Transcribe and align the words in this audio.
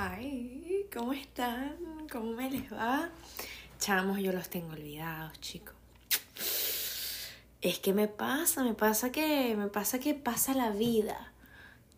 Hi, 0.00 0.86
¿cómo 0.94 1.12
están? 1.12 1.76
¿Cómo 2.12 2.30
me 2.30 2.48
les 2.48 2.72
va? 2.72 3.10
Chamos, 3.80 4.20
yo 4.20 4.32
los 4.32 4.48
tengo 4.48 4.74
olvidados, 4.74 5.40
chicos. 5.40 5.74
Es 7.60 7.80
que 7.80 7.92
me 7.92 8.06
pasa, 8.06 8.62
me 8.62 8.74
pasa 8.74 9.10
que 9.10 9.56
me 9.56 9.66
pasa 9.66 9.98
que 9.98 10.14
pasa 10.14 10.54
la 10.54 10.70
vida. 10.70 11.32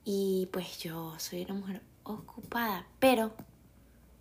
Y 0.03 0.49
pues 0.51 0.79
yo 0.79 1.15
soy 1.19 1.43
una 1.43 1.53
mujer 1.53 1.83
ocupada, 2.05 2.87
pero 3.01 3.35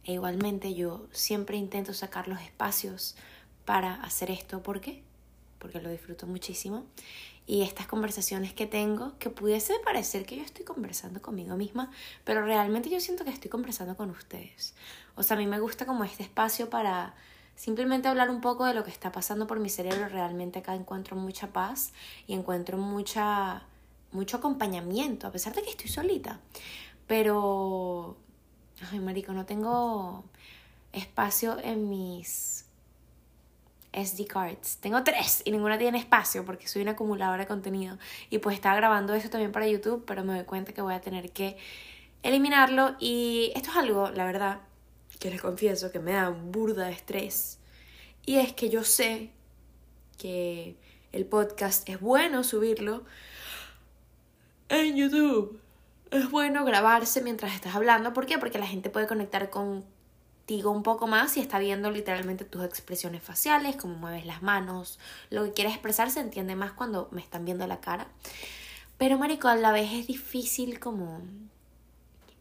igualmente 0.03 0.73
yo 0.73 1.07
siempre 1.13 1.55
intento 1.55 1.93
sacar 1.93 2.27
los 2.27 2.41
espacios 2.41 3.15
para 3.63 3.93
hacer 4.03 4.29
esto. 4.29 4.61
¿Por 4.61 4.81
qué? 4.81 5.05
Porque 5.59 5.81
lo 5.81 5.89
disfruto 5.89 6.25
muchísimo 6.25 6.85
y 7.45 7.63
estas 7.63 7.87
conversaciones 7.87 8.53
que 8.53 8.65
tengo, 8.65 9.17
que 9.19 9.29
pudiese 9.29 9.73
parecer 9.83 10.25
que 10.25 10.37
yo 10.37 10.43
estoy 10.43 10.65
conversando 10.65 11.21
conmigo 11.21 11.55
misma, 11.55 11.91
pero 12.23 12.43
realmente 12.43 12.89
yo 12.89 12.99
siento 12.99 13.25
que 13.25 13.31
estoy 13.31 13.49
conversando 13.49 13.97
con 13.97 14.09
ustedes. 14.11 14.75
O 15.15 15.23
sea, 15.23 15.35
a 15.35 15.39
mí 15.39 15.47
me 15.47 15.59
gusta 15.59 15.85
como 15.85 16.03
este 16.03 16.23
espacio 16.23 16.69
para 16.69 17.15
simplemente 17.55 18.07
hablar 18.07 18.29
un 18.29 18.39
poco 18.39 18.65
de 18.65 18.73
lo 18.73 18.83
que 18.83 18.91
está 18.91 19.11
pasando 19.11 19.47
por 19.47 19.59
mi 19.59 19.69
cerebro. 19.69 20.07
Realmente 20.09 20.59
acá 20.59 20.75
encuentro 20.75 21.15
mucha 21.15 21.47
paz 21.47 21.91
y 22.27 22.33
encuentro 22.33 22.77
mucha 22.77 23.63
mucho 24.11 24.37
acompañamiento, 24.37 25.27
a 25.27 25.31
pesar 25.31 25.53
de 25.53 25.61
que 25.61 25.69
estoy 25.69 25.89
solita. 25.89 26.39
Pero 27.07 28.15
ay, 28.91 28.99
marico, 28.99 29.33
no 29.33 29.45
tengo 29.45 30.23
espacio 30.93 31.57
en 31.59 31.89
mis 31.89 32.65
SD 34.03 34.27
cards. 34.27 34.77
Tengo 34.77 35.03
tres 35.03 35.41
y 35.45 35.51
ninguna 35.51 35.77
tiene 35.77 35.97
espacio 35.97 36.45
porque 36.45 36.67
soy 36.67 36.81
una 36.81 36.91
acumuladora 36.91 37.43
de 37.43 37.47
contenido. 37.47 37.97
Y 38.29 38.39
pues 38.39 38.55
estaba 38.55 38.75
grabando 38.75 39.13
eso 39.13 39.29
también 39.29 39.51
para 39.51 39.67
YouTube, 39.67 40.03
pero 40.05 40.23
me 40.23 40.33
doy 40.33 40.45
cuenta 40.45 40.73
que 40.73 40.81
voy 40.81 40.93
a 40.93 41.01
tener 41.01 41.31
que 41.31 41.57
eliminarlo. 42.23 42.95
Y 42.99 43.51
esto 43.55 43.71
es 43.71 43.77
algo, 43.77 44.09
la 44.09 44.25
verdad, 44.25 44.61
que 45.19 45.29
les 45.29 45.41
confieso 45.41 45.91
que 45.91 45.99
me 45.99 46.13
da 46.13 46.29
burda 46.29 46.85
de 46.85 46.93
estrés. 46.93 47.59
Y 48.25 48.37
es 48.37 48.53
que 48.53 48.69
yo 48.69 48.83
sé 48.83 49.31
que 50.17 50.75
el 51.11 51.25
podcast 51.25 51.87
es 51.89 51.99
bueno 51.99 52.43
subirlo 52.43 53.03
en 54.69 54.95
YouTube. 54.95 55.59
Es 56.11 56.29
bueno 56.29 56.65
grabarse 56.65 57.21
mientras 57.21 57.53
estás 57.53 57.75
hablando. 57.75 58.13
¿Por 58.13 58.25
qué? 58.25 58.37
Porque 58.37 58.59
la 58.59 58.67
gente 58.67 58.89
puede 58.89 59.07
conectar 59.07 59.49
con 59.49 59.85
un 60.49 60.83
poco 60.83 61.07
más 61.07 61.37
y 61.37 61.39
está 61.39 61.59
viendo 61.59 61.91
literalmente 61.91 62.43
tus 62.43 62.63
expresiones 62.63 63.21
faciales, 63.21 63.75
cómo 63.75 63.95
mueves 63.95 64.25
las 64.25 64.41
manos, 64.41 64.99
lo 65.29 65.45
que 65.45 65.53
quieres 65.53 65.73
expresar 65.73 66.09
se 66.11 66.19
entiende 66.19 66.55
más 66.55 66.71
cuando 66.71 67.07
me 67.11 67.21
están 67.21 67.45
viendo 67.45 67.67
la 67.67 67.79
cara. 67.79 68.07
Pero 68.97 69.17
marico, 69.17 69.47
a 69.47 69.55
la 69.55 69.71
vez 69.71 69.91
es 69.93 70.07
difícil 70.07 70.79
como 70.79 71.21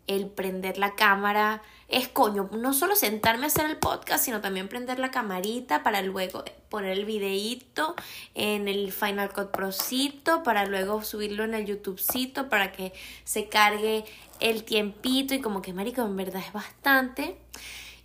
el 0.08 0.26
prender 0.26 0.78
la 0.78 0.94
cámara. 0.96 1.62
Es 1.86 2.08
coño, 2.08 2.50
no 2.52 2.74
solo 2.74 2.96
sentarme 2.96 3.44
a 3.44 3.46
hacer 3.46 3.66
el 3.66 3.76
podcast, 3.76 4.24
sino 4.24 4.40
también 4.40 4.68
prender 4.68 4.98
la 4.98 5.10
camarita 5.10 5.82
para 5.82 6.02
luego 6.02 6.44
poner 6.68 6.98
el 6.98 7.04
videíto 7.04 7.94
en 8.34 8.68
el 8.68 8.92
Final 8.92 9.32
Cut 9.32 9.50
Procito, 9.50 10.42
para 10.42 10.66
luego 10.66 11.02
subirlo 11.04 11.44
en 11.44 11.54
el 11.54 11.66
YouTubecito, 11.66 12.48
para 12.48 12.72
que 12.72 12.92
se 13.24 13.48
cargue 13.48 14.04
el 14.40 14.64
tiempito 14.64 15.34
y 15.34 15.40
como 15.40 15.62
que 15.62 15.72
marico, 15.72 16.02
en 16.02 16.16
verdad 16.16 16.42
es 16.44 16.52
bastante. 16.52 17.38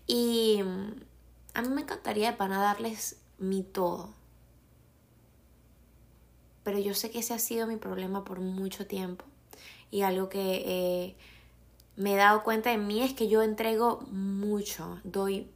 Y 0.08 0.62
mm, 0.64 1.02
a 1.54 1.62
mí 1.62 1.70
me 1.70 1.82
encantaría 1.82 2.32
de 2.32 2.38
pana 2.38 2.62
darles 2.62 3.18
mi 3.38 3.64
todo. 3.64 4.10
Pero 6.64 6.80
yo 6.80 6.94
sé 6.94 7.12
que 7.12 7.20
ese 7.20 7.34
ha 7.34 7.40
sido 7.40 7.68
mi 7.68 7.78
problema 7.78 8.24
por 8.24 8.40
mucho 8.40 8.88
tiempo. 8.88 9.26
Y 9.92 10.02
algo 10.02 10.30
que 10.30 10.64
eh, 10.66 11.16
me 11.96 12.14
he 12.14 12.18
dado 12.18 12.44
cuenta 12.44 12.70
de 12.72 12.78
mí 12.78 13.02
es 13.02 13.14
que 13.14 13.28
yo 13.28 13.44
entrego 13.44 14.02
mucho, 14.12 15.00
doy 15.04 15.48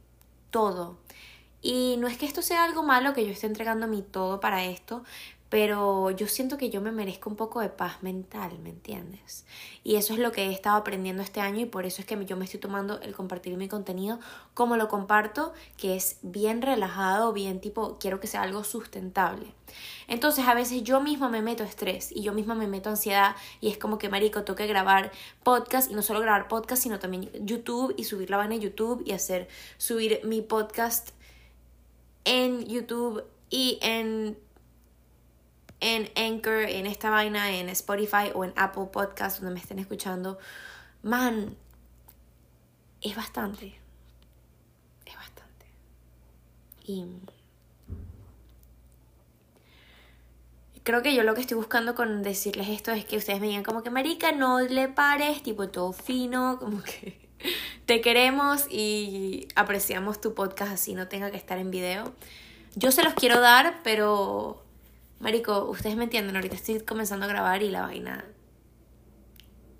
todo. 0.50 0.98
Y 1.60 1.96
no 1.98 2.06
es 2.06 2.16
que 2.18 2.26
esto 2.26 2.42
sea 2.42 2.64
algo 2.64 2.82
malo, 2.82 3.14
que 3.14 3.24
yo 3.26 3.32
esté 3.32 3.46
entregando 3.46 3.88
mi 3.88 4.02
todo 4.02 4.38
para 4.38 4.64
esto, 4.64 5.02
pero 5.48 6.10
yo 6.10 6.26
siento 6.26 6.58
que 6.58 6.68
yo 6.68 6.80
me 6.80 6.92
merezco 6.92 7.30
un 7.30 7.36
poco 7.36 7.60
de 7.60 7.70
paz 7.70 8.02
mental, 8.02 8.58
¿me 8.58 8.68
entiendes? 8.68 9.46
Y 9.82 9.96
eso 9.96 10.12
es 10.12 10.18
lo 10.18 10.30
que 10.30 10.46
he 10.46 10.52
estado 10.52 10.76
aprendiendo 10.76 11.22
este 11.22 11.40
año 11.40 11.60
y 11.60 11.66
por 11.66 11.86
eso 11.86 12.02
es 12.02 12.06
que 12.06 12.22
yo 12.26 12.36
me 12.36 12.44
estoy 12.44 12.60
tomando 12.60 13.00
el 13.00 13.14
compartir 13.14 13.56
mi 13.56 13.68
contenido 13.68 14.18
como 14.52 14.76
lo 14.76 14.88
comparto, 14.88 15.54
que 15.78 15.96
es 15.96 16.18
bien 16.22 16.60
relajado, 16.60 17.32
bien 17.32 17.60
tipo, 17.60 17.98
quiero 17.98 18.20
que 18.20 18.26
sea 18.26 18.42
algo 18.42 18.62
sustentable. 18.62 19.54
Entonces 20.06 20.46
a 20.46 20.54
veces 20.54 20.82
yo 20.82 21.00
misma 21.00 21.28
me 21.28 21.40
meto 21.40 21.64
estrés 21.64 22.12
y 22.12 22.22
yo 22.22 22.32
misma 22.32 22.54
me 22.54 22.66
meto 22.66 22.90
ansiedad 22.90 23.36
y 23.60 23.68
es 23.70 23.78
como 23.78 23.96
que, 23.96 24.08
marico, 24.08 24.42
tengo 24.42 24.56
que 24.56 24.66
grabar 24.66 25.12
podcast 25.42 25.90
y 25.90 25.94
no 25.94 26.02
solo 26.02 26.20
grabar 26.20 26.48
podcast, 26.48 26.82
sino 26.82 26.98
también 26.98 27.30
YouTube 27.40 27.94
y 27.96 28.04
subir 28.04 28.28
la 28.28 28.36
vaina 28.36 28.54
en 28.56 28.60
YouTube 28.60 29.02
y 29.06 29.12
hacer, 29.12 29.48
subir 29.78 30.20
mi 30.24 30.42
podcast 30.42 31.10
en 32.24 32.66
YouTube 32.66 33.24
y 33.50 33.78
en 33.80 34.36
en 35.80 36.10
Anchor, 36.16 36.62
en 36.62 36.86
esta 36.86 37.10
vaina, 37.10 37.52
en 37.52 37.68
Spotify 37.68 38.30
o 38.34 38.44
en 38.44 38.52
Apple 38.56 38.86
Podcast, 38.92 39.40
donde 39.40 39.54
me 39.54 39.60
estén 39.60 39.78
escuchando, 39.78 40.38
man, 41.02 41.56
es 43.00 43.16
bastante. 43.16 43.78
Es 45.06 45.14
bastante. 45.14 45.66
Y 46.84 47.06
creo 50.82 51.02
que 51.02 51.14
yo 51.14 51.22
lo 51.22 51.34
que 51.34 51.42
estoy 51.42 51.56
buscando 51.56 51.94
con 51.94 52.22
decirles 52.22 52.68
esto 52.68 52.92
es 52.92 53.04
que 53.04 53.18
ustedes 53.18 53.40
me 53.40 53.48
digan 53.48 53.62
como 53.62 53.82
que, 53.82 53.90
marica, 53.90 54.32
no 54.32 54.60
le 54.60 54.88
pares, 54.88 55.42
tipo 55.42 55.68
todo 55.68 55.92
fino, 55.92 56.58
como 56.58 56.82
que 56.82 57.28
te 57.86 58.00
queremos 58.00 58.66
y 58.70 59.48
apreciamos 59.54 60.20
tu 60.20 60.34
podcast 60.34 60.72
así 60.72 60.94
no 60.94 61.08
tenga 61.08 61.30
que 61.30 61.36
estar 61.36 61.58
en 61.58 61.70
video. 61.70 62.14
Yo 62.74 62.90
se 62.90 63.02
los 63.02 63.14
quiero 63.14 63.40
dar, 63.40 63.80
pero 63.84 64.64
Marico, 65.20 65.64
ustedes 65.64 65.96
me 65.96 66.04
entienden, 66.04 66.36
ahorita 66.36 66.54
estoy 66.54 66.80
comenzando 66.80 67.26
a 67.26 67.28
grabar 67.28 67.62
y 67.62 67.70
la 67.70 67.82
vaina. 67.82 68.24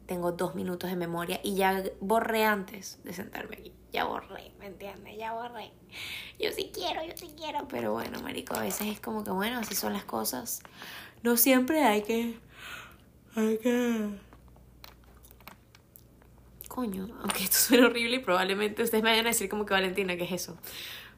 Tengo 0.06 0.32
dos 0.32 0.54
minutos 0.54 0.90
de 0.90 0.96
memoria 0.96 1.38
y 1.44 1.54
ya 1.54 1.84
borré 2.00 2.44
antes 2.44 2.98
de 3.04 3.12
sentarme 3.12 3.56
aquí. 3.56 3.72
Ya 3.92 4.04
borré, 4.04 4.52
¿me 4.58 4.66
entiendes? 4.66 5.16
Ya 5.16 5.32
borré. 5.32 5.70
Yo 6.38 6.50
sí 6.52 6.70
quiero, 6.74 7.04
yo 7.04 7.12
sí 7.14 7.34
quiero. 7.36 7.68
Pero 7.68 7.92
bueno, 7.92 8.20
Marico, 8.20 8.54
a 8.54 8.62
veces 8.62 8.88
es 8.88 9.00
como 9.00 9.22
que 9.22 9.30
bueno, 9.30 9.58
así 9.58 9.74
son 9.74 9.92
las 9.92 10.04
cosas. 10.04 10.60
No 11.22 11.36
siempre 11.36 11.84
hay 11.84 12.02
que. 12.02 12.38
Hay 13.34 13.58
que. 13.58 14.08
Coño, 16.68 17.08
aunque 17.20 17.44
esto 17.44 17.56
suena 17.58 17.86
horrible 17.86 18.16
y 18.16 18.18
probablemente 18.20 18.82
ustedes 18.82 19.04
me 19.04 19.10
vayan 19.10 19.26
a 19.26 19.30
decir 19.30 19.48
como 19.48 19.66
que 19.66 19.74
Valentina, 19.74 20.16
¿qué 20.16 20.24
es 20.24 20.32
eso? 20.32 20.56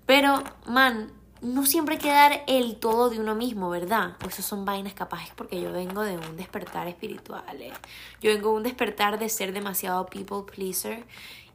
Pero, 0.07 0.43
man, 0.67 1.13
no 1.43 1.65
siempre 1.65 1.99
hay 2.03 2.43
el 2.47 2.77
todo 2.77 3.09
de 3.09 3.19
uno 3.19 3.35
mismo, 3.35 3.71
¿verdad? 3.71 4.17
Eso 4.27 4.43
son 4.43 4.65
vainas 4.65 4.93
capaces 4.95 5.33
porque 5.35 5.61
yo 5.61 5.73
vengo 5.73 6.03
de 6.03 6.19
un 6.19 6.37
despertar 6.37 6.87
espiritual. 6.89 7.63
¿eh? 7.63 7.73
Yo 8.21 8.31
vengo 8.31 8.51
de 8.51 8.57
un 8.57 8.63
despertar 8.63 9.19
de 9.19 9.29
ser 9.29 9.53
demasiado 9.53 10.07
people 10.07 10.43
pleaser 10.53 11.07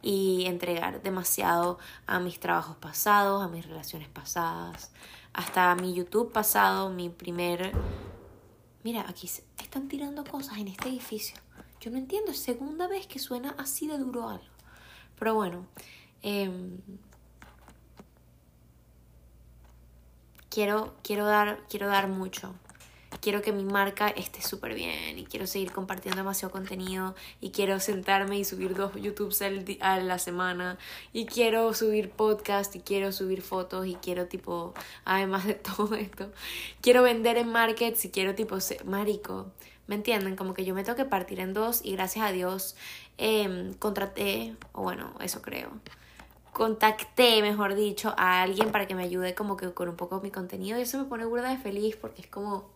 y 0.01 0.45
entregar 0.45 1.01
demasiado 1.01 1.77
a 2.07 2.19
mis 2.19 2.39
trabajos 2.39 2.77
pasados, 2.77 3.43
a 3.43 3.47
mis 3.47 3.65
relaciones 3.65 4.09
pasadas, 4.09 4.91
hasta 5.33 5.75
mi 5.75 5.93
YouTube 5.93 6.31
pasado, 6.31 6.89
mi 6.89 7.09
primer... 7.09 7.71
Mira, 8.83 9.05
aquí 9.07 9.27
están 9.57 9.87
tirando 9.87 10.23
cosas 10.23 10.57
en 10.59 10.67
este 10.67 10.89
edificio. 10.89 11.37
Yo 11.79 11.91
no 11.91 11.97
entiendo, 11.97 12.31
es 12.31 12.39
segunda 12.39 12.87
vez 12.87 13.07
que 13.07 13.19
suena 13.19 13.55
así 13.57 13.87
de 13.87 13.97
duro 13.97 14.29
algo. 14.29 14.45
Pero 15.17 15.33
bueno, 15.33 15.65
eh, 16.21 16.51
quiero, 20.55 20.93
quiero, 21.03 21.25
dar, 21.25 21.59
quiero 21.69 21.87
dar 21.87 22.07
mucho. 22.07 22.55
Quiero 23.19 23.41
que 23.41 23.51
mi 23.51 23.65
marca 23.65 24.07
esté 24.07 24.41
súper 24.41 24.73
bien 24.73 25.19
y 25.19 25.25
quiero 25.25 25.47
seguir 25.47 25.73
compartiendo 25.73 26.17
demasiado 26.17 26.51
contenido 26.51 27.13
y 27.41 27.51
quiero 27.51 27.81
sentarme 27.81 28.37
y 28.39 28.45
subir 28.45 28.73
dos 28.73 28.93
YouTubes 28.95 29.41
a 29.81 29.97
la 29.97 30.17
semana 30.17 30.77
y 31.11 31.25
quiero 31.25 31.73
subir 31.73 32.09
podcast 32.09 32.73
y 32.75 32.79
quiero 32.79 33.11
subir 33.11 33.41
fotos 33.41 33.85
y 33.85 33.95
quiero 33.95 34.27
tipo, 34.27 34.73
además 35.03 35.45
de 35.45 35.53
todo 35.75 35.93
esto, 35.95 36.31
quiero 36.81 37.03
vender 37.03 37.37
en 37.37 37.49
markets 37.49 38.05
y 38.05 38.11
quiero 38.11 38.33
tipo, 38.33 38.57
marico, 38.85 39.51
¿me 39.87 39.95
entienden? 39.95 40.37
Como 40.37 40.53
que 40.53 40.63
yo 40.63 40.73
me 40.73 40.83
tengo 40.85 40.95
que 40.95 41.05
partir 41.05 41.41
en 41.41 41.53
dos 41.53 41.81
y 41.83 41.93
gracias 41.93 42.25
a 42.25 42.31
Dios 42.31 42.75
eh, 43.17 43.73
contraté, 43.79 44.55
o 44.71 44.83
bueno, 44.83 45.13
eso 45.19 45.41
creo 45.41 45.69
contacté, 46.55 47.41
mejor 47.41 47.75
dicho, 47.75 48.15
a 48.17 48.41
alguien 48.41 48.71
para 48.71 48.87
que 48.87 48.95
me 48.95 49.03
ayude 49.03 49.35
como 49.35 49.57
que 49.57 49.73
con 49.73 49.89
un 49.89 49.97
poco 49.97 50.21
mi 50.21 50.31
contenido 50.31 50.79
y 50.79 50.83
eso 50.83 50.97
me 50.97 51.03
pone 51.03 51.25
burda 51.25 51.49
de 51.49 51.57
feliz 51.57 51.97
porque 51.97 52.21
es 52.21 52.27
como 52.27 52.73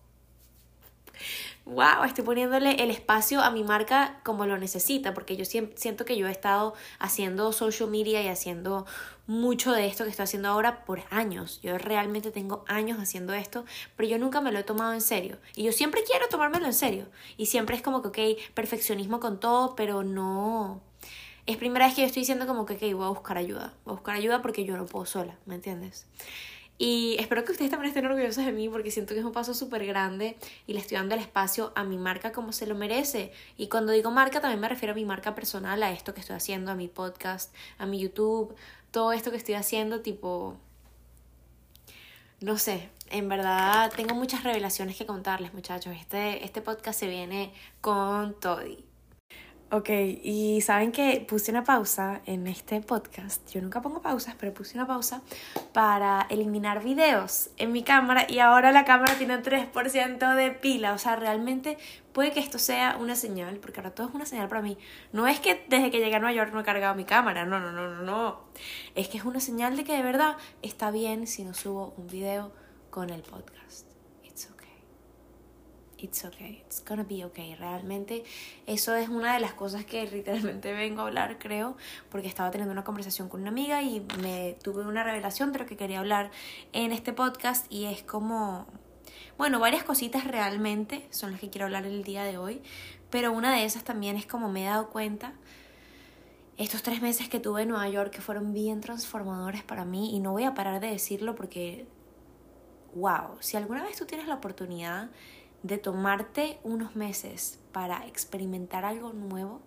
wow, 1.65 2.03
estoy 2.05 2.25
poniéndole 2.25 2.83
el 2.83 2.91
espacio 2.91 3.41
a 3.41 3.51
mi 3.51 3.63
marca 3.63 4.19
como 4.23 4.45
lo 4.45 4.57
necesita, 4.57 5.13
porque 5.13 5.37
yo 5.37 5.45
siento 5.45 6.03
que 6.03 6.17
yo 6.17 6.27
he 6.27 6.31
estado 6.31 6.73
haciendo 6.99 7.53
social 7.53 7.89
media 7.89 8.21
y 8.21 8.27
haciendo 8.27 8.85
mucho 9.27 9.71
de 9.71 9.85
esto 9.85 10.03
que 10.03 10.09
estoy 10.09 10.23
haciendo 10.23 10.49
ahora 10.49 10.83
por 10.83 11.01
años. 11.09 11.61
Yo 11.61 11.77
realmente 11.77 12.31
tengo 12.31 12.65
años 12.67 12.99
haciendo 12.99 13.33
esto, 13.33 13.63
pero 13.95 14.09
yo 14.09 14.17
nunca 14.17 14.41
me 14.41 14.51
lo 14.51 14.59
he 14.59 14.63
tomado 14.63 14.93
en 14.93 15.01
serio. 15.01 15.37
Y 15.55 15.63
yo 15.63 15.71
siempre 15.71 16.03
quiero 16.03 16.27
tomármelo 16.27 16.65
en 16.65 16.73
serio. 16.73 17.05
Y 17.37 17.45
siempre 17.45 17.75
es 17.77 17.81
como 17.81 18.01
que, 18.01 18.07
ok, 18.33 18.53
perfeccionismo 18.55 19.19
con 19.19 19.39
todo, 19.39 19.75
pero 19.75 20.03
no 20.03 20.81
es 21.45 21.57
primera 21.57 21.85
vez 21.85 21.95
que 21.95 22.01
yo 22.01 22.07
estoy 22.07 22.21
diciendo 22.21 22.47
como 22.47 22.65
que, 22.65 22.73
ok, 22.75 22.81
voy 22.93 23.05
a 23.05 23.09
buscar 23.09 23.37
ayuda. 23.37 23.73
Voy 23.85 23.93
a 23.93 23.95
buscar 23.95 24.15
ayuda 24.15 24.41
porque 24.41 24.65
yo 24.65 24.77
no 24.77 24.85
puedo 24.85 25.05
sola, 25.05 25.37
¿me 25.45 25.55
entiendes? 25.55 26.07
Y 26.81 27.17
espero 27.19 27.43
que 27.43 27.51
ustedes 27.51 27.69
también 27.69 27.89
estén 27.89 28.05
orgullosos 28.05 28.45
de 28.45 28.53
mí 28.53 28.69
porque 28.69 28.89
siento 28.89 29.13
que 29.13 29.19
es 29.19 29.25
un 29.25 29.33
paso 29.33 29.53
súper 29.53 29.85
grande 29.85 30.37
y 30.65 30.71
le 30.71 30.79
estoy 30.79 30.95
dando 30.95 31.13
el 31.13 31.19
espacio 31.19 31.73
a 31.75 31.83
mi 31.83 31.97
marca 31.97 32.31
como 32.31 32.53
se 32.53 32.65
lo 32.67 32.73
merece. 32.73 33.33
Y 33.57 33.67
cuando 33.67 33.91
digo 33.91 34.11
marca 34.11 34.39
también 34.39 34.61
me 34.61 34.69
refiero 34.69 34.93
a 34.93 34.95
mi 34.95 35.03
marca 35.03 35.35
personal, 35.35 35.83
a 35.83 35.91
esto 35.91 36.13
que 36.13 36.21
estoy 36.21 36.37
haciendo, 36.37 36.71
a 36.71 36.75
mi 36.75 36.87
podcast, 36.87 37.53
a 37.77 37.85
mi 37.85 37.99
YouTube, 37.99 38.55
todo 38.91 39.11
esto 39.11 39.29
que 39.29 39.37
estoy 39.37 39.55
haciendo, 39.55 39.99
tipo... 39.99 40.55
No 42.39 42.57
sé, 42.57 42.89
en 43.09 43.27
verdad 43.27 43.91
tengo 43.93 44.15
muchas 44.15 44.45
revelaciones 44.45 44.95
que 44.95 45.05
contarles 45.05 45.53
muchachos. 45.53 45.93
Este, 45.99 46.45
este 46.45 46.61
podcast 46.61 46.97
se 46.97 47.09
viene 47.09 47.51
con 47.81 48.39
Toddy. 48.39 48.88
Ok, 49.71 49.89
y 50.23 50.61
saben 50.61 50.91
que 50.91 51.23
puse 51.29 51.51
una 51.51 51.63
pausa 51.63 52.21
en 52.25 52.47
este 52.47 52.81
podcast. 52.81 53.47
Yo 53.51 53.61
nunca 53.61 53.83
pongo 53.83 54.01
pausas, 54.01 54.33
pero 54.39 54.51
puse 54.51 54.75
una 54.75 54.87
pausa 54.87 55.21
para 55.73 56.25
eliminar 56.31 56.83
videos 56.83 57.51
en 57.57 57.71
mi 57.71 57.83
cámara 57.83 58.25
y 58.27 58.39
ahora 58.39 58.71
la 58.71 58.83
cámara 58.83 59.13
tiene 59.19 59.37
un 59.37 59.43
3% 59.43 60.33
de 60.33 60.49
pila. 60.49 60.93
O 60.93 60.97
sea, 60.97 61.17
realmente 61.17 61.77
puede 62.13 62.31
que 62.31 62.39
esto 62.39 62.57
sea 62.57 62.97
una 62.99 63.15
señal, 63.15 63.57
porque 63.57 63.79
ahora 63.79 63.91
todo 63.93 64.07
es 64.07 64.15
una 64.15 64.25
señal 64.25 64.47
para 64.47 64.63
mí. 64.63 64.75
No 65.13 65.27
es 65.27 65.39
que 65.39 65.63
desde 65.69 65.91
que 65.91 65.99
llegué 65.99 66.15
a 66.15 66.19
Nueva 66.19 66.33
York 66.33 66.51
no 66.51 66.61
he 66.61 66.63
cargado 66.63 66.95
mi 66.95 67.05
cámara, 67.05 67.45
no, 67.45 67.59
no, 67.59 67.71
no, 67.71 67.93
no, 67.93 68.01
no. 68.01 68.39
Es 68.95 69.07
que 69.07 69.19
es 69.19 69.23
una 69.23 69.39
señal 69.39 69.77
de 69.77 69.83
que 69.83 69.93
de 69.95 70.01
verdad 70.01 70.35
está 70.63 70.89
bien 70.89 71.27
si 71.27 71.43
no 71.43 71.53
subo 71.53 71.93
un 71.95 72.07
video 72.07 72.51
con 72.89 73.11
el 73.11 73.21
podcast 73.21 73.88
it's 76.01 76.23
okay, 76.25 76.63
it's 76.65 76.83
gonna 76.83 77.03
be 77.03 77.23
okay. 77.25 77.55
Realmente 77.55 78.23
eso 78.67 78.95
es 78.95 79.09
una 79.09 79.33
de 79.33 79.39
las 79.39 79.53
cosas 79.53 79.85
que 79.85 80.05
literalmente 80.11 80.73
vengo 80.73 81.01
a 81.01 81.07
hablar, 81.07 81.37
creo, 81.39 81.77
porque 82.09 82.27
estaba 82.27 82.51
teniendo 82.51 82.71
una 82.71 82.83
conversación 82.83 83.29
con 83.29 83.41
una 83.41 83.49
amiga 83.49 83.81
y 83.81 84.05
me 84.21 84.57
tuve 84.63 84.85
una 84.85 85.03
revelación 85.03 85.51
de 85.51 85.59
lo 85.59 85.65
que 85.65 85.77
quería 85.77 85.99
hablar 85.99 86.31
en 86.73 86.91
este 86.91 87.13
podcast 87.13 87.65
y 87.71 87.85
es 87.85 88.03
como, 88.03 88.67
bueno, 89.37 89.59
varias 89.59 89.83
cositas 89.83 90.25
realmente 90.25 91.07
son 91.11 91.31
las 91.31 91.39
que 91.39 91.49
quiero 91.49 91.65
hablar 91.65 91.85
el 91.85 92.03
día 92.03 92.23
de 92.23 92.37
hoy, 92.37 92.61
pero 93.09 93.31
una 93.31 93.53
de 93.53 93.65
esas 93.65 93.83
también 93.83 94.15
es 94.15 94.25
como 94.25 94.49
me 94.49 94.63
he 94.63 94.65
dado 94.65 94.89
cuenta 94.89 95.33
estos 96.59 96.83
tres 96.83 97.01
meses 97.01 97.29
que 97.29 97.39
tuve 97.39 97.61
en 97.61 97.69
Nueva 97.69 97.87
York 97.87 98.11
que 98.11 98.19
fueron 98.19 98.53
bien 98.53 98.81
transformadores 98.81 99.63
para 99.63 99.85
mí 99.85 100.13
y 100.13 100.19
no 100.19 100.33
voy 100.33 100.43
a 100.43 100.53
parar 100.53 100.81
de 100.81 100.87
decirlo 100.87 101.33
porque, 101.33 101.87
wow, 102.93 103.37
si 103.39 103.55
alguna 103.55 103.81
vez 103.81 103.95
tú 103.95 104.05
tienes 104.05 104.27
la 104.27 104.35
oportunidad 104.35 105.09
de 105.63 105.77
tomarte 105.77 106.59
unos 106.63 106.95
meses 106.95 107.59
para 107.71 108.05
experimentar 108.07 108.85
algo 108.85 109.13
nuevo, 109.13 109.61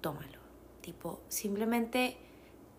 tómalo. 0.00 0.40
Tipo, 0.80 1.20
simplemente 1.28 2.16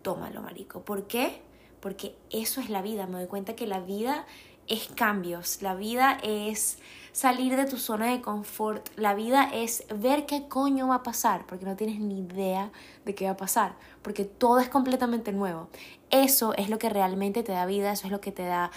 tómalo, 0.02 0.42
marico. 0.42 0.82
¿Por 0.82 1.06
qué? 1.06 1.42
Porque 1.80 2.16
eso 2.30 2.60
es 2.60 2.68
la 2.68 2.82
vida. 2.82 3.06
Me 3.06 3.18
doy 3.18 3.26
cuenta 3.26 3.54
que 3.54 3.66
la 3.66 3.80
vida 3.80 4.26
es 4.68 4.88
cambios. 4.88 5.62
La 5.62 5.74
vida 5.74 6.18
es 6.22 6.78
salir 7.12 7.56
de 7.56 7.66
tu 7.66 7.76
zona 7.76 8.06
de 8.06 8.20
confort. 8.20 8.88
La 8.96 9.14
vida 9.14 9.48
es 9.52 9.84
ver 9.94 10.26
qué 10.26 10.48
coño 10.48 10.88
va 10.88 10.96
a 10.96 11.02
pasar, 11.02 11.46
porque 11.46 11.64
no 11.64 11.76
tienes 11.76 12.00
ni 12.00 12.20
idea 12.20 12.70
de 13.04 13.14
qué 13.14 13.26
va 13.26 13.32
a 13.32 13.36
pasar, 13.36 13.74
porque 14.02 14.24
todo 14.24 14.60
es 14.60 14.68
completamente 14.68 15.32
nuevo. 15.32 15.68
Eso 16.10 16.54
es 16.54 16.70
lo 16.70 16.78
que 16.78 16.88
realmente 16.88 17.42
te 17.42 17.52
da 17.52 17.66
vida, 17.66 17.92
eso 17.92 18.06
es 18.06 18.12
lo 18.12 18.20
que 18.20 18.32
te 18.32 18.44
da 18.44 18.70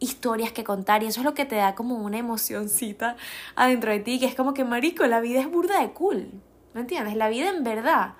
historias 0.00 0.52
que 0.52 0.64
contar 0.64 1.02
y 1.02 1.06
eso 1.06 1.20
es 1.20 1.24
lo 1.24 1.34
que 1.34 1.44
te 1.44 1.56
da 1.56 1.74
como 1.74 1.96
una 1.96 2.18
emocioncita 2.18 3.16
adentro 3.56 3.90
de 3.90 4.00
ti, 4.00 4.18
que 4.18 4.26
es 4.26 4.34
como 4.34 4.54
que, 4.54 4.64
marico, 4.64 5.06
la 5.06 5.20
vida 5.20 5.40
es 5.40 5.50
burda 5.50 5.80
de 5.80 5.90
cool, 5.92 6.30
¿me 6.74 6.80
entiendes? 6.80 7.16
La 7.16 7.28
vida 7.28 7.50
en 7.50 7.64
verdad 7.64 8.14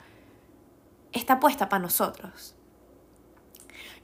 está 1.13 1.41
puesta 1.41 1.69
para 1.69 1.83
nosotros. 1.83 2.55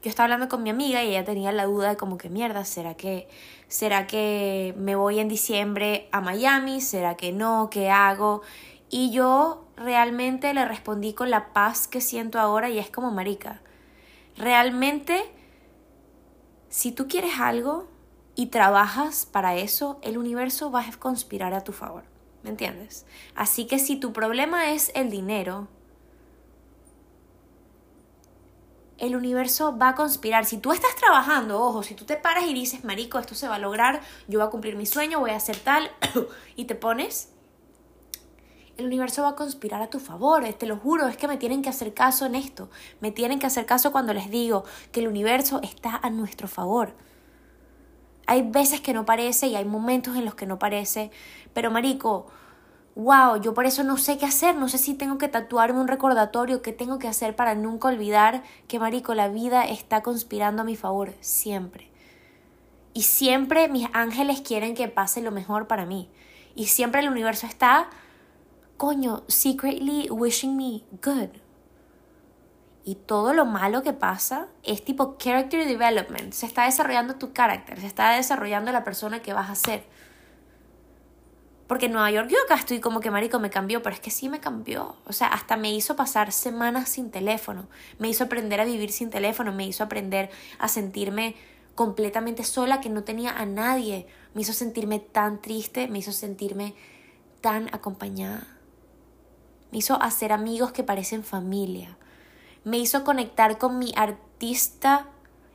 Yo 0.01 0.09
estaba 0.09 0.25
hablando 0.25 0.49
con 0.49 0.61
mi 0.61 0.69
amiga 0.69 1.03
y 1.03 1.09
ella 1.09 1.25
tenía 1.25 1.51
la 1.51 1.65
duda 1.65 1.89
de 1.89 1.97
como 1.97 2.17
que 2.17 2.29
mierda, 2.29 2.63
¿será 2.63 2.93
que 2.93 3.27
será 3.67 4.05
que 4.05 4.75
me 4.77 4.95
voy 4.95 5.19
en 5.19 5.27
diciembre 5.27 6.07
a 6.11 6.21
Miami? 6.21 6.79
¿Será 6.79 7.15
que 7.17 7.31
no? 7.31 7.69
¿Qué 7.71 7.89
hago? 7.89 8.43
Y 8.91 9.09
yo 9.11 9.65
realmente 9.75 10.53
le 10.53 10.63
respondí 10.65 11.13
con 11.13 11.31
la 11.31 11.53
paz 11.53 11.87
que 11.87 12.01
siento 12.01 12.39
ahora 12.39 12.69
y 12.69 12.77
es 12.77 12.91
como 12.91 13.09
marica. 13.09 13.61
Realmente 14.37 15.25
si 16.75 16.91
tú 16.91 17.07
quieres 17.07 17.39
algo 17.39 17.87
y 18.35 18.47
trabajas 18.47 19.25
para 19.25 19.55
eso, 19.55 19.97
el 20.01 20.17
universo 20.17 20.71
va 20.71 20.81
a 20.81 20.91
conspirar 20.99 21.53
a 21.53 21.63
tu 21.63 21.71
favor. 21.71 22.03
¿Me 22.43 22.49
entiendes? 22.49 23.05
Así 23.33 23.65
que 23.65 23.79
si 23.79 23.95
tu 23.95 24.11
problema 24.11 24.73
es 24.73 24.91
el 24.93 25.09
dinero, 25.09 25.69
el 28.97 29.15
universo 29.15 29.77
va 29.77 29.89
a 29.89 29.95
conspirar. 29.95 30.43
Si 30.43 30.57
tú 30.57 30.73
estás 30.73 30.93
trabajando, 30.97 31.61
ojo, 31.61 31.81
si 31.81 31.95
tú 31.95 32.03
te 32.03 32.17
paras 32.17 32.43
y 32.43 32.53
dices, 32.53 32.83
Marico, 32.83 33.19
esto 33.19 33.35
se 33.35 33.47
va 33.47 33.55
a 33.55 33.59
lograr, 33.59 34.01
yo 34.27 34.39
voy 34.39 34.47
a 34.49 34.51
cumplir 34.51 34.75
mi 34.75 34.85
sueño, 34.85 35.21
voy 35.21 35.31
a 35.31 35.37
hacer 35.37 35.55
tal, 35.55 35.89
y 36.57 36.65
te 36.65 36.75
pones, 36.75 37.31
el 38.77 38.85
universo 38.85 39.23
va 39.23 39.29
a 39.29 39.35
conspirar 39.35 39.81
a 39.81 39.89
tu 39.89 39.99
favor, 39.99 40.43
eh, 40.43 40.53
te 40.53 40.65
lo 40.65 40.77
juro, 40.77 41.07
es 41.07 41.17
que 41.17 41.27
me 41.27 41.37
tienen 41.37 41.61
que 41.61 41.69
hacer 41.69 41.93
caso 41.93 42.25
en 42.25 42.35
esto, 42.35 42.69
me 42.99 43.11
tienen 43.11 43.39
que 43.39 43.47
hacer 43.47 43.65
caso 43.65 43.91
cuando 43.91 44.13
les 44.13 44.29
digo 44.29 44.65
que 44.91 44.99
el 44.99 45.07
universo 45.07 45.59
está 45.63 45.99
a 46.01 46.09
nuestro 46.09 46.47
favor. 46.47 46.93
Hay 48.27 48.41
veces 48.41 48.81
que 48.81 48.93
no 48.93 49.05
parece 49.05 49.47
y 49.47 49.55
hay 49.55 49.65
momentos 49.65 50.15
en 50.15 50.25
los 50.25 50.35
que 50.35 50.45
no 50.45 50.59
parece, 50.59 51.11
pero 51.53 51.71
marico, 51.71 52.27
wow, 52.95 53.39
yo 53.39 53.53
por 53.53 53.65
eso 53.65 53.83
no 53.83 53.97
sé 53.97 54.17
qué 54.17 54.25
hacer, 54.25 54.55
no 54.55 54.67
sé 54.67 54.77
si 54.77 54.93
tengo 54.93 55.17
que 55.17 55.27
tatuarme 55.27 55.79
un 55.79 55.87
recordatorio, 55.87 56.61
qué 56.61 56.73
tengo 56.73 56.97
que 56.97 57.07
hacer 57.07 57.35
para 57.35 57.55
nunca 57.55 57.87
olvidar 57.87 58.43
que 58.67 58.79
marico, 58.79 59.13
la 59.13 59.29
vida 59.29 59.63
está 59.63 60.01
conspirando 60.01 60.63
a 60.63 60.65
mi 60.65 60.75
favor, 60.75 61.13
siempre. 61.21 61.91
Y 62.93 63.03
siempre 63.03 63.67
mis 63.67 63.87
ángeles 63.93 64.41
quieren 64.41 64.73
que 64.73 64.87
pase 64.87 65.21
lo 65.21 65.31
mejor 65.31 65.67
para 65.67 65.85
mí. 65.85 66.09
Y 66.55 66.67
siempre 66.67 67.01
el 67.01 67.09
universo 67.09 67.45
está 67.45 67.89
coño, 68.77 69.23
secretly 69.27 70.09
wishing 70.09 70.57
me 70.57 70.83
good. 71.01 71.29
Y 72.83 72.95
todo 72.95 73.33
lo 73.33 73.45
malo 73.45 73.81
que 73.81 73.93
pasa 73.93 74.47
es 74.63 74.83
tipo 74.83 75.17
character 75.17 75.65
development. 75.65 76.33
Se 76.33 76.45
está 76.45 76.65
desarrollando 76.65 77.15
tu 77.15 77.33
carácter, 77.33 77.79
se 77.79 77.87
está 77.87 78.11
desarrollando 78.11 78.71
la 78.71 78.83
persona 78.83 79.21
que 79.21 79.33
vas 79.33 79.49
a 79.49 79.55
ser. 79.55 79.83
Porque 81.67 81.87
en 81.87 81.93
Nueva 81.93 82.11
York 82.11 82.29
yo 82.29 82.37
acá 82.45 82.53
estoy 82.55 82.79
como 82.79 82.99
que 82.99 83.09
marico 83.09 83.39
me 83.39 83.49
cambió, 83.49 83.81
pero 83.81 83.95
es 83.95 83.99
que 83.99 84.11
sí 84.11 84.29
me 84.29 84.39
cambió. 84.39 84.95
O 85.07 85.13
sea, 85.13 85.27
hasta 85.29 85.57
me 85.57 85.73
hizo 85.73 85.95
pasar 85.95 86.31
semanas 86.31 86.89
sin 86.89 87.09
teléfono, 87.09 87.67
me 87.97 88.07
hizo 88.07 88.25
aprender 88.25 88.61
a 88.61 88.65
vivir 88.65 88.91
sin 88.91 89.09
teléfono, 89.09 89.51
me 89.51 89.65
hizo 89.65 89.83
aprender 89.83 90.29
a 90.59 90.67
sentirme 90.67 91.35
completamente 91.73 92.43
sola, 92.43 92.81
que 92.81 92.89
no 92.89 93.03
tenía 93.03 93.31
a 93.31 93.47
nadie. 93.47 94.05
Me 94.35 94.41
hizo 94.41 94.53
sentirme 94.53 94.99
tan 94.99 95.41
triste, 95.41 95.87
me 95.87 95.97
hizo 95.97 96.11
sentirme 96.11 96.75
tan 97.41 97.73
acompañada 97.73 98.54
me 99.75 99.79
hizo 99.79 100.01
hacer 100.01 100.31
amigos 100.31 100.71
que 100.71 100.83
parecen 100.83 101.25
familia, 101.25 101.97
me 102.63 102.77
hizo 102.77 103.03
conectar 103.03 103.57
con 103.57 103.77
mi 103.77 103.91
artista 103.97 105.05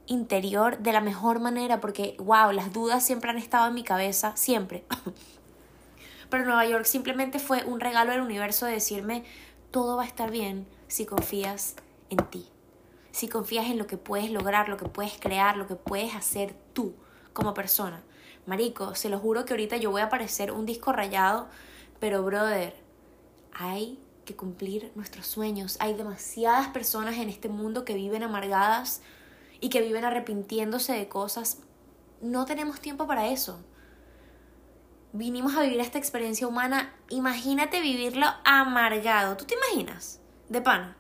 interior 0.05 0.77
de 0.77 0.93
la 0.93 1.01
mejor 1.01 1.41
manera 1.41 1.81
porque, 1.81 2.17
wow, 2.19 2.53
las 2.53 2.71
dudas 2.71 3.03
siempre 3.03 3.31
han 3.31 3.39
estado 3.39 3.69
en 3.69 3.73
mi 3.73 3.83
cabeza, 3.83 4.37
siempre. 4.37 4.85
Pero 6.29 6.45
Nueva 6.45 6.67
York 6.67 6.85
simplemente 6.85 7.39
fue 7.39 7.65
un 7.65 7.81
regalo 7.81 8.13
del 8.13 8.21
universo 8.21 8.67
de 8.67 8.73
decirme, 8.73 9.25
todo 9.71 9.97
va 9.97 10.03
a 10.03 10.07
estar 10.07 10.31
bien 10.31 10.67
si 10.87 11.07
confías 11.07 11.77
en 12.11 12.19
ti, 12.19 12.47
si 13.13 13.27
confías 13.27 13.69
en 13.69 13.79
lo 13.79 13.87
que 13.87 13.97
puedes 13.97 14.31
lograr, 14.31 14.69
lo 14.69 14.77
que 14.77 14.85
puedes 14.85 15.19
crear, 15.19 15.57
lo 15.57 15.67
que 15.67 15.77
puedes 15.77 16.15
hacer 16.15 16.55
tú 16.75 16.93
como 17.33 17.55
persona. 17.55 18.03
Marico, 18.45 18.95
se 18.95 19.09
lo 19.09 19.19
juro 19.19 19.47
que 19.47 19.55
ahorita 19.55 19.79
yo 19.79 19.91
voy 19.91 20.03
a 20.03 20.11
parecer 20.11 20.53
un 20.53 20.67
disco 20.67 20.93
rayado, 20.93 21.49
pero 22.01 22.23
brother, 22.23 22.77
hay 23.55 23.99
cumplir 24.37 24.93
nuestros 24.95 25.27
sueños. 25.27 25.77
Hay 25.81 25.95
demasiadas 25.95 26.69
personas 26.69 27.17
en 27.19 27.29
este 27.29 27.49
mundo 27.49 27.85
que 27.85 27.95
viven 27.95 28.23
amargadas 28.23 29.03
y 29.61 29.69
que 29.69 29.83
viven 29.83 30.05
arrepintiéndose 30.05 30.93
de 30.93 31.09
cosas. 31.09 31.59
No 32.21 32.45
tenemos 32.45 32.81
tiempo 32.81 33.07
para 33.07 33.29
eso. 33.29 33.61
Vinimos 35.13 35.57
a 35.57 35.63
vivir 35.63 35.81
esta 35.81 35.99
experiencia 35.99 36.47
humana. 36.47 36.95
Imagínate 37.09 37.81
vivirlo 37.81 38.27
amargado. 38.45 39.37
¿Tú 39.37 39.45
te 39.45 39.55
imaginas? 39.55 40.21
De 40.49 40.61
pana. 40.61 40.97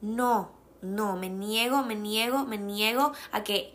No, 0.00 0.52
no, 0.80 1.16
me 1.16 1.28
niego, 1.28 1.82
me 1.82 1.94
niego, 1.94 2.44
me 2.44 2.58
niego 2.58 3.12
a 3.30 3.44
que 3.44 3.72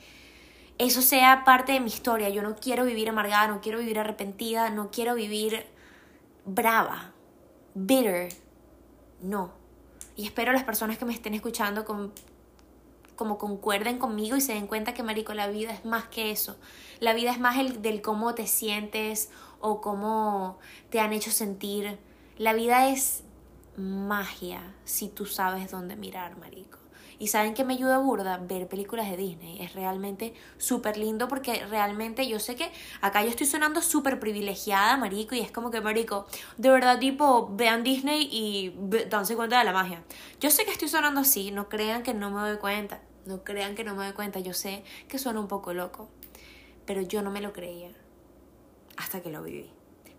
eso 0.78 1.02
sea 1.02 1.44
parte 1.46 1.72
de 1.72 1.80
mi 1.80 1.88
historia. 1.88 2.30
Yo 2.30 2.42
no 2.42 2.56
quiero 2.56 2.86
vivir 2.86 3.10
amargada, 3.10 3.48
no 3.48 3.62
quiero 3.62 3.80
vivir 3.80 4.00
arrepentida, 4.00 4.70
no 4.70 4.92
quiero 4.92 5.16
vivir 5.16 5.66
brava, 6.46 7.12
bitter, 7.74 8.30
no. 9.22 9.52
Y 10.16 10.26
espero 10.26 10.52
las 10.52 10.64
personas 10.64 10.98
que 10.98 11.06
me 11.06 11.14
estén 11.14 11.34
escuchando 11.34 11.86
como 13.16 13.38
concuerden 13.38 14.00
conmigo 14.00 14.36
y 14.36 14.42
se 14.42 14.54
den 14.54 14.68
cuenta 14.68 14.94
que, 14.94 15.04
Marico, 15.04 15.34
la 15.34 15.48
vida 15.48 15.72
es 15.72 15.86
más 15.86 16.06
que 16.06 16.32
eso. 16.32 16.58
La 17.00 17.14
vida 17.14 17.32
es 17.32 17.40
más 17.40 17.58
el 17.58 17.82
del 17.82 18.02
cómo 18.02 18.34
te 18.34 18.48
sientes 18.48 19.30
o 19.60 19.82
cómo 19.82 20.60
te 20.90 21.00
han 21.00 21.14
hecho 21.14 21.32
sentir. 21.32 22.00
La 22.38 22.54
vida 22.54 22.90
es 22.90 23.24
magia 23.76 24.62
si 24.86 25.08
tú 25.08 25.26
sabes 25.26 25.72
dónde 25.72 25.96
mirar, 25.96 26.38
marico. 26.38 26.80
Y 27.20 27.28
saben 27.28 27.54
que 27.54 27.64
me 27.64 27.74
ayuda 27.74 27.98
burda 27.98 28.38
ver 28.38 28.68
películas 28.68 29.10
de 29.10 29.18
Disney. 29.18 29.62
Es 29.62 29.74
realmente 29.74 30.34
súper 30.58 30.98
lindo 30.98 31.28
porque 31.28 31.66
realmente 31.66 32.28
yo 32.28 32.40
sé 32.40 32.56
que 32.56 32.72
acá 33.02 33.24
yo 33.24 33.30
estoy 33.30 33.48
sonando 33.48 33.82
súper 33.82 34.20
privilegiada, 34.20 34.98
marico, 34.98 35.34
y 35.34 35.40
es 35.40 35.52
como 35.52 35.72
que, 35.72 35.82
marico, 35.82 36.28
de 36.58 36.70
verdad, 36.70 37.00
tipo, 37.00 37.50
vean 37.56 37.84
Disney 37.84 38.30
y 38.32 38.76
danse 39.10 39.36
cuenta 39.36 39.58
de 39.60 39.66
la 39.66 39.74
magia. 39.74 40.04
Yo 40.40 40.52
sé 40.52 40.64
que 40.64 40.72
estoy 40.72 40.90
sonando 40.90 41.22
así, 41.22 41.52
no 41.52 41.70
crean 41.70 42.04
que 42.04 42.14
no 42.14 42.30
me 42.30 42.42
doy 42.42 42.58
cuenta. 42.58 43.02
No 43.26 43.44
crean 43.44 43.76
que 43.76 43.84
no 43.84 43.94
me 43.94 44.06
doy 44.06 44.14
cuenta. 44.14 44.40
Yo 44.40 44.54
sé 44.54 44.84
que 45.10 45.20
suena 45.20 45.40
un 45.40 45.48
poco 45.48 45.74
loco. 45.74 46.08
Pero 46.86 47.02
yo 47.02 47.22
no 47.22 47.30
me 47.30 47.42
lo 47.42 47.52
creía 47.52 47.92
hasta 48.96 49.22
que 49.22 49.30
lo 49.30 49.44
viví. 49.44 49.70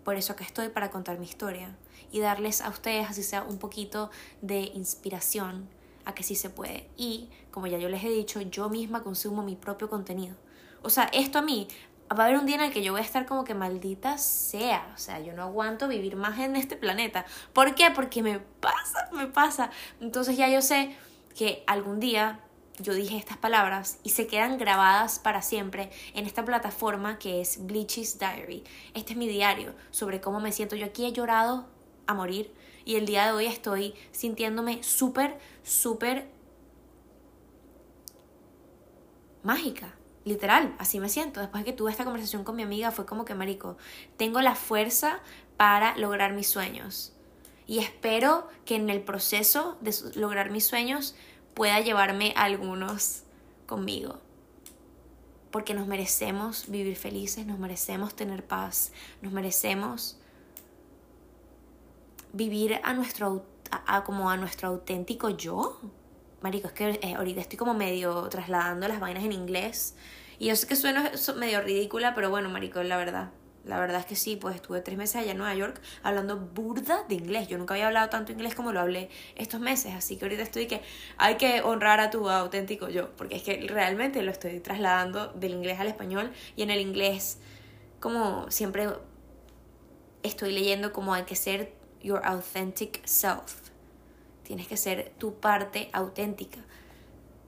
Por 0.03 0.15
eso 0.15 0.35
que 0.35 0.43
estoy 0.43 0.69
para 0.69 0.91
contar 0.91 1.17
mi 1.17 1.25
historia 1.25 1.75
y 2.11 2.19
darles 2.19 2.61
a 2.61 2.69
ustedes, 2.69 3.09
así 3.09 3.23
sea 3.23 3.43
un 3.43 3.57
poquito 3.57 4.09
de 4.41 4.71
inspiración 4.73 5.67
a 6.09 6.15
que 6.15 6.23
sí 6.23 6.35
se 6.35 6.49
puede. 6.49 6.89
Y, 6.97 7.29
como 7.51 7.67
ya 7.67 7.77
yo 7.77 7.89
les 7.89 8.03
he 8.03 8.09
dicho, 8.09 8.41
yo 8.41 8.69
misma 8.69 9.03
consumo 9.03 9.43
mi 9.43 9.55
propio 9.55 9.89
contenido. 9.89 10.35
O 10.81 10.89
sea, 10.89 11.09
esto 11.13 11.39
a 11.39 11.41
mí, 11.41 11.67
va 12.11 12.23
a 12.23 12.27
haber 12.27 12.39
un 12.39 12.45
día 12.45 12.55
en 12.55 12.61
el 12.61 12.71
que 12.71 12.83
yo 12.83 12.91
voy 12.91 13.01
a 13.01 13.03
estar 13.03 13.25
como 13.25 13.43
que 13.43 13.53
maldita 13.53 14.17
sea. 14.17 14.91
O 14.95 14.97
sea, 14.97 15.19
yo 15.19 15.33
no 15.33 15.43
aguanto 15.43 15.87
vivir 15.87 16.15
más 16.15 16.39
en 16.39 16.55
este 16.55 16.75
planeta. 16.75 17.25
¿Por 17.53 17.75
qué? 17.75 17.91
Porque 17.91 18.23
me 18.23 18.39
pasa, 18.39 19.09
me 19.11 19.27
pasa. 19.27 19.71
Entonces 20.01 20.37
ya 20.37 20.49
yo 20.49 20.61
sé 20.61 20.95
que 21.35 21.63
algún 21.67 21.99
día 21.99 22.39
yo 22.79 22.93
dije 22.93 23.17
estas 23.17 23.37
palabras 23.37 23.99
y 24.03 24.11
se 24.11 24.25
quedan 24.25 24.57
grabadas 24.57 25.19
para 25.19 25.41
siempre 25.41 25.91
en 26.13 26.25
esta 26.25 26.45
plataforma 26.45 27.19
que 27.19 27.41
es 27.41 27.65
Bleach's 27.65 28.19
Diary. 28.19 28.63
Este 28.93 29.13
es 29.13 29.17
mi 29.17 29.27
diario 29.27 29.75
sobre 29.91 30.21
cómo 30.21 30.39
me 30.39 30.51
siento. 30.51 30.75
Yo 30.75 30.85
aquí 30.85 31.05
he 31.05 31.11
llorado 31.11 31.67
a 32.07 32.13
morir 32.13 32.53
y 32.89 32.95
el 32.95 33.05
día 33.05 33.25
de 33.25 33.33
hoy 33.33 33.45
estoy 33.45 33.93
sintiéndome 34.11 34.81
súper, 34.81 35.37
súper 35.61 36.27
mágica. 39.43 39.93
Literal, 40.25 40.73
así 40.79 40.99
me 40.99 41.07
siento. 41.07 41.39
Después 41.39 41.63
de 41.63 41.69
que 41.69 41.77
tuve 41.77 41.91
esta 41.91 42.03
conversación 42.03 42.43
con 42.43 42.55
mi 42.55 42.63
amiga, 42.63 42.89
fue 42.89 43.05
como 43.05 43.25
que, 43.25 43.35
Marico, 43.35 43.77
tengo 44.17 44.41
la 44.41 44.55
fuerza 44.55 45.19
para 45.55 45.95
lograr 45.97 46.33
mis 46.33 46.47
sueños. 46.47 47.13
Y 47.67 47.77
espero 47.77 48.47
que 48.65 48.75
en 48.75 48.89
el 48.89 49.01
proceso 49.01 49.77
de 49.81 49.93
lograr 50.15 50.49
mis 50.49 50.65
sueños 50.65 51.13
pueda 51.53 51.81
llevarme 51.81 52.33
algunos 52.35 53.21
conmigo. 53.67 54.19
Porque 55.51 55.75
nos 55.75 55.85
merecemos 55.85 56.67
vivir 56.69 56.95
felices, 56.95 57.45
nos 57.45 57.59
merecemos 57.59 58.15
tener 58.15 58.47
paz, 58.47 58.93
nos 59.21 59.31
merecemos 59.31 60.18
vivir 62.33 62.79
a 62.83 62.93
nuestro, 62.93 63.45
a, 63.71 64.03
como 64.03 64.29
a 64.29 64.37
nuestro 64.37 64.69
auténtico 64.69 65.29
yo. 65.29 65.79
Marico, 66.41 66.67
es 66.67 66.73
que 66.73 66.99
eh, 67.01 67.15
ahorita 67.15 67.41
estoy 67.41 67.57
como 67.57 67.73
medio 67.73 68.29
trasladando 68.29 68.87
las 68.87 68.99
vainas 68.99 69.23
en 69.23 69.33
inglés. 69.33 69.95
Y 70.37 70.47
yo 70.47 70.55
sé 70.55 70.67
que 70.67 70.75
suena 70.75 71.11
medio 71.35 71.61
ridícula, 71.61 72.15
pero 72.15 72.29
bueno, 72.29 72.49
Marico, 72.49 72.81
la 72.83 72.97
verdad. 72.97 73.31
La 73.65 73.79
verdad 73.79 73.99
es 73.99 74.05
que 74.05 74.15
sí, 74.15 74.35
pues 74.37 74.55
estuve 74.55 74.81
tres 74.81 74.97
meses 74.97 75.17
allá 75.17 75.31
en 75.31 75.37
Nueva 75.37 75.53
York 75.53 75.81
hablando 76.01 76.37
burda 76.37 77.03
de 77.07 77.15
inglés. 77.15 77.49
Yo 77.49 77.57
nunca 77.57 77.73
había 77.73 77.87
hablado 77.87 78.09
tanto 78.09 78.31
inglés 78.31 78.55
como 78.55 78.71
lo 78.71 78.79
hablé 78.79 79.09
estos 79.35 79.59
meses. 79.59 79.93
Así 79.93 80.17
que 80.17 80.25
ahorita 80.25 80.41
estoy 80.41 80.65
que 80.65 80.81
hay 81.17 81.35
que 81.35 81.61
honrar 81.61 81.99
a 81.99 82.09
tu 82.09 82.29
auténtico 82.29 82.87
yo. 82.89 83.15
Porque 83.15 83.35
es 83.35 83.43
que 83.43 83.67
realmente 83.67 84.23
lo 84.23 84.31
estoy 84.31 84.59
trasladando 84.59 85.27
del 85.33 85.51
inglés 85.51 85.79
al 85.79 85.87
español. 85.87 86.31
Y 86.55 86.63
en 86.63 86.71
el 86.71 86.79
inglés, 86.79 87.39
como 87.99 88.49
siempre 88.49 88.87
estoy 90.23 90.51
leyendo 90.51 90.91
como 90.93 91.13
hay 91.13 91.23
que 91.23 91.35
ser 91.35 91.73
your 92.01 92.21
authentic 92.25 93.01
self. 93.05 93.69
Tienes 94.43 94.67
que 94.67 94.77
ser 94.77 95.13
tu 95.17 95.35
parte 95.35 95.89
auténtica. 95.93 96.59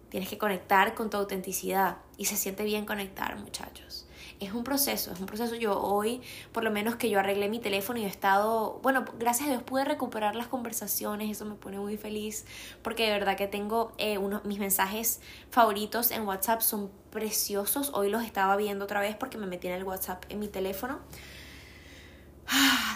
Tienes 0.10 0.30
que 0.30 0.38
conectar 0.38 0.94
con 0.94 1.10
tu 1.10 1.18
autenticidad. 1.18 1.98
Y 2.18 2.26
se 2.26 2.36
siente 2.36 2.64
bien 2.64 2.86
conectar, 2.86 3.36
muchachos. 3.38 4.06
Es 4.40 4.54
un 4.54 4.64
proceso, 4.64 5.12
es 5.12 5.20
un 5.20 5.26
proceso. 5.26 5.56
Yo 5.56 5.80
hoy, 5.80 6.22
por 6.52 6.64
lo 6.64 6.72
menos 6.72 6.96
que 6.96 7.10
yo 7.10 7.20
arreglé 7.20 7.48
mi 7.48 7.60
teléfono 7.60 8.00
y 8.00 8.04
he 8.04 8.08
estado, 8.08 8.80
bueno, 8.84 9.06
gracias 9.18 9.48
a 9.48 9.52
Dios 9.52 9.64
pude 9.64 9.86
recuperar 9.86 10.36
las 10.36 10.48
conversaciones, 10.48 11.30
eso 11.32 11.46
me 11.46 11.56
pone 11.56 11.80
muy 11.80 11.98
feliz, 11.98 12.46
porque 12.82 13.04
de 13.06 13.12
verdad 13.12 13.38
que 13.38 13.48
tengo 13.48 13.94
eh, 13.98 14.18
unos, 14.18 14.44
mis 14.44 14.60
mensajes 14.60 15.22
favoritos 15.50 16.12
en 16.12 16.28
WhatsApp 16.28 16.62
son 16.62 16.92
preciosos. 17.12 17.92
Hoy 17.94 18.10
los 18.10 18.24
estaba 18.24 18.56
viendo 18.58 18.86
otra 18.86 19.00
vez 19.00 19.16
porque 19.16 19.38
me 19.38 19.46
metí 19.46 19.68
en 19.68 19.74
el 19.74 19.84
WhatsApp 19.84 20.26
en 20.30 20.40
mi 20.40 20.48
teléfono 20.48 21.00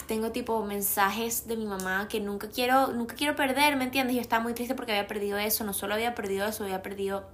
tengo 0.07 0.31
tipo 0.31 0.63
mensajes 0.65 1.47
de 1.47 1.57
mi 1.57 1.65
mamá 1.65 2.07
que 2.07 2.19
nunca 2.19 2.49
quiero, 2.49 2.87
nunca 2.87 3.15
quiero 3.15 3.35
perder, 3.35 3.75
¿me 3.75 3.85
entiendes? 3.85 4.15
Yo 4.15 4.21
estaba 4.21 4.43
muy 4.43 4.53
triste 4.53 4.75
porque 4.75 4.91
había 4.91 5.07
perdido 5.07 5.37
eso, 5.37 5.63
no 5.63 5.73
solo 5.73 5.93
había 5.93 6.15
perdido 6.15 6.47
eso, 6.47 6.63
había 6.63 6.81
perdido, 6.81 7.27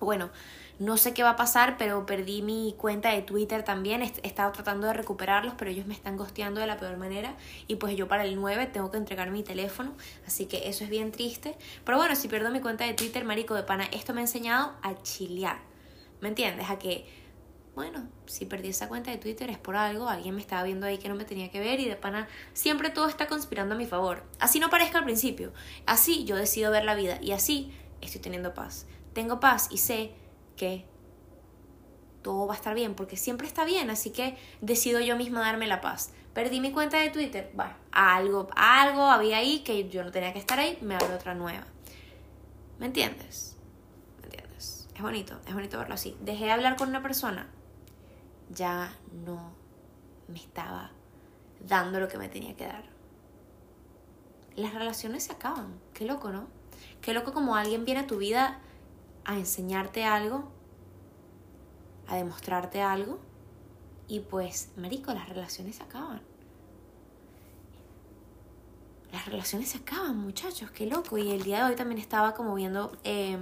bueno, 0.00 0.30
no 0.78 0.96
sé 0.96 1.14
qué 1.14 1.22
va 1.22 1.30
a 1.30 1.36
pasar, 1.36 1.76
pero 1.76 2.06
perdí 2.06 2.42
mi 2.42 2.74
cuenta 2.76 3.10
de 3.10 3.22
Twitter 3.22 3.62
también. 3.62 4.02
He 4.02 4.12
estado 4.26 4.50
tratando 4.50 4.88
de 4.88 4.94
recuperarlos, 4.94 5.54
pero 5.56 5.70
ellos 5.70 5.86
me 5.86 5.94
están 5.94 6.16
gosteando 6.16 6.60
de 6.60 6.66
la 6.66 6.76
peor 6.76 6.96
manera. 6.96 7.36
Y 7.68 7.76
pues 7.76 7.96
yo 7.96 8.08
para 8.08 8.24
el 8.24 8.34
9 8.34 8.66
tengo 8.66 8.90
que 8.90 8.96
entregar 8.96 9.30
mi 9.30 9.44
teléfono. 9.44 9.92
Así 10.26 10.46
que 10.46 10.68
eso 10.68 10.82
es 10.82 10.90
bien 10.90 11.12
triste. 11.12 11.56
Pero 11.84 11.98
bueno, 11.98 12.16
si 12.16 12.26
pierdo 12.26 12.50
mi 12.50 12.60
cuenta 12.60 12.84
de 12.84 12.94
Twitter, 12.94 13.24
marico 13.24 13.54
de 13.54 13.62
pana, 13.62 13.84
esto 13.92 14.12
me 14.12 14.20
ha 14.20 14.24
enseñado 14.24 14.72
a 14.82 15.00
chilear. 15.02 15.60
¿Me 16.20 16.28
entiendes? 16.28 16.68
A 16.68 16.78
que 16.80 17.06
bueno, 17.74 18.06
si 18.26 18.44
perdí 18.44 18.68
esa 18.68 18.88
cuenta 18.88 19.10
de 19.10 19.16
Twitter 19.16 19.48
es 19.48 19.56
por 19.56 19.76
algo, 19.76 20.08
alguien 20.08 20.34
me 20.34 20.42
estaba 20.42 20.62
viendo 20.62 20.86
ahí 20.86 20.98
que 20.98 21.08
no 21.08 21.14
me 21.14 21.24
tenía 21.24 21.50
que 21.50 21.58
ver 21.58 21.80
y 21.80 21.88
de 21.88 21.96
pana 21.96 22.28
siempre 22.52 22.90
todo 22.90 23.08
está 23.08 23.26
conspirando 23.26 23.74
a 23.74 23.78
mi 23.78 23.86
favor. 23.86 24.24
Así 24.40 24.60
no 24.60 24.68
parezca 24.68 24.98
al 24.98 25.04
principio, 25.04 25.52
así 25.86 26.24
yo 26.24 26.36
decido 26.36 26.70
ver 26.70 26.84
la 26.84 26.94
vida 26.94 27.18
y 27.22 27.32
así 27.32 27.72
estoy 28.02 28.20
teniendo 28.20 28.52
paz. 28.52 28.86
Tengo 29.14 29.40
paz 29.40 29.68
y 29.70 29.78
sé 29.78 30.12
que 30.56 30.84
todo 32.20 32.46
va 32.46 32.54
a 32.54 32.56
estar 32.56 32.74
bien 32.74 32.94
porque 32.94 33.16
siempre 33.16 33.46
está 33.46 33.64
bien, 33.64 33.88
así 33.88 34.10
que 34.10 34.36
decido 34.60 35.00
yo 35.00 35.16
misma 35.16 35.40
darme 35.40 35.66
la 35.66 35.80
paz. 35.80 36.12
Perdí 36.34 36.60
mi 36.60 36.72
cuenta 36.72 36.98
de 36.98 37.08
Twitter, 37.08 37.50
bueno, 37.54 37.74
algo, 37.90 38.48
algo 38.54 39.04
había 39.04 39.38
ahí 39.38 39.60
que 39.60 39.88
yo 39.88 40.04
no 40.04 40.12
tenía 40.12 40.32
que 40.34 40.38
estar 40.38 40.58
ahí, 40.58 40.78
me 40.82 40.94
abro 40.94 41.14
otra 41.14 41.34
nueva. 41.34 41.66
¿Me 42.78 42.86
entiendes? 42.86 43.56
¿Me 44.18 44.24
entiendes? 44.24 44.88
Es 44.94 45.02
bonito, 45.02 45.38
es 45.46 45.54
bonito 45.54 45.78
verlo 45.78 45.94
así. 45.94 46.16
Dejé 46.20 46.46
de 46.46 46.52
hablar 46.52 46.76
con 46.76 46.88
una 46.88 47.02
persona, 47.02 47.48
ya 48.54 48.92
no 49.24 49.52
me 50.28 50.38
estaba 50.38 50.90
dando 51.60 52.00
lo 52.00 52.08
que 52.08 52.18
me 52.18 52.28
tenía 52.28 52.56
que 52.56 52.66
dar. 52.66 52.84
Las 54.56 54.74
relaciones 54.74 55.24
se 55.24 55.32
acaban. 55.32 55.80
Qué 55.94 56.04
loco, 56.04 56.30
¿no? 56.30 56.46
Qué 57.00 57.14
loco 57.14 57.32
como 57.32 57.56
alguien 57.56 57.84
viene 57.84 58.00
a 58.00 58.06
tu 58.06 58.18
vida 58.18 58.60
a 59.24 59.36
enseñarte 59.36 60.04
algo, 60.04 60.50
a 62.08 62.16
demostrarte 62.16 62.82
algo, 62.82 63.18
y 64.08 64.20
pues, 64.20 64.72
marico, 64.76 65.14
las 65.14 65.28
relaciones 65.28 65.76
se 65.76 65.84
acaban 65.84 66.31
las 69.12 69.26
relaciones 69.26 69.68
se 69.68 69.78
acaban, 69.78 70.16
muchachos, 70.16 70.70
qué 70.70 70.86
loco. 70.86 71.18
Y 71.18 71.30
el 71.30 71.42
día 71.42 71.58
de 71.58 71.70
hoy 71.70 71.76
también 71.76 72.00
estaba 72.00 72.34
como 72.34 72.54
viendo 72.54 72.96
eh, 73.04 73.38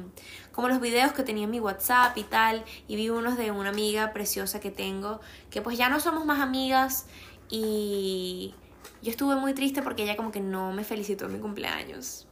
como 0.50 0.68
los 0.68 0.80
videos 0.80 1.12
que 1.12 1.22
tenía 1.22 1.44
en 1.44 1.50
mi 1.50 1.60
WhatsApp 1.60 2.18
y 2.18 2.24
tal, 2.24 2.64
y 2.88 2.96
vi 2.96 3.08
unos 3.08 3.38
de 3.38 3.52
una 3.52 3.68
amiga 3.68 4.12
preciosa 4.12 4.58
que 4.58 4.72
tengo, 4.72 5.20
que 5.48 5.62
pues 5.62 5.78
ya 5.78 5.88
no 5.88 6.00
somos 6.00 6.26
más 6.26 6.40
amigas 6.40 7.06
y 7.48 8.54
yo 9.00 9.10
estuve 9.10 9.36
muy 9.36 9.54
triste 9.54 9.80
porque 9.80 10.02
ella 10.02 10.16
como 10.16 10.32
que 10.32 10.40
no 10.40 10.72
me 10.72 10.82
felicitó 10.82 11.26
en 11.26 11.34
mi 11.34 11.38
cumpleaños. 11.38 12.26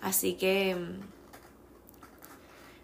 Así 0.00 0.34
que 0.34 0.76
mm, 0.76 1.00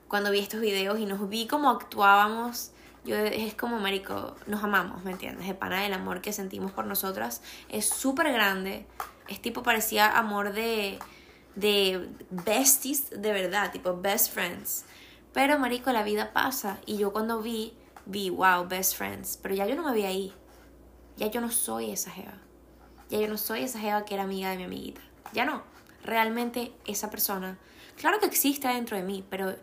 cuando 0.09 0.32
vi 0.32 0.40
estos 0.40 0.61
videos 0.61 0.99
y 0.99 1.06
nos 1.06 1.28
vi 1.28 1.47
cómo 1.47 1.71
actuábamos, 1.71 2.72
yo 3.04 3.16
es 3.16 3.54
como, 3.54 3.78
marico, 3.80 4.37
nos 4.47 4.62
amamos, 4.62 5.02
¿me 5.04 5.12
entiendes? 5.12 5.49
El 5.49 5.56
pana 5.56 5.82
del 5.82 5.92
amor 5.92 6.21
que 6.21 6.32
sentimos 6.32 6.73
por 6.73 6.87
nosotras 6.87 7.42
es 7.68 7.88
súper 7.88 8.32
grande 8.32 8.87
es 9.28 9.40
tipo, 9.40 9.62
parecía 9.62 10.18
amor 10.18 10.52
de, 10.52 10.99
de 11.54 12.09
besties 12.30 13.11
de 13.11 13.32
verdad, 13.32 13.73
tipo 13.73 13.99
best 14.00 14.32
friends. 14.32 14.85
Pero, 15.32 15.59
marico, 15.59 15.92
la 15.92 16.02
vida 16.02 16.32
pasa. 16.32 16.78
Y 16.87 16.99
yo 16.99 17.12
cuando 17.12 17.40
vi, 17.40 17.75
vi, 18.04 18.30
wow, 18.30 18.66
best 18.68 18.97
friends. 18.97 19.38
Pero 19.40 19.54
ya 19.54 19.66
yo 19.66 19.75
no 19.75 19.85
me 19.85 19.94
vi 19.94 20.04
ahí. 20.04 20.32
Ya 21.16 21.28
yo 21.28 21.40
no 21.40 21.50
soy 21.50 21.90
esa 21.90 22.11
jeva. 22.11 22.35
Ya 23.09 23.21
yo 23.21 23.28
no 23.28 23.38
soy 23.38 23.62
esa 23.62 23.78
jeva 23.78 24.04
que 24.04 24.14
era 24.14 24.25
amiga 24.25 24.50
de 24.50 24.56
mi 24.59 24.64
amiguita. 24.64 25.00
Ya 25.32 25.44
no. 25.44 25.62
Realmente 26.04 26.73
esa 26.85 27.11
persona, 27.11 27.59
claro 27.97 28.18
que 28.18 28.26
existe 28.26 28.66
dentro 28.66 28.97
de 28.97 29.04
mí, 29.04 29.25
pero 29.30 29.54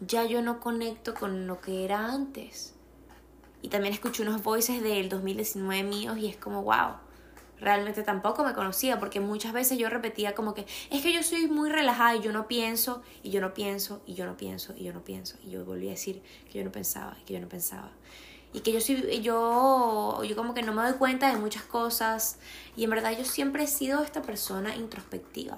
ya 0.00 0.24
yo 0.24 0.42
no 0.42 0.58
conecto 0.58 1.14
con 1.14 1.46
lo 1.46 1.60
que 1.60 1.84
era 1.84 2.08
antes. 2.12 2.74
Y 3.64 3.68
también 3.68 3.94
escuché 3.94 4.22
unos 4.22 4.42
voices 4.42 4.82
del 4.82 5.08
2019 5.08 5.84
míos 5.84 6.18
y 6.18 6.26
es 6.26 6.36
como, 6.36 6.62
wow, 6.64 6.96
realmente 7.58 8.02
tampoco 8.02 8.44
me 8.44 8.52
conocía 8.52 8.98
porque 8.98 9.20
muchas 9.20 9.54
veces 9.54 9.78
yo 9.78 9.88
repetía 9.88 10.34
como 10.34 10.52
que 10.52 10.66
es 10.90 11.00
que 11.00 11.14
yo 11.14 11.22
soy 11.22 11.48
muy 11.48 11.70
relajada 11.70 12.14
y 12.14 12.20
yo 12.20 12.30
no 12.30 12.46
pienso 12.46 13.00
y 13.22 13.30
yo 13.30 13.40
no 13.40 13.54
pienso 13.54 14.02
y 14.04 14.12
yo 14.12 14.26
no 14.26 14.36
pienso 14.36 14.74
y 14.76 14.84
yo 14.84 14.92
no 14.92 15.02
pienso 15.02 15.38
y 15.42 15.48
yo 15.48 15.64
volví 15.64 15.86
a 15.86 15.92
decir 15.92 16.22
que 16.52 16.58
yo 16.58 16.64
no 16.66 16.72
pensaba 16.72 17.16
que 17.24 17.32
yo 17.32 17.40
no 17.40 17.48
pensaba 17.48 17.90
y 18.52 18.60
que 18.60 18.70
yo 18.70 18.82
soy 18.82 19.22
yo 19.22 20.22
yo 20.22 20.36
como 20.36 20.52
que 20.52 20.60
no 20.60 20.74
me 20.74 20.82
doy 20.82 20.98
cuenta 20.98 21.32
de 21.32 21.40
muchas 21.40 21.62
cosas 21.62 22.38
y 22.76 22.84
en 22.84 22.90
verdad 22.90 23.16
yo 23.16 23.24
siempre 23.24 23.64
he 23.64 23.66
sido 23.66 24.02
esta 24.02 24.20
persona 24.20 24.76
introspectiva 24.76 25.56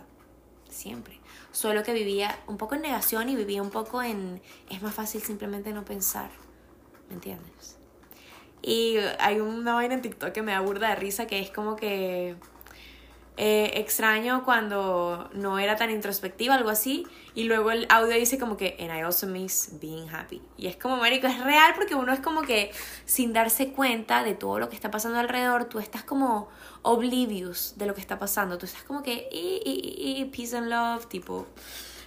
siempre. 0.68 1.18
Solo 1.50 1.82
que 1.82 1.92
vivía 1.92 2.38
un 2.46 2.56
poco 2.56 2.76
en 2.76 2.82
negación 2.82 3.28
y 3.30 3.34
vivía 3.34 3.62
un 3.62 3.70
poco 3.70 4.02
en... 4.02 4.42
Es 4.68 4.82
más 4.82 4.94
fácil 4.94 5.22
simplemente 5.22 5.72
no 5.72 5.84
pensar. 5.84 6.30
¿Me 7.08 7.14
entiendes? 7.14 7.75
Y 8.62 8.96
hay 9.18 9.40
una 9.40 9.74
vaina 9.74 9.94
en 9.94 10.02
TikTok 10.02 10.32
que 10.32 10.42
me 10.42 10.52
da 10.52 10.60
burda 10.60 10.88
de 10.88 10.96
risa 10.96 11.26
que 11.26 11.38
es 11.38 11.50
como 11.50 11.76
que 11.76 12.36
eh, 13.38 13.72
extraño 13.74 14.44
cuando 14.44 15.28
no 15.34 15.58
era 15.58 15.76
tan 15.76 15.90
introspectiva, 15.90 16.54
algo 16.54 16.70
así. 16.70 17.06
Y 17.34 17.44
luego 17.44 17.70
el 17.70 17.86
audio 17.90 18.14
dice 18.14 18.38
como 18.38 18.56
que, 18.56 18.76
and 18.80 18.90
I 18.90 19.02
also 19.02 19.26
miss 19.26 19.72
being 19.80 20.08
happy. 20.08 20.40
Y 20.56 20.68
es 20.68 20.76
como, 20.76 20.96
marico, 20.96 21.26
es 21.26 21.38
real 21.44 21.74
porque 21.74 21.94
uno 21.94 22.14
es 22.14 22.20
como 22.20 22.42
que 22.42 22.72
sin 23.04 23.34
darse 23.34 23.72
cuenta 23.72 24.24
de 24.24 24.34
todo 24.34 24.58
lo 24.58 24.70
que 24.70 24.74
está 24.74 24.90
pasando 24.90 25.18
alrededor, 25.18 25.66
tú 25.66 25.78
estás 25.78 26.02
como 26.02 26.48
oblivious 26.80 27.74
de 27.76 27.86
lo 27.86 27.94
que 27.94 28.00
está 28.00 28.18
pasando. 28.18 28.56
Tú 28.56 28.64
estás 28.64 28.84
como 28.84 29.02
que, 29.02 29.28
peace 30.34 30.56
and 30.56 30.68
love, 30.70 31.06
tipo, 31.06 31.46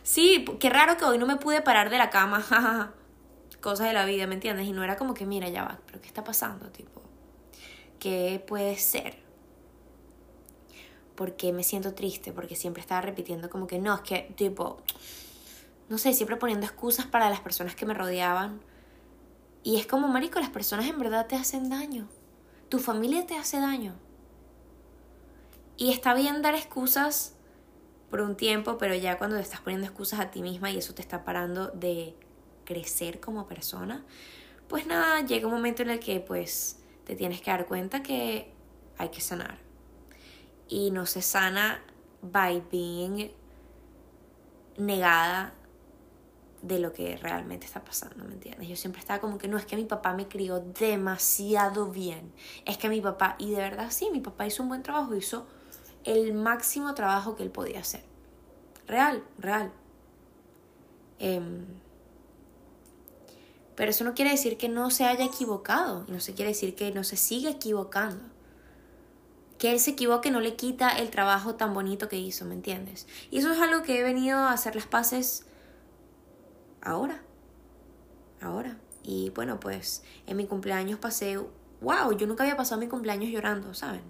sí, 0.01 0.46
qué 0.60 0.70
raro 0.72 0.98
que 0.98 1.06
hoy 1.06 1.20
no 1.20 1.27
me 1.27 1.36
pude 1.36 1.62
parar 1.62 1.91
de 1.91 2.00
la 2.00 2.10
cama, 2.10 2.91
cosas 3.62 3.88
de 3.88 3.94
la 3.94 4.06
vida, 4.06 4.28
¿me 4.28 4.36
entiendes? 4.36 4.68
Y 4.68 4.72
no 4.72 4.84
era 4.84 4.98
como 4.98 5.13
que, 5.13 5.25
mira, 5.25 5.50
ya 5.50 5.63
va, 5.63 5.80
pero 5.86 6.01
¿qué 6.01 6.08
está 6.08 6.24
pasando? 6.24 6.70
Tipo, 6.70 7.01
¿qué 8.00 8.44
puede 8.46 8.78
ser? 8.78 9.30
porque 11.20 11.51
me 11.51 11.63
siento 11.63 11.94
triste, 11.94 12.32
porque 12.32 12.56
siempre 12.56 12.80
estaba 12.80 13.01
repitiendo 13.01 13.50
como 13.50 13.68
que 13.68 13.78
no, 13.78 13.94
es 13.94 14.00
que 14.00 14.34
tipo, 14.38 14.78
no 15.89 15.98
sé, 15.98 16.13
siempre 16.13 16.38
poniendo 16.38 16.66
excusas 16.66 17.08
para 17.08 17.30
las 17.30 17.42
personas 17.42 17.75
que 17.75 17.86
me 17.86 17.94
rodeaban. 17.94 18.62
Y 19.62 19.75
es 19.75 19.86
como, 19.86 20.08
Marico, 20.08 20.39
las 20.39 20.50
personas 20.50 20.86
en 20.86 20.98
verdad 20.98 21.28
te 21.28 21.36
hacen 21.36 21.70
daño. 21.70 22.08
Tu 22.70 22.80
familia 22.80 23.28
te 23.28 23.36
hace 23.36 23.60
daño. 23.60 23.96
Y 25.75 25.92
está 25.92 26.13
bien 26.13 26.42
dar 26.42 26.56
excusas 26.56 27.34
por 28.10 28.22
un 28.22 28.38
tiempo, 28.38 28.78
pero 28.78 28.96
ya 28.96 29.18
cuando 29.18 29.36
te 29.36 29.42
estás 29.42 29.60
poniendo 29.60 29.88
excusas 29.88 30.22
a 30.22 30.32
ti 30.32 30.42
misma 30.42 30.72
y 30.72 30.78
eso 30.78 30.94
te 30.94 31.01
está 31.01 31.25
parando 31.25 31.68
de 31.72 32.16
crecer 32.69 33.19
como 33.19 33.47
persona, 33.47 34.05
pues 34.67 34.85
nada, 34.85 35.25
llega 35.25 35.47
un 35.47 35.53
momento 35.53 35.81
en 35.81 35.89
el 35.89 35.99
que 35.99 36.19
pues 36.19 36.77
te 37.03 37.15
tienes 37.15 37.41
que 37.41 37.49
dar 37.49 37.65
cuenta 37.65 38.03
que 38.03 38.53
hay 38.99 39.09
que 39.09 39.21
sanar 39.21 39.57
y 40.67 40.91
no 40.91 41.07
se 41.07 41.23
sana 41.23 41.81
by 42.21 42.63
being 42.71 43.31
negada 44.77 45.55
de 46.61 46.77
lo 46.77 46.93
que 46.93 47.17
realmente 47.17 47.65
está 47.65 47.83
pasando, 47.83 48.23
¿me 48.25 48.33
entiendes? 48.33 48.67
Yo 48.67 48.75
siempre 48.75 48.99
estaba 48.99 49.19
como 49.19 49.39
que 49.39 49.47
no, 49.47 49.57
es 49.57 49.65
que 49.65 49.75
mi 49.75 49.85
papá 49.85 50.13
me 50.13 50.27
crió 50.27 50.59
demasiado 50.59 51.88
bien, 51.88 52.31
es 52.65 52.77
que 52.77 52.88
mi 52.88 53.01
papá, 53.01 53.35
y 53.39 53.49
de 53.49 53.61
verdad 53.61 53.88
sí, 53.89 54.09
mi 54.11 54.19
papá 54.19 54.45
hizo 54.45 54.61
un 54.61 54.69
buen 54.69 54.83
trabajo, 54.83 55.15
hizo 55.15 55.47
el 56.03 56.33
máximo 56.35 56.93
trabajo 56.93 57.35
que 57.35 57.41
él 57.41 57.49
podía 57.49 57.79
hacer. 57.79 58.03
Real, 58.85 59.23
real. 59.39 59.71
Em, 61.17 61.65
pero 63.79 63.91
eso 63.91 64.03
no 64.03 64.13
quiere 64.13 64.31
decir 64.31 64.57
que 64.57 64.67
no 64.67 64.91
se 64.91 65.05
haya 65.05 65.24
equivocado, 65.24 66.03
y 66.05 66.12
no 66.12 66.19
se 66.19 66.33
quiere 66.33 66.50
decir 66.50 66.75
que 66.75 66.91
no 66.91 67.05
se 67.05 67.15
siga 67.15 67.50
equivocando 67.50 68.25
que 69.57 69.71
él 69.71 69.79
se 69.79 69.91
equivoque 69.91 70.31
no 70.31 70.41
le 70.41 70.57
quita 70.57 70.89
el 70.98 71.09
trabajo 71.09 71.55
tan 71.55 71.74
bonito 71.74 72.09
que 72.09 72.17
hizo, 72.17 72.43
¿me 72.43 72.55
entiendes? 72.55 73.07
Y 73.31 73.38
eso 73.38 73.53
es 73.53 73.59
algo 73.62 73.81
que 73.83 73.98
he 73.98 74.03
venido 74.03 74.38
a 74.38 74.51
hacer 74.51 74.75
las 74.75 74.86
paces 74.86 75.45
ahora. 76.81 77.21
Ahora. 78.41 78.77
Y 79.01 79.29
bueno, 79.31 79.62
pues 79.62 80.03
en 80.27 80.36
mi 80.36 80.45
cumpleaños 80.45 81.00
pasé, 81.00 81.38
wow, 81.79 82.12
yo 82.17 82.27
nunca 82.27 82.43
había 82.43 82.57
pasado 82.57 82.81
mi 82.81 82.88
cumpleaños 82.88 83.31
llorando, 83.31 83.74
¿saben? 83.74 84.03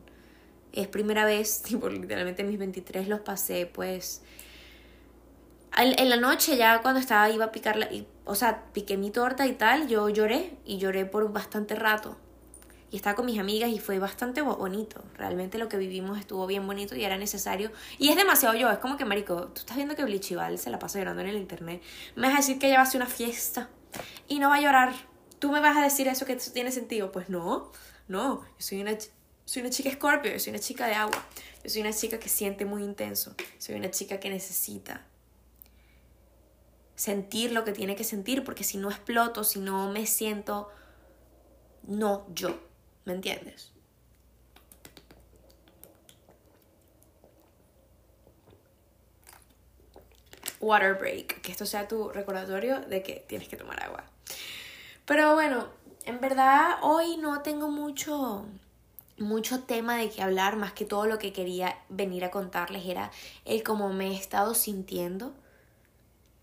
Es 0.71 0.87
primera 0.87 1.25
vez, 1.25 1.61
tipo, 1.67 1.89
literalmente 1.89 2.43
mis 2.43 2.57
23 2.57 3.07
los 3.07 3.19
pasé, 3.19 3.67
pues... 3.67 4.23
En 5.77 6.09
la 6.09 6.17
noche 6.17 6.57
ya 6.57 6.81
cuando 6.81 6.99
estaba, 6.99 7.29
iba 7.29 7.45
a 7.45 7.51
picar 7.51 7.77
o 8.25 8.35
sea, 8.35 8.65
piqué 8.73 8.97
mi 8.97 9.11
torta 9.11 9.47
y 9.47 9.53
tal, 9.53 9.87
yo 9.87 10.09
lloré 10.09 10.57
y 10.65 10.77
lloré 10.77 11.05
por 11.05 11.31
bastante 11.31 11.75
rato 11.75 12.17
y 12.91 12.95
estaba 12.95 13.15
con 13.15 13.25
mis 13.25 13.39
amigas 13.39 13.69
y 13.69 13.79
fue 13.79 13.99
bastante 13.99 14.41
bonito. 14.41 15.03
Realmente 15.15 15.57
lo 15.57 15.69
que 15.69 15.77
vivimos 15.77 16.19
estuvo 16.19 16.47
bien 16.47 16.65
bonito 16.65 16.95
y 16.95 17.03
era 17.03 17.17
necesario. 17.17 17.71
Y 17.97 18.09
es 18.09 18.15
demasiado 18.15 18.55
yo, 18.55 18.69
es 18.71 18.79
como 18.79 18.97
que, 18.97 19.05
marico, 19.05 19.47
tú 19.49 19.59
estás 19.59 19.75
viendo 19.75 19.95
que 19.95 20.03
Blichival 20.03 20.57
se 20.57 20.69
la 20.69 20.79
pasa 20.79 20.99
llorando 20.99 21.21
en 21.21 21.29
el 21.29 21.37
internet. 21.37 21.81
Me 22.15 22.27
vas 22.27 22.33
a 22.33 22.37
decir 22.37 22.57
que 22.57 22.67
ella 22.67 22.87
una 22.95 23.05
fiesta 23.05 23.69
y 24.27 24.39
no 24.39 24.49
va 24.49 24.55
a 24.55 24.61
llorar. 24.61 24.93
¿Tú 25.37 25.51
me 25.51 25.59
vas 25.59 25.77
a 25.77 25.81
decir 25.81 26.07
eso 26.07 26.25
que 26.25 26.33
eso 26.33 26.51
tiene 26.51 26.71
sentido? 26.71 27.11
Pues 27.11 27.29
no, 27.29 27.71
no. 28.07 28.41
Yo 28.41 28.47
soy 28.57 28.81
una, 28.81 28.97
soy 29.45 29.61
una 29.61 29.69
chica 29.69 29.89
escorpio, 29.89 30.31
yo 30.31 30.39
soy 30.39 30.51
una 30.51 30.59
chica 30.59 30.87
de 30.87 30.95
agua. 30.95 31.23
Yo 31.63 31.69
soy 31.69 31.81
una 31.81 31.93
chica 31.93 32.19
que 32.19 32.29
siente 32.29 32.65
muy 32.65 32.83
intenso. 32.83 33.35
Soy 33.59 33.75
una 33.75 33.91
chica 33.91 34.19
que 34.19 34.29
necesita 34.29 35.05
sentir 36.99 37.53
lo 37.53 37.63
que 37.63 37.71
tiene 37.71 37.95
que 37.95 38.03
sentir, 38.03 38.43
porque 38.43 38.65
si 38.65 38.77
no 38.77 38.89
exploto, 38.89 39.45
si 39.45 39.61
no 39.61 39.89
me 39.89 40.05
siento, 40.05 40.69
no 41.83 42.27
yo. 42.35 42.59
¿Me 43.05 43.13
entiendes? 43.13 43.71
Water 50.59 50.95
break, 50.95 51.39
que 51.39 51.53
esto 51.53 51.65
sea 51.65 51.87
tu 51.87 52.09
recordatorio 52.09 52.81
de 52.81 53.01
que 53.01 53.23
tienes 53.29 53.47
que 53.47 53.55
tomar 53.55 53.81
agua. 53.81 54.03
Pero 55.05 55.35
bueno, 55.35 55.69
en 56.03 56.19
verdad 56.19 56.79
hoy 56.81 57.15
no 57.15 57.41
tengo 57.43 57.69
mucho 57.69 58.45
mucho 59.17 59.63
tema 59.63 59.95
de 59.95 60.09
que 60.09 60.21
hablar, 60.21 60.57
más 60.57 60.73
que 60.73 60.83
todo 60.83 61.05
lo 61.05 61.17
que 61.17 61.31
quería 61.31 61.77
venir 61.87 62.25
a 62.25 62.31
contarles 62.31 62.85
era 62.85 63.09
el 63.45 63.63
cómo 63.63 63.93
me 63.93 64.07
he 64.07 64.15
estado 64.15 64.53
sintiendo 64.53 65.33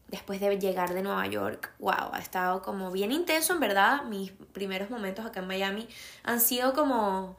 después 0.09 0.40
de 0.40 0.59
llegar 0.59 0.95
de 0.95 1.03
Nueva 1.03 1.27
York, 1.27 1.73
wow, 1.79 2.11
ha 2.12 2.19
estado 2.19 2.62
como 2.62 2.90
bien 2.90 3.12
intenso 3.12 3.53
en 3.53 3.61
verdad. 3.61 4.05
Mis 4.05 4.33
primeros 4.53 4.90
momentos 4.90 5.27
acá 5.27 5.40
en 5.40 5.47
Miami 5.47 5.88
han 6.23 6.40
sido 6.40 6.73
como, 6.75 7.37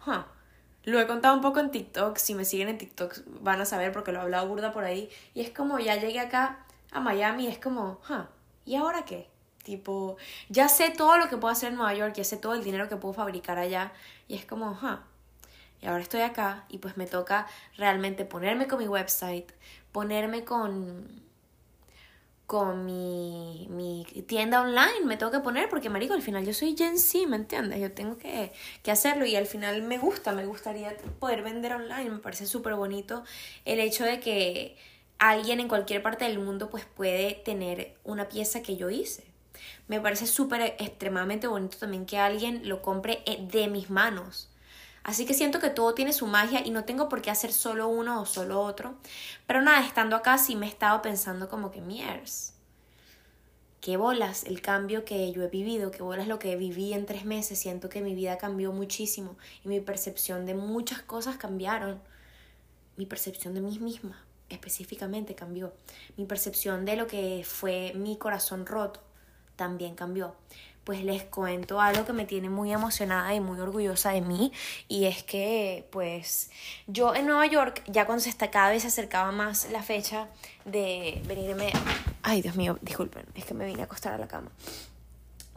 lo 0.83 0.99
he 0.99 1.07
contado 1.07 1.35
un 1.35 1.41
poco 1.41 1.59
en 1.59 1.71
TikTok, 1.71 2.17
si 2.17 2.35
me 2.35 2.45
siguen 2.45 2.69
en 2.69 2.77
TikTok 2.77 3.19
van 3.41 3.61
a 3.61 3.65
saber 3.65 3.91
porque 3.91 4.11
lo 4.11 4.19
he 4.19 4.21
hablado 4.21 4.47
burda 4.47 4.71
por 4.71 4.83
ahí. 4.83 5.09
Y 5.33 5.41
es 5.41 5.49
como, 5.49 5.79
ya 5.79 5.95
llegué 5.95 6.19
acá 6.19 6.65
a 6.91 6.99
Miami, 6.99 7.47
es 7.47 7.59
como, 7.59 7.99
¿y 8.65 8.75
ahora 8.75 9.05
qué? 9.05 9.29
Tipo, 9.63 10.15
ya 10.47 10.69
sé 10.69 10.91
todo 10.91 11.17
lo 11.17 11.27
que 11.27 11.35
puedo 11.35 11.51
hacer 11.51 11.69
en 11.71 11.75
Nueva 11.75 11.93
York, 11.93 12.13
ya 12.15 12.23
sé 12.23 12.37
todo 12.37 12.53
el 12.53 12.63
dinero 12.63 12.87
que 12.87 12.95
puedo 12.95 13.13
fabricar 13.13 13.57
allá. 13.57 13.91
Y 14.29 14.35
es 14.35 14.45
como, 14.45 14.79
Y 15.81 15.87
ahora 15.87 16.01
estoy 16.01 16.21
acá 16.21 16.63
y 16.69 16.77
pues 16.77 16.95
me 16.95 17.05
toca 17.05 17.47
realmente 17.75 18.23
ponerme 18.23 18.67
con 18.67 18.79
mi 18.79 18.87
website, 18.87 19.51
ponerme 19.91 20.45
con 20.45 21.26
con 22.47 22.85
mi, 22.85 23.67
mi, 23.69 24.05
tienda 24.25 24.61
online, 24.61 25.05
me 25.05 25.17
tengo 25.17 25.33
que 25.33 25.41
poner 25.41 25.67
porque, 25.69 25.89
marico, 25.89 26.13
al 26.13 26.21
final 26.21 26.45
yo 26.45 26.53
soy 26.53 26.75
Gen 26.77 26.97
Z, 26.97 27.27
¿me 27.27 27.35
entiendes? 27.35 27.79
Yo 27.81 27.91
tengo 27.91 28.17
que, 28.17 28.53
que 28.83 28.89
hacerlo 28.89 29.25
y 29.25 29.35
al 29.35 29.45
final 29.45 29.81
me 29.83 29.97
gusta, 29.97 30.31
me 30.31 30.45
gustaría 30.45 30.95
poder 31.19 31.43
vender 31.43 31.73
online, 31.73 32.09
me 32.09 32.19
parece 32.19 32.45
súper 32.45 32.75
bonito 32.75 33.25
el 33.65 33.81
hecho 33.81 34.05
de 34.05 34.21
que 34.21 34.77
alguien 35.19 35.59
en 35.59 35.67
cualquier 35.67 36.01
parte 36.01 36.23
del 36.23 36.39
mundo 36.39 36.69
pues 36.69 36.85
puede 36.85 37.33
tener 37.33 37.97
una 38.05 38.29
pieza 38.29 38.61
que 38.61 38.77
yo 38.77 38.89
hice. 38.89 39.25
Me 39.89 39.99
parece 39.99 40.25
súper 40.25 40.75
extremadamente 40.79 41.47
bonito 41.47 41.77
también 41.77 42.05
que 42.05 42.17
alguien 42.17 42.61
lo 42.69 42.81
compre 42.81 43.23
eh, 43.25 43.45
de 43.51 43.67
mis 43.67 43.89
manos. 43.89 44.49
Así 45.03 45.25
que 45.25 45.33
siento 45.33 45.59
que 45.59 45.69
todo 45.69 45.93
tiene 45.93 46.13
su 46.13 46.27
magia 46.27 46.65
y 46.65 46.71
no 46.71 46.83
tengo 46.83 47.09
por 47.09 47.21
qué 47.21 47.31
hacer 47.31 47.53
solo 47.53 47.87
uno 47.87 48.21
o 48.21 48.25
solo 48.25 48.61
otro. 48.61 48.95
Pero 49.45 49.61
nada, 49.61 49.85
estando 49.85 50.15
acá 50.15 50.37
sí 50.37 50.55
me 50.55 50.65
he 50.65 50.69
estado 50.69 51.01
pensando 51.01 51.49
como 51.49 51.71
que 51.71 51.81
miers. 51.81 52.53
Qué 53.79 53.95
bolas 53.95 54.43
el 54.43 54.61
cambio 54.61 55.05
que 55.05 55.31
yo 55.31 55.43
he 55.43 55.47
vivido, 55.47 55.91
qué 55.91 56.03
bolas 56.03 56.27
lo 56.27 56.39
que 56.39 56.55
viví 56.55 56.93
en 56.93 57.05
tres 57.05 57.23
meses. 57.23 57.59
Siento 57.59 57.89
que 57.89 58.01
mi 58.01 58.15
vida 58.15 58.37
cambió 58.37 58.73
muchísimo 58.73 59.37
y 59.63 59.69
mi 59.69 59.79
percepción 59.79 60.45
de 60.45 60.55
muchas 60.55 61.01
cosas 61.01 61.37
cambiaron. 61.37 62.01
Mi 62.97 63.05
percepción 63.05 63.53
de 63.53 63.61
mí 63.61 63.79
misma 63.79 64.23
específicamente 64.49 65.35
cambió. 65.35 65.73
Mi 66.17 66.25
percepción 66.25 66.85
de 66.85 66.95
lo 66.95 67.07
que 67.07 67.43
fue 67.45 67.93
mi 67.95 68.17
corazón 68.17 68.65
roto 68.65 69.01
también 69.55 69.95
cambió 69.95 70.35
pues 70.87 71.03
les 71.03 71.25
cuento 71.25 71.81
algo 71.81 72.05
que 72.05 72.13
me 72.13 72.23
tiene 72.23 72.49
muy 72.49 72.71
emocionada 72.71 73.35
y 73.35 73.41
muy 73.41 73.59
orgullosa 73.59 74.11
de 74.11 74.21
mí 74.21 74.53
y 74.87 75.03
es 75.03 75.21
que 75.21 75.85
pues 75.91 76.49
yo 76.87 77.13
en 77.13 77.25
Nueva 77.25 77.45
York 77.45 77.83
ya 77.87 78.05
cuando 78.05 78.23
se 78.23 78.33
cada 78.33 78.69
vez 78.69 78.83
se 78.83 78.87
acercaba 78.87 79.33
más 79.33 79.69
la 79.69 79.83
fecha 79.83 80.29
de 80.63 81.21
venirme 81.27 81.73
ay 82.23 82.41
Dios 82.41 82.55
mío 82.55 82.79
disculpen 82.81 83.25
es 83.35 83.43
que 83.43 83.53
me 83.53 83.65
vine 83.65 83.81
a 83.81 83.83
acostar 83.83 84.13
a 84.13 84.17
la 84.17 84.29
cama 84.29 84.49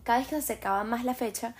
cada 0.02 0.18
vez 0.18 0.26
que 0.26 0.34
se 0.34 0.42
acercaba 0.42 0.82
más 0.82 1.04
la 1.04 1.14
fecha 1.14 1.54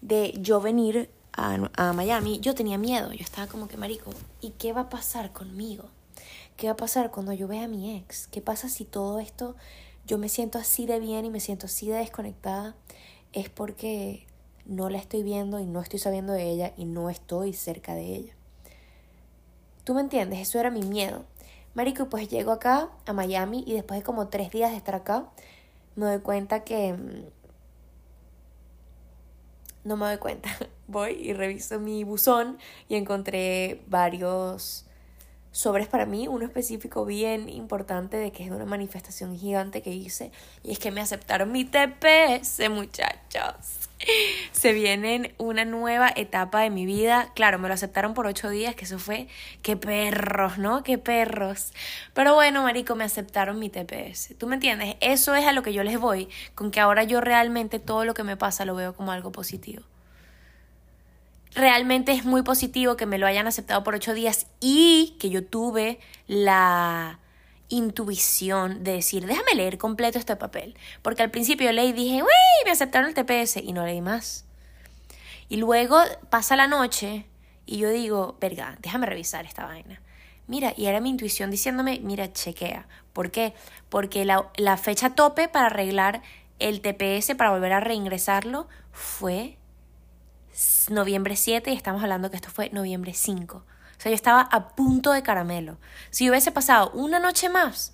de 0.00 0.34
yo 0.38 0.60
venir 0.60 1.08
a, 1.32 1.58
a 1.76 1.92
Miami 1.92 2.40
yo 2.40 2.56
tenía 2.56 2.76
miedo 2.76 3.12
yo 3.12 3.22
estaba 3.22 3.46
como 3.46 3.68
que 3.68 3.76
marico 3.76 4.10
¿y 4.40 4.50
qué 4.50 4.72
va 4.72 4.80
a 4.80 4.88
pasar 4.88 5.32
conmigo? 5.32 5.84
¿qué 6.56 6.66
va 6.66 6.72
a 6.72 6.76
pasar 6.76 7.12
cuando 7.12 7.32
yo 7.32 7.46
vea 7.46 7.66
a 7.66 7.68
mi 7.68 7.96
ex? 7.96 8.26
¿qué 8.26 8.40
pasa 8.40 8.68
si 8.68 8.84
todo 8.84 9.20
esto 9.20 9.54
yo 10.12 10.18
me 10.18 10.28
siento 10.28 10.58
así 10.58 10.84
de 10.84 11.00
bien 11.00 11.24
y 11.24 11.30
me 11.30 11.40
siento 11.40 11.64
así 11.64 11.88
de 11.88 11.96
desconectada 11.96 12.76
es 13.32 13.48
porque 13.48 14.26
no 14.66 14.90
la 14.90 14.98
estoy 14.98 15.22
viendo 15.22 15.58
y 15.58 15.64
no 15.64 15.80
estoy 15.80 15.98
sabiendo 15.98 16.34
de 16.34 16.50
ella 16.50 16.74
y 16.76 16.84
no 16.84 17.08
estoy 17.08 17.54
cerca 17.54 17.94
de 17.94 18.16
ella. 18.16 18.34
¿Tú 19.84 19.94
me 19.94 20.02
entiendes? 20.02 20.40
Eso 20.40 20.60
era 20.60 20.70
mi 20.70 20.82
miedo. 20.82 21.24
Marico, 21.72 22.10
pues 22.10 22.28
llego 22.28 22.52
acá 22.52 22.90
a 23.06 23.14
Miami 23.14 23.64
y 23.66 23.72
después 23.72 24.00
de 24.00 24.04
como 24.04 24.28
tres 24.28 24.50
días 24.50 24.72
de 24.72 24.76
estar 24.76 24.94
acá, 24.94 25.30
me 25.96 26.04
doy 26.04 26.18
cuenta 26.18 26.62
que... 26.62 26.92
Mm, 26.92 27.24
no 29.84 29.96
me 29.96 30.04
doy 30.04 30.18
cuenta. 30.18 30.50
Voy 30.88 31.12
y 31.12 31.32
reviso 31.32 31.80
mi 31.80 32.04
buzón 32.04 32.58
y 32.86 32.96
encontré 32.96 33.80
varios 33.86 34.84
sobres 35.52 35.86
para 35.86 36.06
mí, 36.06 36.26
uno 36.26 36.44
específico 36.44 37.04
bien 37.04 37.48
importante 37.48 38.16
de 38.16 38.32
que 38.32 38.44
es 38.44 38.50
una 38.50 38.64
manifestación 38.64 39.38
gigante 39.38 39.82
que 39.82 39.90
hice 39.90 40.32
y 40.64 40.72
es 40.72 40.78
que 40.78 40.90
me 40.90 41.00
aceptaron 41.00 41.52
mi 41.52 41.64
TPS, 41.64 42.68
muchachos. 42.70 43.88
Se 44.50 44.72
viene 44.72 45.34
una 45.38 45.64
nueva 45.64 46.10
etapa 46.16 46.62
de 46.62 46.70
mi 46.70 46.86
vida. 46.86 47.30
Claro, 47.34 47.60
me 47.60 47.68
lo 47.68 47.74
aceptaron 47.74 48.14
por 48.14 48.26
ocho 48.26 48.50
días, 48.50 48.74
que 48.74 48.84
eso 48.84 48.98
fue, 48.98 49.28
qué 49.62 49.76
perros, 49.76 50.58
¿no? 50.58 50.82
Qué 50.82 50.98
perros. 50.98 51.72
Pero 52.12 52.34
bueno, 52.34 52.62
Marico, 52.64 52.96
me 52.96 53.04
aceptaron 53.04 53.60
mi 53.60 53.68
TPS. 53.68 54.36
¿Tú 54.38 54.48
me 54.48 54.54
entiendes? 54.56 54.96
Eso 55.00 55.36
es 55.36 55.46
a 55.46 55.52
lo 55.52 55.62
que 55.62 55.72
yo 55.72 55.84
les 55.84 56.00
voy, 56.00 56.28
con 56.56 56.72
que 56.72 56.80
ahora 56.80 57.04
yo 57.04 57.20
realmente 57.20 57.78
todo 57.78 58.04
lo 58.04 58.14
que 58.14 58.24
me 58.24 58.36
pasa 58.36 58.64
lo 58.64 58.74
veo 58.74 58.94
como 58.94 59.12
algo 59.12 59.30
positivo 59.30 59.84
realmente 61.54 62.12
es 62.12 62.24
muy 62.24 62.42
positivo 62.42 62.96
que 62.96 63.06
me 63.06 63.18
lo 63.18 63.26
hayan 63.26 63.46
aceptado 63.46 63.84
por 63.84 63.94
ocho 63.94 64.14
días 64.14 64.46
y 64.60 65.16
que 65.18 65.30
yo 65.30 65.44
tuve 65.44 65.98
la 66.26 67.18
intuición 67.68 68.84
de 68.84 68.92
decir, 68.92 69.26
déjame 69.26 69.54
leer 69.54 69.78
completo 69.78 70.18
este 70.18 70.36
papel. 70.36 70.76
Porque 71.02 71.22
al 71.22 71.30
principio 71.30 71.72
leí 71.72 71.88
y 71.88 71.92
dije, 71.92 72.22
uy, 72.22 72.64
me 72.64 72.70
aceptaron 72.70 73.08
el 73.08 73.14
TPS 73.14 73.56
y 73.56 73.72
no 73.72 73.84
leí 73.84 74.00
más. 74.00 74.44
Y 75.48 75.56
luego 75.56 76.00
pasa 76.30 76.56
la 76.56 76.66
noche 76.66 77.26
y 77.66 77.78
yo 77.78 77.90
digo, 77.90 78.36
verga, 78.40 78.76
déjame 78.80 79.06
revisar 79.06 79.44
esta 79.46 79.66
vaina. 79.66 80.00
Mira, 80.46 80.74
y 80.76 80.86
era 80.86 81.00
mi 81.00 81.10
intuición 81.10 81.50
diciéndome, 81.50 82.00
mira, 82.02 82.32
chequea. 82.32 82.86
¿Por 83.12 83.30
qué? 83.30 83.54
Porque 83.88 84.24
la, 84.24 84.50
la 84.56 84.76
fecha 84.76 85.14
tope 85.14 85.48
para 85.48 85.66
arreglar 85.66 86.22
el 86.58 86.80
TPS, 86.80 87.34
para 87.36 87.50
volver 87.50 87.72
a 87.72 87.80
reingresarlo, 87.80 88.68
fue 88.92 89.56
noviembre 90.90 91.36
7 91.36 91.70
y 91.72 91.76
estamos 91.76 92.02
hablando 92.02 92.30
que 92.30 92.36
esto 92.36 92.50
fue 92.50 92.70
noviembre 92.70 93.14
5. 93.14 93.56
O 93.56 93.64
sea, 94.02 94.10
yo 94.10 94.16
estaba 94.16 94.40
a 94.40 94.68
punto 94.70 95.12
de 95.12 95.22
caramelo. 95.22 95.78
Si 96.10 96.28
hubiese 96.28 96.50
pasado 96.50 96.90
una 96.90 97.18
noche 97.18 97.48
más, 97.48 97.92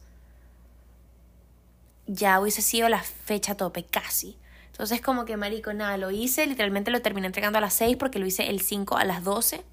ya 2.06 2.40
hubiese 2.40 2.62
sido 2.62 2.88
la 2.88 3.02
fecha 3.02 3.56
tope, 3.56 3.84
casi. 3.84 4.36
Entonces, 4.68 5.00
como 5.00 5.24
que, 5.24 5.36
marico, 5.36 5.72
nada, 5.72 5.96
lo 5.96 6.10
hice, 6.10 6.46
literalmente 6.46 6.90
lo 6.90 7.02
terminé 7.02 7.26
entregando 7.26 7.58
a 7.58 7.60
las 7.60 7.74
6 7.74 7.96
porque 7.96 8.18
lo 8.18 8.26
hice 8.26 8.48
el 8.48 8.60
5 8.60 8.96
a 8.96 9.04
las 9.04 9.22
12. 9.24 9.64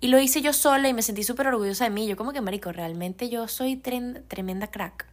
Y 0.00 0.08
lo 0.08 0.18
hice 0.18 0.40
yo 0.40 0.52
sola 0.52 0.88
y 0.88 0.94
me 0.94 1.02
sentí 1.02 1.24
súper 1.24 1.48
orgullosa 1.48 1.84
de 1.84 1.90
mí. 1.90 2.06
Yo 2.06 2.16
como 2.16 2.32
que, 2.32 2.40
marico, 2.40 2.72
realmente 2.72 3.28
yo 3.28 3.48
soy 3.48 3.76
tremenda 3.76 4.68
crack. 4.68 5.06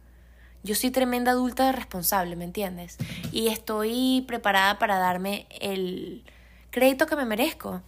Yo 0.62 0.74
soy 0.74 0.90
tremenda 0.90 1.32
adulta 1.32 1.72
responsable, 1.72 2.36
¿me 2.36 2.44
entiendes? 2.44 2.96
Y 3.32 3.48
estoy 3.48 4.24
preparada 4.26 4.78
para 4.78 4.98
darme 4.98 5.46
el, 5.60 6.24
crédito 6.78 7.06
que 7.06 7.16
me 7.16 7.24
merezco. 7.24 7.82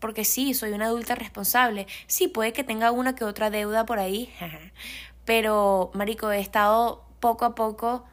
Porque 0.00 0.24
sí, 0.24 0.54
soy 0.54 0.72
una 0.72 0.86
adulta 0.86 1.16
responsable. 1.16 1.86
Sí, 2.06 2.28
puede 2.28 2.52
que 2.52 2.62
tenga 2.62 2.92
una 2.92 3.14
que 3.14 3.24
otra 3.24 3.50
deuda 3.50 3.84
por 3.84 3.98
ahí. 3.98 4.32
Pero, 5.24 5.90
Marico, 5.94 6.30
he 6.30 6.40
estado 6.40 7.04
poco 7.20 7.44
a 7.44 7.54
poco 7.54 8.04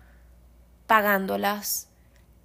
pagándolas. 0.87 1.89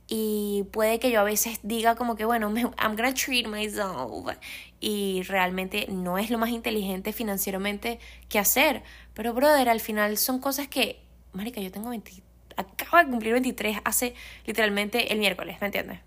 Y 0.06 0.66
puede 0.72 0.98
que 0.98 1.10
yo 1.10 1.20
a 1.20 1.24
veces 1.24 1.60
diga 1.62 1.94
como 1.94 2.16
que, 2.16 2.24
bueno, 2.24 2.52
I'm 2.54 2.96
gonna 2.96 3.14
treat 3.14 3.46
myself. 3.46 4.36
Y 4.80 5.22
realmente 5.22 5.86
no 5.88 6.18
es 6.18 6.30
lo 6.30 6.38
más 6.38 6.50
inteligente 6.50 7.12
financieramente 7.12 7.98
que 8.28 8.38
hacer. 8.38 8.82
Pero, 9.14 9.32
brother, 9.32 9.68
al 9.68 9.80
final 9.80 10.18
son 10.18 10.40
cosas 10.40 10.68
que, 10.68 11.00
Marica, 11.32 11.60
yo 11.60 11.70
tengo 11.70 11.90
20, 11.90 12.22
acabo 12.56 12.98
de 12.98 13.10
cumplir 13.10 13.32
23 13.32 13.78
hace 13.84 14.14
literalmente 14.46 15.12
el 15.12 15.18
miércoles, 15.18 15.58
¿me 15.60 15.68
entiendes? 15.68 16.00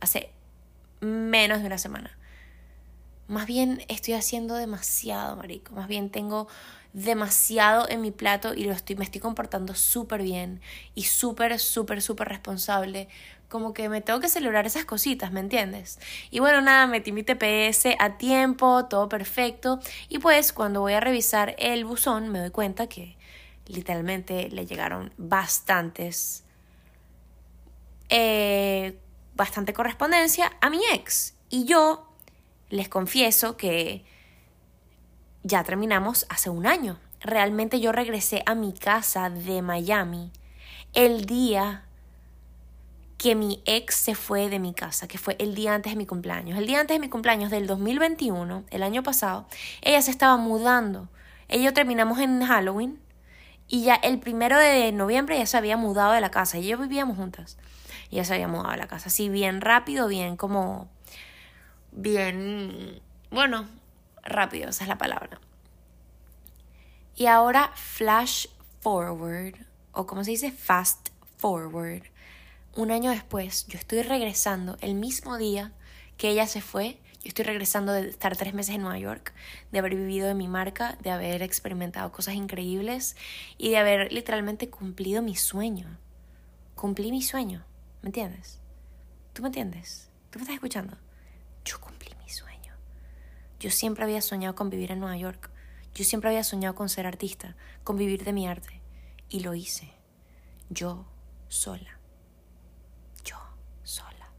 Hace 0.00 0.30
menos 1.00 1.60
de 1.60 1.66
una 1.66 1.78
semana. 1.78 2.16
Más 3.28 3.46
bien 3.46 3.84
estoy 3.88 4.14
haciendo 4.14 4.56
demasiado, 4.56 5.36
marico. 5.36 5.72
Más 5.74 5.86
bien 5.86 6.10
tengo 6.10 6.48
demasiado 6.92 7.88
en 7.88 8.00
mi 8.00 8.10
plato 8.10 8.54
y 8.54 8.64
lo 8.64 8.72
estoy, 8.72 8.96
me 8.96 9.04
estoy 9.04 9.20
comportando 9.20 9.74
súper 9.74 10.22
bien 10.22 10.60
y 10.94 11.04
súper, 11.04 11.58
súper, 11.60 12.02
súper 12.02 12.28
responsable. 12.28 13.08
Como 13.48 13.72
que 13.72 13.88
me 13.88 14.00
tengo 14.00 14.20
que 14.20 14.28
celebrar 14.28 14.66
esas 14.66 14.84
cositas, 14.84 15.32
¿me 15.32 15.40
entiendes? 15.40 16.00
Y 16.30 16.40
bueno, 16.40 16.60
nada, 16.60 16.86
metí 16.86 17.12
mi 17.12 17.22
TPS 17.22 17.96
a 17.98 18.18
tiempo, 18.18 18.86
todo 18.86 19.08
perfecto. 19.08 19.78
Y 20.08 20.18
pues 20.18 20.52
cuando 20.52 20.80
voy 20.80 20.94
a 20.94 21.00
revisar 21.00 21.54
el 21.58 21.84
buzón 21.84 22.28
me 22.28 22.40
doy 22.40 22.50
cuenta 22.50 22.88
que 22.88 23.16
literalmente 23.66 24.48
le 24.50 24.66
llegaron 24.66 25.12
bastantes 25.16 26.44
eh, 28.08 28.98
bastante 29.40 29.72
correspondencia 29.72 30.52
a 30.60 30.68
mi 30.68 30.80
ex. 30.92 31.34
Y 31.48 31.64
yo 31.64 32.06
les 32.68 32.90
confieso 32.90 33.56
que 33.56 34.04
ya 35.42 35.64
terminamos 35.64 36.26
hace 36.28 36.50
un 36.50 36.66
año. 36.66 36.98
Realmente 37.20 37.80
yo 37.80 37.90
regresé 37.90 38.42
a 38.44 38.54
mi 38.54 38.74
casa 38.74 39.30
de 39.30 39.62
Miami 39.62 40.30
el 40.92 41.24
día 41.24 41.84
que 43.16 43.34
mi 43.34 43.62
ex 43.64 43.94
se 43.94 44.14
fue 44.14 44.50
de 44.50 44.58
mi 44.58 44.74
casa, 44.74 45.08
que 45.08 45.16
fue 45.16 45.36
el 45.38 45.54
día 45.54 45.74
antes 45.74 45.92
de 45.92 45.96
mi 45.96 46.04
cumpleaños. 46.04 46.58
El 46.58 46.66
día 46.66 46.80
antes 46.80 46.94
de 46.94 47.00
mi 47.00 47.08
cumpleaños 47.08 47.50
del 47.50 47.66
2021, 47.66 48.64
el 48.68 48.82
año 48.82 49.02
pasado, 49.02 49.46
ella 49.80 50.02
se 50.02 50.10
estaba 50.10 50.36
mudando. 50.36 51.08
Ella 51.48 51.72
terminamos 51.72 52.18
en 52.18 52.44
Halloween 52.44 52.98
y 53.68 53.84
ya 53.84 53.94
el 53.94 54.18
primero 54.18 54.58
de 54.58 54.92
noviembre 54.92 55.38
ya 55.38 55.46
se 55.46 55.56
había 55.56 55.78
mudado 55.78 56.12
de 56.12 56.20
la 56.20 56.30
casa 56.30 56.58
y 56.58 56.66
yo 56.66 56.76
vivíamos 56.76 57.16
juntas 57.16 57.56
ya 58.16 58.24
se 58.24 58.34
había 58.34 58.48
mudado 58.48 58.70
a 58.70 58.76
la 58.76 58.88
casa. 58.88 59.08
Así 59.08 59.28
bien 59.28 59.60
rápido, 59.60 60.08
bien 60.08 60.36
como... 60.36 60.88
Bien... 61.92 63.00
Bueno, 63.30 63.68
rápido, 64.22 64.70
esa 64.70 64.84
es 64.84 64.88
la 64.88 64.98
palabra. 64.98 65.40
Y 67.16 67.26
ahora 67.26 67.70
flash 67.74 68.46
forward, 68.80 69.54
o 69.92 70.06
como 70.06 70.24
se 70.24 70.32
dice, 70.32 70.52
fast 70.52 71.10
forward. 71.36 72.04
Un 72.76 72.90
año 72.90 73.10
después, 73.10 73.66
yo 73.66 73.78
estoy 73.78 74.02
regresando 74.02 74.76
el 74.80 74.94
mismo 74.94 75.36
día 75.36 75.72
que 76.16 76.30
ella 76.30 76.46
se 76.46 76.60
fue. 76.60 76.98
Yo 77.22 77.28
estoy 77.28 77.44
regresando 77.44 77.92
de 77.92 78.08
estar 78.08 78.36
tres 78.36 78.54
meses 78.54 78.74
en 78.74 78.82
Nueva 78.82 78.98
York, 78.98 79.34
de 79.72 79.78
haber 79.78 79.94
vivido 79.94 80.26
de 80.28 80.34
mi 80.34 80.48
marca, 80.48 80.96
de 81.02 81.10
haber 81.10 81.42
experimentado 81.42 82.10
cosas 82.12 82.34
increíbles 82.34 83.16
y 83.58 83.70
de 83.70 83.76
haber 83.76 84.12
literalmente 84.12 84.70
cumplido 84.70 85.20
mi 85.20 85.36
sueño. 85.36 85.98
Cumplí 86.74 87.10
mi 87.10 87.20
sueño. 87.20 87.64
¿Me 88.02 88.08
entiendes? 88.08 88.60
¿Tú 89.32 89.42
me 89.42 89.48
entiendes? 89.48 90.08
¿Tú 90.30 90.38
me 90.38 90.44
estás 90.44 90.54
escuchando? 90.54 90.96
Yo 91.64 91.80
cumplí 91.80 92.14
mi 92.22 92.30
sueño. 92.30 92.74
Yo 93.58 93.70
siempre 93.70 94.04
había 94.04 94.22
soñado 94.22 94.54
con 94.54 94.70
vivir 94.70 94.90
en 94.90 95.00
Nueva 95.00 95.16
York. 95.16 95.50
Yo 95.94 96.04
siempre 96.04 96.30
había 96.30 96.44
soñado 96.44 96.74
con 96.74 96.88
ser 96.88 97.06
artista, 97.06 97.56
con 97.84 97.96
vivir 97.96 98.24
de 98.24 98.32
mi 98.32 98.48
arte. 98.48 98.80
Y 99.28 99.40
lo 99.40 99.54
hice. 99.54 99.92
Yo 100.70 101.04
sola. 101.48 101.98
Yo 103.22 103.36
sola. 103.82 104.30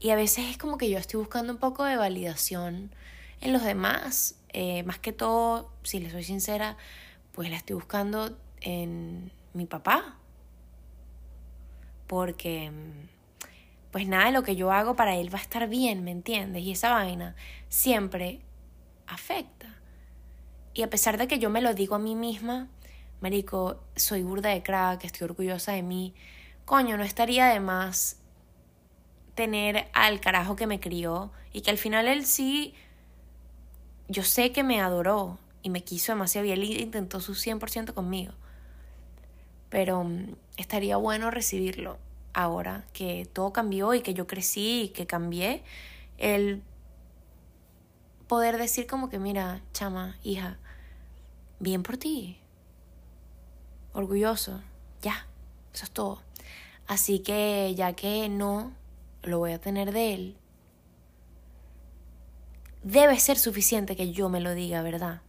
Y 0.00 0.10
a 0.10 0.16
veces 0.16 0.50
es 0.50 0.58
como 0.58 0.76
que 0.76 0.90
yo 0.90 0.98
estoy 0.98 1.20
buscando 1.20 1.52
un 1.52 1.58
poco 1.58 1.84
de 1.84 1.96
validación 1.96 2.92
en 3.40 3.52
los 3.52 3.62
demás. 3.62 4.36
Eh, 4.48 4.82
más 4.82 4.98
que 4.98 5.12
todo, 5.12 5.72
si 5.84 6.00
les 6.00 6.10
soy 6.10 6.24
sincera, 6.24 6.76
pues 7.32 7.48
la 7.48 7.56
estoy 7.56 7.74
buscando 7.74 8.36
en 8.60 9.30
mi 9.54 9.66
papá, 9.66 10.16
porque 12.10 12.72
pues 13.92 14.08
nada 14.08 14.24
de 14.24 14.32
lo 14.32 14.42
que 14.42 14.56
yo 14.56 14.72
hago 14.72 14.96
para 14.96 15.14
él 15.14 15.32
va 15.32 15.38
a 15.38 15.42
estar 15.42 15.68
bien, 15.68 16.02
¿me 16.02 16.10
entiendes? 16.10 16.64
Y 16.64 16.72
esa 16.72 16.90
vaina 16.90 17.36
siempre 17.68 18.40
afecta. 19.06 19.78
Y 20.74 20.82
a 20.82 20.90
pesar 20.90 21.18
de 21.18 21.28
que 21.28 21.38
yo 21.38 21.50
me 21.50 21.62
lo 21.62 21.72
digo 21.72 21.94
a 21.94 22.00
mí 22.00 22.16
misma, 22.16 22.66
Marico, 23.20 23.84
soy 23.94 24.24
burda 24.24 24.48
de 24.48 24.60
crack, 24.60 25.04
estoy 25.04 25.26
orgullosa 25.26 25.70
de 25.70 25.84
mí, 25.84 26.12
coño, 26.64 26.96
no 26.96 27.04
estaría 27.04 27.46
de 27.46 27.60
más 27.60 28.16
tener 29.36 29.88
al 29.92 30.20
carajo 30.20 30.56
que 30.56 30.66
me 30.66 30.80
crió 30.80 31.30
y 31.52 31.60
que 31.60 31.70
al 31.70 31.78
final 31.78 32.08
él 32.08 32.26
sí, 32.26 32.74
yo 34.08 34.24
sé 34.24 34.50
que 34.50 34.64
me 34.64 34.80
adoró 34.80 35.38
y 35.62 35.70
me 35.70 35.84
quiso 35.84 36.10
demasiado 36.10 36.48
y 36.48 36.50
él 36.50 36.64
intentó 36.64 37.20
su 37.20 37.34
100% 37.36 37.94
conmigo 37.94 38.32
pero 39.70 40.04
mm, 40.04 40.34
estaría 40.58 40.96
bueno 40.98 41.30
recibirlo 41.30 41.96
ahora 42.34 42.84
que 42.92 43.26
todo 43.32 43.52
cambió 43.52 43.94
y 43.94 44.02
que 44.02 44.14
yo 44.14 44.26
crecí 44.26 44.82
y 44.82 44.88
que 44.90 45.06
cambié, 45.06 45.62
el 46.18 46.62
poder 48.28 48.58
decir 48.58 48.86
como 48.86 49.08
que, 49.08 49.18
mira, 49.18 49.62
chama, 49.72 50.16
hija, 50.22 50.58
bien 51.58 51.82
por 51.82 51.96
ti, 51.96 52.38
orgulloso, 53.92 54.60
ya, 55.02 55.26
eso 55.72 55.84
es 55.84 55.90
todo. 55.90 56.22
Así 56.86 57.20
que 57.20 57.74
ya 57.76 57.92
que 57.94 58.28
no 58.28 58.72
lo 59.22 59.38
voy 59.38 59.52
a 59.52 59.60
tener 59.60 59.92
de 59.92 60.14
él, 60.14 60.36
debe 62.82 63.18
ser 63.18 63.38
suficiente 63.38 63.96
que 63.96 64.12
yo 64.12 64.28
me 64.28 64.40
lo 64.40 64.54
diga, 64.54 64.82
¿verdad? 64.82 65.22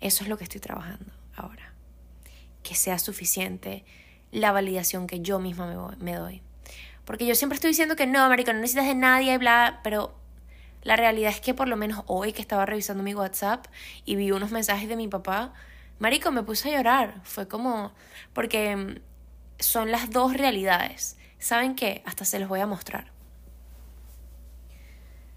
Eso 0.00 0.24
es 0.24 0.30
lo 0.30 0.36
que 0.36 0.44
estoy 0.44 0.60
trabajando 0.60 1.12
ahora. 1.34 1.75
Que 2.66 2.74
sea 2.74 2.98
suficiente 2.98 3.84
la 4.32 4.50
validación 4.50 5.06
que 5.06 5.20
yo 5.20 5.38
misma 5.38 5.94
me, 6.00 6.14
doy. 6.16 6.42
Porque 7.04 7.24
yo 7.24 7.36
siempre 7.36 7.54
estoy 7.54 7.70
diciendo 7.70 7.94
que 7.94 8.08
no, 8.08 8.28
marico, 8.28 8.52
no 8.52 8.58
necesitas 8.58 8.86
de 8.86 8.96
nadie 8.96 9.34
y 9.34 9.36
bla, 9.36 9.78
pero 9.84 10.12
la 10.82 10.96
realidad 10.96 11.30
es 11.30 11.40
que 11.40 11.54
por 11.54 11.68
lo 11.68 11.76
menos 11.76 12.02
hoy 12.06 12.32
que 12.32 12.42
estaba 12.42 12.66
revisando 12.66 13.04
mi 13.04 13.14
WhatsApp 13.14 13.66
y 14.04 14.16
vi 14.16 14.32
unos 14.32 14.50
mensajes 14.50 14.88
de 14.88 14.96
mi 14.96 15.06
papá, 15.06 15.52
marico, 16.00 16.32
me 16.32 16.42
puse 16.42 16.68
a 16.68 16.76
llorar. 16.76 17.20
Fue 17.22 17.46
como, 17.46 17.92
porque 18.32 18.74
mm, 18.74 18.96
son 19.60 19.92
las 19.92 20.10
dos 20.10 20.36
realidades. 20.36 21.16
¿Saben 21.38 21.76
qué? 21.76 22.02
Hasta 22.04 22.24
se 22.24 22.40
los 22.40 22.48
voy 22.48 22.58
a 22.58 22.66
mostrar. 22.66 23.12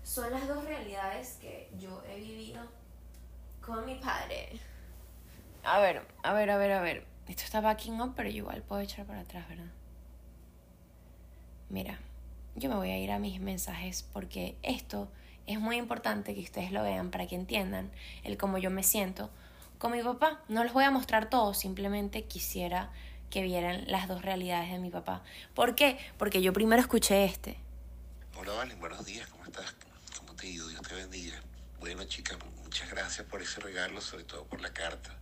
Son 0.01 0.31
las 0.31 0.47
dos 0.47 0.65
realidades 0.65 1.37
que 1.39 1.69
yo 1.77 2.01
he 2.09 2.19
vivido 2.19 2.63
con 3.61 3.85
mi 3.85 3.99
padre. 3.99 4.59
A 5.63 5.77
ver, 5.77 6.01
a 6.23 6.33
ver, 6.33 6.49
a 6.49 6.57
ver, 6.57 6.71
a 6.71 6.81
ver. 6.81 7.08
Esto 7.29 7.43
está 7.43 7.61
backing 7.61 8.01
up, 8.01 8.13
pero 8.15 8.27
igual 8.27 8.63
puedo 8.63 8.81
echar 8.81 9.05
para 9.05 9.21
atrás, 9.21 9.47
¿verdad? 9.47 9.71
Mira, 11.69 11.99
yo 12.55 12.69
me 12.69 12.75
voy 12.75 12.89
a 12.89 12.97
ir 12.97 13.11
a 13.11 13.19
mis 13.19 13.39
mensajes 13.39 14.01
porque 14.01 14.57
esto 14.63 15.11
es 15.45 15.59
muy 15.59 15.77
importante 15.77 16.33
que 16.33 16.41
ustedes 16.41 16.71
lo 16.71 16.81
vean 16.81 17.11
para 17.11 17.27
que 17.27 17.35
entiendan 17.35 17.91
el 18.23 18.35
cómo 18.35 18.57
yo 18.57 18.71
me 18.71 18.81
siento 18.81 19.29
con 19.77 19.91
mi 19.91 20.01
papá. 20.01 20.41
No 20.47 20.63
les 20.63 20.73
voy 20.73 20.85
a 20.85 20.89
mostrar 20.89 21.29
todo, 21.29 21.53
simplemente 21.53 22.23
quisiera 22.23 22.91
que 23.29 23.43
vieran 23.43 23.83
las 23.85 24.07
dos 24.07 24.23
realidades 24.23 24.71
de 24.71 24.79
mi 24.79 24.89
papá. 24.89 25.23
¿Por 25.53 25.75
qué? 25.75 25.99
Porque 26.17 26.41
yo 26.41 26.51
primero 26.51 26.81
escuché 26.81 27.25
este. 27.25 27.59
Hola, 28.39 28.53
Valen, 28.53 28.79
buenos 28.79 29.05
días, 29.05 29.27
¿cómo 29.27 29.45
estás? 29.45 29.75
¿Cómo 30.17 30.33
te 30.33 30.47
ha 30.47 30.49
ido? 30.49 30.67
Dios 30.67 30.81
te 30.81 30.95
bendiga. 30.95 31.39
Bueno, 31.79 32.03
chica, 32.05 32.39
muchas 32.63 32.89
gracias 32.89 33.27
por 33.27 33.39
ese 33.39 33.59
regalo, 33.59 34.01
sobre 34.01 34.23
todo 34.23 34.45
por 34.45 34.61
la 34.61 34.73
carta. 34.73 35.15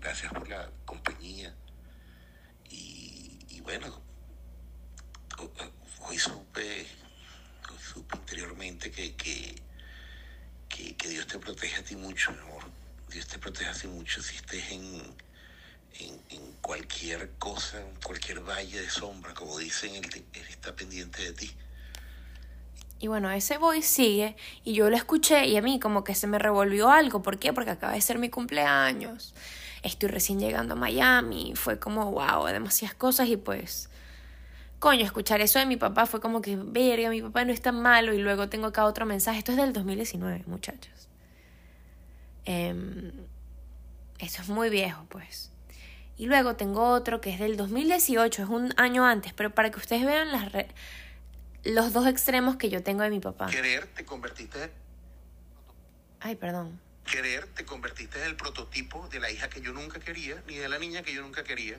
Gracias 0.00 0.32
por 0.32 0.48
la 0.48 0.70
compañía. 0.86 1.54
Y, 2.70 3.60
bueno, 3.62 4.00
hoy 6.00 6.18
supe, 6.18 6.86
supe 7.78 8.16
interiormente 8.16 8.90
que, 8.90 9.14
que, 9.14 10.96
que, 10.96 11.08
Dios 11.08 11.26
te 11.26 11.38
protege 11.38 11.76
a 11.76 11.84
ti 11.84 11.96
mucho, 11.96 12.32
mi 12.32 12.38
amor. 12.38 12.64
Dios 13.10 13.26
te 13.26 13.38
protege 13.38 13.68
a 13.68 13.74
ti 13.74 13.86
mucho 13.88 14.22
si 14.22 14.36
estés 14.36 14.70
en, 14.70 15.14
en, 16.30 16.52
cualquier 16.62 17.32
cosa, 17.38 17.80
en 17.80 17.94
cualquier 17.96 18.40
valle 18.40 18.80
de 18.80 18.88
sombra, 18.88 19.34
como 19.34 19.58
dicen, 19.58 19.94
Él, 19.94 20.24
él 20.32 20.46
está 20.48 20.74
pendiente 20.74 21.22
de 21.22 21.32
ti. 21.32 21.50
Y 23.00 23.08
bueno, 23.08 23.30
ese 23.30 23.58
voice 23.58 23.88
sigue 23.88 24.36
y 24.64 24.74
yo 24.74 24.88
lo 24.88 24.96
escuché 24.96 25.46
y 25.46 25.56
a 25.56 25.62
mí 25.62 25.80
como 25.80 26.04
que 26.04 26.14
se 26.14 26.26
me 26.26 26.38
revolvió 26.38 26.90
algo. 26.90 27.22
¿Por 27.22 27.38
qué? 27.38 27.52
Porque 27.52 27.70
acaba 27.70 27.94
de 27.94 28.00
ser 28.00 28.18
mi 28.18 28.30
cumpleaños 28.30 29.34
estoy 29.82 30.08
recién 30.08 30.38
llegando 30.38 30.74
a 30.74 30.76
Miami, 30.76 31.52
fue 31.54 31.78
como, 31.78 32.10
wow, 32.12 32.46
demasiadas 32.46 32.94
cosas 32.94 33.28
y 33.28 33.36
pues, 33.36 33.88
coño, 34.78 35.04
escuchar 35.04 35.40
eso 35.40 35.58
de 35.58 35.66
mi 35.66 35.76
papá 35.76 36.06
fue 36.06 36.20
como 36.20 36.42
que, 36.42 36.56
verga, 36.56 37.10
mi 37.10 37.22
papá 37.22 37.44
no 37.44 37.52
es 37.52 37.60
tan 37.60 37.80
malo 37.80 38.12
y 38.12 38.18
luego 38.18 38.48
tengo 38.48 38.66
acá 38.66 38.84
otro 38.84 39.06
mensaje, 39.06 39.38
esto 39.38 39.52
es 39.52 39.58
del 39.58 39.72
2019, 39.72 40.44
muchachos. 40.46 41.08
Eh, 42.44 43.12
esto 44.18 44.42
es 44.42 44.48
muy 44.48 44.70
viejo, 44.70 45.06
pues. 45.08 45.50
Y 46.16 46.26
luego 46.26 46.56
tengo 46.56 46.90
otro 46.90 47.22
que 47.22 47.30
es 47.30 47.38
del 47.38 47.56
2018, 47.56 48.42
es 48.42 48.48
un 48.48 48.74
año 48.76 49.06
antes, 49.06 49.32
pero 49.32 49.54
para 49.54 49.70
que 49.70 49.78
ustedes 49.78 50.04
vean 50.04 50.32
las 50.32 50.50
los 51.62 51.92
dos 51.92 52.06
extremos 52.06 52.56
que 52.56 52.70
yo 52.70 52.82
tengo 52.82 53.02
de 53.02 53.10
mi 53.10 53.20
papá. 53.20 53.46
Querer 53.46 53.86
te 53.86 54.04
convertiste. 54.06 54.70
Ay, 56.20 56.36
perdón 56.36 56.80
querer, 57.10 57.46
te 57.48 57.64
convertiste 57.64 58.18
en 58.20 58.26
el 58.26 58.36
prototipo 58.36 59.08
de 59.08 59.20
la 59.20 59.30
hija 59.30 59.50
que 59.50 59.60
yo 59.60 59.72
nunca 59.72 59.98
quería, 59.98 60.42
ni 60.46 60.56
de 60.56 60.68
la 60.68 60.78
niña 60.78 61.02
que 61.02 61.12
yo 61.12 61.22
nunca 61.22 61.42
quería, 61.42 61.76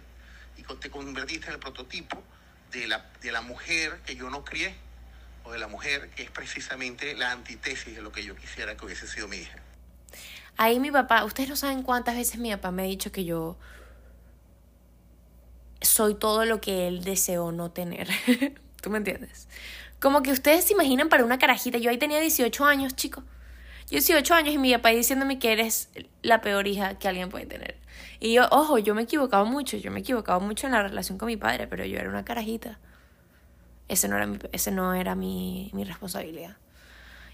y 0.58 0.64
te 0.64 0.92
convertiste 0.92 1.48
en 1.48 1.54
el 1.54 1.60
prototipo 1.60 2.22
de 2.72 2.88
la, 2.88 3.10
de 3.22 3.32
la 3.32 3.42
mujer 3.42 4.00
que 4.06 4.16
yo 4.16 4.30
no 4.30 4.44
crié, 4.44 4.76
o 5.44 5.52
de 5.52 5.58
la 5.58 5.68
mujer 5.68 6.10
que 6.16 6.24
es 6.24 6.30
precisamente 6.30 7.16
la 7.16 7.32
antítesis 7.32 7.96
de 7.96 8.02
lo 8.02 8.12
que 8.12 8.24
yo 8.24 8.36
quisiera 8.36 8.76
que 8.76 8.86
hubiese 8.86 9.08
sido 9.08 9.28
mi 9.28 9.38
hija. 9.38 9.58
Ahí 10.58 10.80
mi 10.80 10.92
papá, 10.92 11.24
ustedes 11.24 11.50
no 11.50 11.56
saben 11.56 11.82
cuántas 11.82 12.16
veces 12.16 12.38
mi 12.38 12.52
papá 12.52 12.72
me 12.72 12.84
ha 12.84 12.86
dicho 12.86 13.12
que 13.12 13.24
yo 13.24 13.58
soy 15.82 16.14
todo 16.14 16.46
lo 16.46 16.62
que 16.62 16.88
él 16.88 17.04
deseó 17.04 17.52
no 17.52 17.72
tener. 17.72 18.08
¿Tú 18.82 18.90
me 18.90 18.98
entiendes? 18.98 19.48
Como 20.00 20.22
que 20.22 20.32
ustedes 20.32 20.66
se 20.66 20.74
imaginan 20.74 21.10
para 21.10 21.24
una 21.24 21.40
carajita, 21.40 21.78
yo 21.78 21.90
ahí 21.90 21.98
tenía 21.98 22.20
18 22.20 22.66
años, 22.66 22.96
chicos. 22.96 23.24
Yo 23.92 23.98
18 23.98 24.34
años 24.34 24.54
y 24.54 24.58
mi 24.58 24.72
papá 24.72 24.90
diciéndome 24.90 25.38
que 25.38 25.52
eres 25.52 25.90
la 26.22 26.40
peor 26.40 26.66
hija 26.66 26.98
que 26.98 27.10
alguien 27.10 27.28
puede 27.28 27.46
tener. 27.46 27.76
Y 28.22 28.32
yo, 28.32 28.48
ojo, 28.50 28.78
yo 28.78 28.96
me 28.96 29.02
he 29.02 29.44
mucho, 29.46 29.76
yo 29.76 29.92
me 29.92 30.00
he 30.00 30.40
mucho 30.40 30.66
en 30.66 30.72
la 30.72 30.82
relación 30.82 31.18
con 31.18 31.28
mi 31.28 31.36
padre, 31.36 31.68
pero 31.68 31.84
yo 31.84 32.00
era 32.00 32.08
una 32.08 32.24
carajita. 32.24 32.80
Ese 33.90 34.08
no 34.08 34.16
era 34.16 34.28
mi, 34.28 34.40
ese 34.54 34.72
no 34.72 34.94
era 34.94 35.16
mi, 35.16 35.72
mi 35.74 35.84
responsabilidad. 35.84 36.56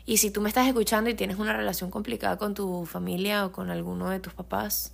Y 0.08 0.17
si 0.17 0.32
tú 0.32 0.41
me 0.41 0.50
estás 0.50 0.65
escuchando 0.65 1.12
y 1.12 1.13
tienes 1.13 1.38
una 1.38 1.54
relación 1.54 1.91
complicada 1.91 2.38
con 2.38 2.56
tu 2.56 2.88
familia 2.88 3.46
o 3.46 3.52
con 3.52 3.70
alguno 3.70 4.10
de 4.10 4.20
tus 4.20 4.34
papás, 4.34 4.93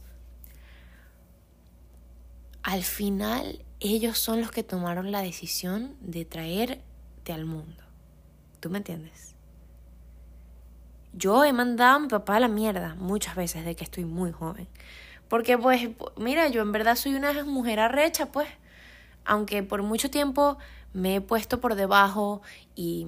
al 2.62 2.84
final 2.84 3.64
ellos 3.80 4.18
son 4.18 4.42
los 4.42 4.52
que 4.52 4.64
tomaron 4.64 5.14
la 5.14 5.22
decisión 5.22 5.96
de 6.02 6.26
traerte 6.26 7.32
al 7.32 7.46
mundo. 7.46 7.84
¿Tú 8.60 8.70
me 8.70 8.80
entiendes? 8.80 9.33
Yo 11.14 11.44
he 11.46 11.54
mandado 11.54 11.96
a 11.96 12.00
mi 12.00 12.08
papá 12.08 12.38
a 12.38 12.40
la 12.40 12.48
mierda 12.48 12.96
muchas 12.96 13.36
veces 13.36 13.66
de 13.66 13.76
que 13.76 13.84
estoy 13.84 14.06
muy 14.06 14.32
joven. 14.32 14.68
Porque 15.28 15.58
pues, 15.58 15.90
mira, 16.18 16.48
yo 16.48 16.62
en 16.62 16.72
verdad 16.72 16.96
soy 16.96 17.16
una 17.16 17.44
mujer 17.44 17.80
arrecha, 17.80 18.28
pues. 18.32 18.48
Aunque 19.26 19.64
por 19.64 19.84
mucho 19.84 20.10
tiempo 20.10 20.58
me 20.92 21.16
he 21.16 21.22
puesto 21.22 21.62
por 21.62 21.76
debajo 21.76 22.42
y 22.76 23.08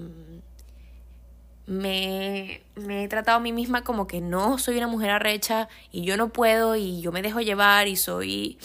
me, 1.68 2.62
me, 2.76 3.04
he 3.04 3.08
tratado 3.08 3.38
a 3.38 3.42
mí 3.42 3.52
misma 3.52 3.84
como 3.84 4.08
que 4.08 4.22
no 4.22 4.58
soy 4.58 4.78
una 4.78 4.88
mujer 4.88 5.10
arrecha 5.10 5.68
y 5.92 6.04
yo 6.04 6.16
no 6.16 6.30
puedo 6.30 6.76
y 6.76 7.02
yo 7.02 7.12
me 7.12 7.22
dejo 7.22 7.42
llevar 7.42 7.88
y 7.88 7.96
soy 7.96 8.60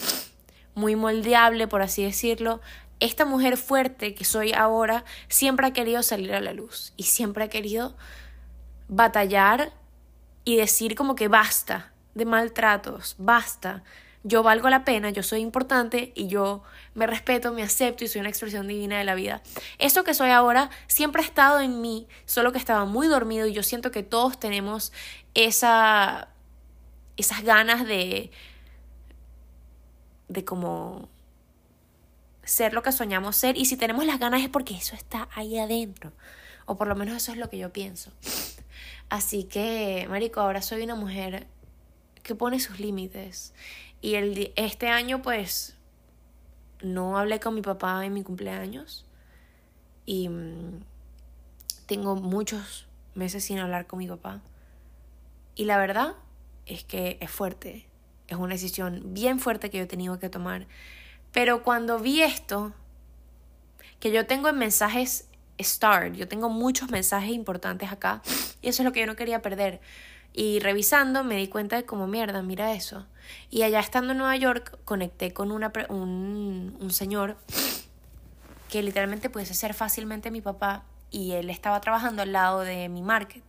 muy 0.75 0.95
moldeable, 0.95 1.67
por 1.67 1.81
así 1.81 2.03
decirlo. 2.03 2.61
Esta 2.99 3.25
mujer 3.25 3.57
fuerte 3.57 4.13
que 4.13 4.25
soy 4.25 4.53
ahora 4.53 5.03
siempre 5.27 5.65
ha 5.65 5.73
querido 5.73 6.03
salir 6.03 6.33
a 6.33 6.41
la 6.41 6.53
luz 6.53 6.93
y 6.97 7.03
siempre 7.03 7.43
ha 7.43 7.49
querido 7.49 7.95
batallar 8.91 9.71
y 10.43 10.57
decir 10.57 10.95
como 10.95 11.15
que 11.15 11.29
basta 11.29 11.93
de 12.13 12.25
maltratos, 12.25 13.15
basta. 13.17 13.83
Yo 14.23 14.43
valgo 14.43 14.69
la 14.69 14.83
pena, 14.83 15.09
yo 15.09 15.23
soy 15.23 15.39
importante 15.39 16.11
y 16.13 16.27
yo 16.27 16.61
me 16.93 17.07
respeto, 17.07 17.53
me 17.53 17.63
acepto 17.63 18.03
y 18.03 18.07
soy 18.07 18.19
una 18.19 18.29
expresión 18.29 18.67
divina 18.67 18.99
de 18.99 19.05
la 19.05 19.15
vida. 19.15 19.41
Eso 19.79 20.03
que 20.03 20.13
soy 20.13 20.29
ahora 20.29 20.69
siempre 20.87 21.23
ha 21.23 21.25
estado 21.25 21.61
en 21.61 21.81
mí, 21.81 22.05
solo 22.25 22.51
que 22.51 22.59
estaba 22.59 22.85
muy 22.85 23.07
dormido 23.07 23.47
y 23.47 23.53
yo 23.53 23.63
siento 23.63 23.89
que 23.89 24.03
todos 24.03 24.39
tenemos 24.39 24.91
esa 25.33 26.27
esas 27.17 27.43
ganas 27.43 27.85
de 27.85 28.29
de 30.27 30.45
como 30.45 31.09
ser 32.43 32.73
lo 32.73 32.83
que 32.83 32.91
soñamos 32.91 33.37
ser 33.37 33.57
y 33.57 33.65
si 33.65 33.77
tenemos 33.77 34.05
las 34.05 34.19
ganas 34.19 34.41
es 34.41 34.49
porque 34.49 34.75
eso 34.75 34.95
está 34.95 35.29
ahí 35.33 35.57
adentro 35.57 36.11
o 36.65 36.77
por 36.77 36.87
lo 36.87 36.95
menos 36.95 37.15
eso 37.15 37.31
es 37.31 37.37
lo 37.37 37.49
que 37.49 37.57
yo 37.57 37.71
pienso. 37.71 38.11
Así 39.11 39.43
que, 39.43 40.07
Marico, 40.09 40.39
ahora 40.39 40.61
soy 40.61 40.83
una 40.83 40.95
mujer 40.95 41.45
que 42.23 42.33
pone 42.33 42.61
sus 42.61 42.79
límites. 42.79 43.53
Y 43.99 44.15
el, 44.15 44.53
este 44.55 44.87
año, 44.87 45.21
pues, 45.21 45.75
no 46.81 47.17
hablé 47.17 47.41
con 47.41 47.53
mi 47.53 47.61
papá 47.61 48.05
en 48.05 48.13
mi 48.13 48.23
cumpleaños. 48.23 49.05
Y 50.05 50.29
mm, 50.29 50.85
tengo 51.87 52.15
muchos 52.15 52.87
meses 53.13 53.43
sin 53.43 53.59
hablar 53.59 53.85
con 53.85 53.99
mi 53.99 54.07
papá. 54.07 54.39
Y 55.55 55.65
la 55.65 55.77
verdad 55.77 56.13
es 56.65 56.85
que 56.85 57.17
es 57.19 57.29
fuerte. 57.29 57.85
Es 58.29 58.37
una 58.37 58.53
decisión 58.53 59.13
bien 59.13 59.41
fuerte 59.41 59.69
que 59.69 59.79
yo 59.79 59.83
he 59.83 59.87
tenido 59.87 60.19
que 60.19 60.29
tomar. 60.29 60.67
Pero 61.33 61.63
cuando 61.63 61.99
vi 61.99 62.21
esto, 62.21 62.71
que 63.99 64.13
yo 64.13 64.25
tengo 64.25 64.47
en 64.47 64.57
mensajes 64.57 65.27
start. 65.63 66.13
Yo 66.13 66.27
tengo 66.27 66.49
muchos 66.49 66.89
mensajes 66.89 67.31
importantes 67.31 67.91
acá 67.91 68.21
y 68.61 68.69
eso 68.69 68.81
es 68.81 68.85
lo 68.85 68.91
que 68.91 69.01
yo 69.01 69.05
no 69.07 69.15
quería 69.15 69.41
perder. 69.41 69.81
Y 70.33 70.59
revisando 70.59 71.23
me 71.23 71.35
di 71.35 71.47
cuenta 71.47 71.75
de 71.75 71.85
como 71.85 72.07
mierda, 72.07 72.41
mira 72.41 72.73
eso. 72.73 73.05
Y 73.49 73.63
allá 73.63 73.79
estando 73.79 74.11
en 74.11 74.19
Nueva 74.19 74.35
York 74.35 74.79
conecté 74.85 75.33
con 75.33 75.51
un, 75.51 76.77
un 76.79 76.91
señor 76.91 77.37
que 78.69 78.81
literalmente 78.81 79.29
pudiese 79.29 79.53
ser 79.53 79.73
fácilmente 79.73 80.31
mi 80.31 80.41
papá 80.41 80.83
y 81.09 81.33
él 81.33 81.49
estaba 81.49 81.81
trabajando 81.81 82.21
al 82.21 82.31
lado 82.31 82.61
de 82.61 82.87
mi 82.87 83.01
market. 83.01 83.43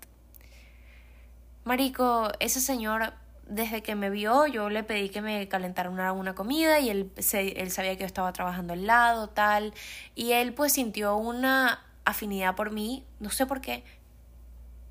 Marico, 1.64 2.33
ese 2.40 2.61
señor 2.61 3.12
desde 3.46 3.83
que 3.83 3.94
me 3.94 4.11
vio, 4.11 4.46
yo 4.46 4.68
le 4.70 4.83
pedí 4.83 5.11
que 5.11 5.20
me 5.20 5.46
calentara 5.48 5.90
una, 5.90 6.12
una 6.12 6.35
comida 6.35 6.81
y 6.81 6.90
él, 6.90 7.12
él 7.33 7.70
sabía 7.70 7.94
que 7.94 8.01
yo 8.01 8.07
estaba 8.07 8.33
trabajando 8.33 8.72
al 8.72 8.87
lado, 8.87 9.29
tal, 9.29 9.75
y 10.14 10.33
él 10.33 10.55
pues 10.55 10.72
sintió 10.72 11.16
una 11.16 11.85
afinidad 12.05 12.55
por 12.55 12.71
mí, 12.71 13.05
no 13.21 13.31
sé 13.31 13.47
por 13.47 13.61
qué. 13.61 13.85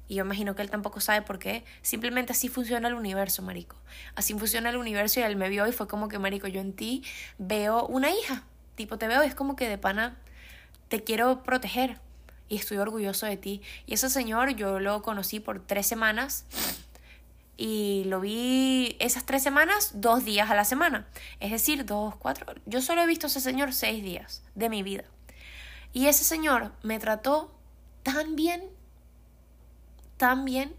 Y 0.07 0.15
yo 0.15 0.25
imagino 0.25 0.55
que 0.55 0.61
él 0.61 0.69
tampoco 0.69 0.99
sabe 0.99 1.21
por 1.21 1.39
qué. 1.39 1.63
Simplemente 1.81 2.33
así 2.33 2.49
funciona 2.49 2.89
el 2.89 2.95
universo, 2.95 3.41
marico. 3.41 3.77
Así 4.15 4.33
funciona 4.33 4.69
el 4.69 4.75
universo 4.75 5.21
y 5.21 5.23
él 5.23 5.37
me 5.37 5.47
vio 5.47 5.67
y 5.67 5.71
fue 5.71 5.87
como 5.87 6.09
que, 6.09 6.19
marico, 6.19 6.47
yo 6.47 6.59
en 6.59 6.73
ti 6.73 7.03
veo 7.37 7.87
una 7.87 8.11
hija. 8.11 8.43
Tipo, 8.75 8.97
te 8.97 9.07
veo 9.07 9.21
es 9.21 9.35
como 9.35 9.55
que 9.55 9.69
de 9.69 9.77
pana 9.77 10.17
te 10.89 11.03
quiero 11.03 11.43
proteger 11.43 11.99
y 12.49 12.57
estoy 12.57 12.77
orgulloso 12.77 13.25
de 13.25 13.37
ti. 13.37 13.61
Y 13.85 13.93
ese 13.93 14.09
señor 14.09 14.49
yo 14.55 14.81
lo 14.81 15.01
conocí 15.01 15.39
por 15.39 15.65
tres 15.65 15.87
semanas 15.87 16.45
y 17.55 18.03
lo 18.07 18.19
vi 18.19 18.97
esas 18.99 19.25
tres 19.25 19.43
semanas, 19.43 19.91
dos 19.93 20.25
días 20.25 20.49
a 20.49 20.55
la 20.55 20.65
semana. 20.65 21.07
Es 21.39 21.51
decir, 21.51 21.85
dos, 21.85 22.15
cuatro. 22.17 22.53
Yo 22.65 22.81
solo 22.81 23.03
he 23.03 23.05
visto 23.05 23.27
a 23.27 23.29
ese 23.29 23.39
señor 23.39 23.71
seis 23.71 24.03
días 24.03 24.43
de 24.55 24.67
mi 24.67 24.83
vida. 24.83 25.05
Y 25.93 26.07
ese 26.07 26.23
señor 26.23 26.71
me 26.83 26.99
trató 26.99 27.51
tan 28.03 28.35
bien, 28.35 28.63
tan 30.17 30.45
bien, 30.45 30.73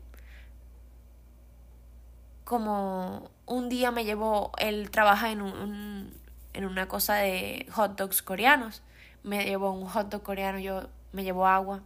como 2.44 3.30
un 3.46 3.68
día 3.68 3.90
me 3.90 4.04
llevó, 4.04 4.52
él 4.58 4.90
trabaja 4.90 5.30
en, 5.30 5.42
un, 5.42 6.12
en 6.52 6.64
una 6.64 6.88
cosa 6.88 7.14
de 7.14 7.66
hot 7.72 7.96
dogs 7.96 8.22
coreanos. 8.22 8.82
Me 9.22 9.44
llevó 9.44 9.72
un 9.72 9.86
hot 9.86 10.08
dog 10.08 10.22
coreano, 10.22 10.58
yo 10.58 10.88
me 11.12 11.24
llevó 11.24 11.46
agua. 11.46 11.82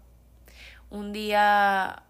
Un 0.90 1.12
día 1.12 2.02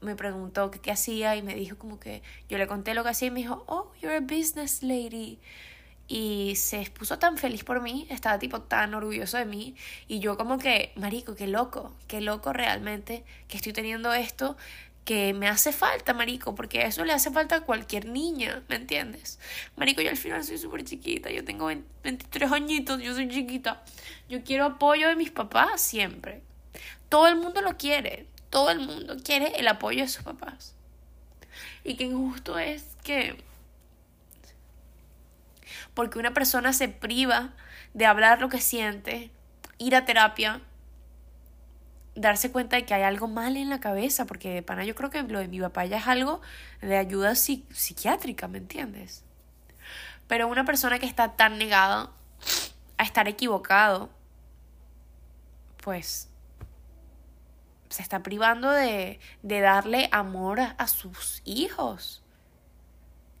me 0.00 0.16
preguntó 0.16 0.70
qué 0.70 0.90
hacía 0.90 1.36
y 1.36 1.42
me 1.42 1.54
dijo 1.54 1.78
como 1.78 2.00
que 2.00 2.22
yo 2.48 2.58
le 2.58 2.66
conté 2.66 2.94
lo 2.94 3.04
que 3.04 3.10
hacía 3.10 3.28
y 3.28 3.30
me 3.30 3.40
dijo, 3.40 3.64
oh, 3.66 3.92
you're 4.00 4.16
a 4.16 4.20
business 4.20 4.82
lady. 4.82 5.38
Y 6.08 6.54
se 6.56 6.90
puso 6.90 7.18
tan 7.18 7.38
feliz 7.38 7.64
por 7.64 7.80
mí, 7.80 8.06
estaba 8.10 8.38
tipo 8.38 8.60
tan 8.60 8.94
orgulloso 8.94 9.38
de 9.38 9.46
mí. 9.46 9.74
Y 10.08 10.20
yo 10.20 10.36
como 10.36 10.58
que, 10.58 10.92
marico, 10.96 11.34
qué 11.34 11.46
loco, 11.46 11.94
qué 12.08 12.20
loco 12.20 12.52
realmente 12.52 13.24
que 13.48 13.56
estoy 13.56 13.72
teniendo 13.72 14.12
esto 14.12 14.56
que 15.04 15.34
me 15.34 15.48
hace 15.48 15.72
falta, 15.72 16.14
marico, 16.14 16.54
porque 16.54 16.82
eso 16.86 17.04
le 17.04 17.12
hace 17.12 17.30
falta 17.30 17.56
a 17.56 17.60
cualquier 17.62 18.06
niña, 18.06 18.62
¿me 18.68 18.76
entiendes? 18.76 19.38
Marico, 19.76 20.00
yo 20.00 20.10
al 20.10 20.16
final 20.16 20.44
soy 20.44 20.58
súper 20.58 20.84
chiquita, 20.84 21.30
yo 21.30 21.44
tengo 21.44 21.66
23 21.66 22.52
añitos, 22.52 23.02
yo 23.02 23.14
soy 23.14 23.28
chiquita. 23.28 23.82
Yo 24.28 24.44
quiero 24.44 24.64
apoyo 24.64 25.08
de 25.08 25.16
mis 25.16 25.30
papás 25.30 25.80
siempre. 25.80 26.42
Todo 27.08 27.26
el 27.26 27.36
mundo 27.36 27.60
lo 27.62 27.76
quiere, 27.76 28.26
todo 28.50 28.70
el 28.70 28.78
mundo 28.78 29.16
quiere 29.24 29.58
el 29.58 29.66
apoyo 29.68 30.02
de 30.02 30.08
sus 30.08 30.22
papás. 30.22 30.74
Y 31.84 31.96
qué 31.96 32.04
injusto 32.04 32.58
es 32.58 32.84
que 33.02 33.42
porque 35.94 36.18
una 36.18 36.34
persona 36.34 36.72
se 36.72 36.88
priva 36.88 37.50
de 37.94 38.06
hablar 38.06 38.40
lo 38.40 38.48
que 38.48 38.60
siente, 38.60 39.30
ir 39.78 39.94
a 39.96 40.04
terapia, 40.04 40.60
darse 42.14 42.52
cuenta 42.52 42.76
de 42.76 42.84
que 42.84 42.94
hay 42.94 43.02
algo 43.02 43.28
mal 43.28 43.56
en 43.56 43.70
la 43.70 43.80
cabeza, 43.80 44.26
porque 44.26 44.62
pana 44.62 44.84
yo 44.84 44.94
creo 44.94 45.10
que 45.10 45.22
lo 45.22 45.38
de 45.38 45.48
mi 45.48 45.60
papá 45.60 45.84
ya 45.86 45.98
es 45.98 46.06
algo 46.06 46.40
de 46.80 46.96
ayuda 46.96 47.34
psiquiátrica, 47.34 48.48
¿me 48.48 48.58
entiendes? 48.58 49.24
Pero 50.28 50.48
una 50.48 50.64
persona 50.64 50.98
que 50.98 51.06
está 51.06 51.36
tan 51.36 51.58
negada 51.58 52.10
a 52.98 53.02
estar 53.02 53.28
equivocado, 53.28 54.10
pues 55.82 56.28
se 57.88 58.02
está 58.02 58.22
privando 58.22 58.70
de, 58.70 59.20
de 59.42 59.60
darle 59.60 60.08
amor 60.12 60.60
a 60.60 60.86
sus 60.86 61.42
hijos. 61.44 62.22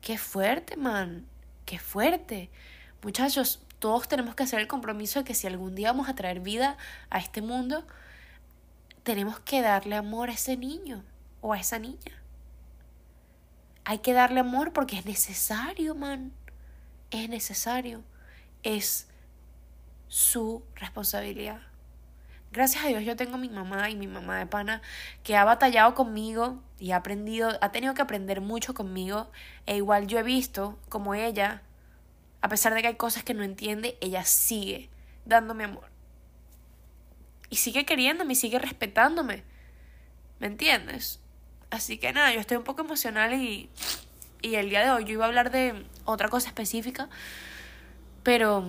Qué 0.00 0.18
fuerte, 0.18 0.76
man. 0.76 1.26
Qué 1.72 1.78
fuerte. 1.78 2.50
Muchachos, 3.02 3.62
todos 3.78 4.06
tenemos 4.06 4.34
que 4.34 4.42
hacer 4.42 4.60
el 4.60 4.68
compromiso 4.68 5.20
de 5.20 5.24
que 5.24 5.32
si 5.32 5.46
algún 5.46 5.74
día 5.74 5.90
vamos 5.90 6.06
a 6.06 6.14
traer 6.14 6.40
vida 6.40 6.76
a 7.08 7.18
este 7.18 7.40
mundo, 7.40 7.86
tenemos 9.04 9.40
que 9.40 9.62
darle 9.62 9.96
amor 9.96 10.28
a 10.28 10.34
ese 10.34 10.58
niño 10.58 11.02
o 11.40 11.54
a 11.54 11.58
esa 11.58 11.78
niña. 11.78 12.22
Hay 13.86 14.00
que 14.00 14.12
darle 14.12 14.40
amor 14.40 14.74
porque 14.74 14.98
es 14.98 15.06
necesario, 15.06 15.94
man. 15.94 16.34
Es 17.10 17.30
necesario. 17.30 18.04
Es 18.62 19.08
su 20.08 20.62
responsabilidad. 20.74 21.62
Gracias 22.52 22.84
a 22.84 22.88
Dios 22.88 23.02
yo 23.02 23.16
tengo 23.16 23.38
mi 23.38 23.48
mamá 23.48 23.88
y 23.88 23.96
mi 23.96 24.06
mamá 24.06 24.38
de 24.38 24.46
pana 24.46 24.82
que 25.22 25.36
ha 25.36 25.44
batallado 25.44 25.94
conmigo 25.94 26.62
y 26.78 26.90
ha 26.90 26.96
aprendido, 26.96 27.50
ha 27.62 27.72
tenido 27.72 27.94
que 27.94 28.02
aprender 28.02 28.42
mucho 28.42 28.74
conmigo. 28.74 29.30
E 29.64 29.76
igual 29.76 30.06
yo 30.06 30.18
he 30.18 30.22
visto 30.22 30.78
como 30.90 31.14
ella, 31.14 31.62
a 32.42 32.48
pesar 32.50 32.74
de 32.74 32.82
que 32.82 32.88
hay 32.88 32.96
cosas 32.96 33.24
que 33.24 33.32
no 33.32 33.42
entiende, 33.42 33.96
ella 34.02 34.24
sigue 34.24 34.90
dándome 35.24 35.64
amor 35.64 35.92
y 37.48 37.56
sigue 37.56 37.86
queriéndome 37.86 38.34
y 38.34 38.36
sigue 38.36 38.58
respetándome. 38.58 39.44
¿Me 40.38 40.46
entiendes? 40.46 41.20
Así 41.70 41.96
que 41.96 42.12
nada, 42.12 42.34
yo 42.34 42.40
estoy 42.40 42.58
un 42.58 42.64
poco 42.64 42.82
emocional 42.82 43.32
y, 43.32 43.70
y 44.42 44.56
el 44.56 44.68
día 44.68 44.82
de 44.82 44.90
hoy 44.90 45.04
yo 45.04 45.12
iba 45.12 45.24
a 45.24 45.28
hablar 45.28 45.50
de 45.50 45.86
otra 46.04 46.28
cosa 46.28 46.48
específica, 46.48 47.08
pero... 48.22 48.66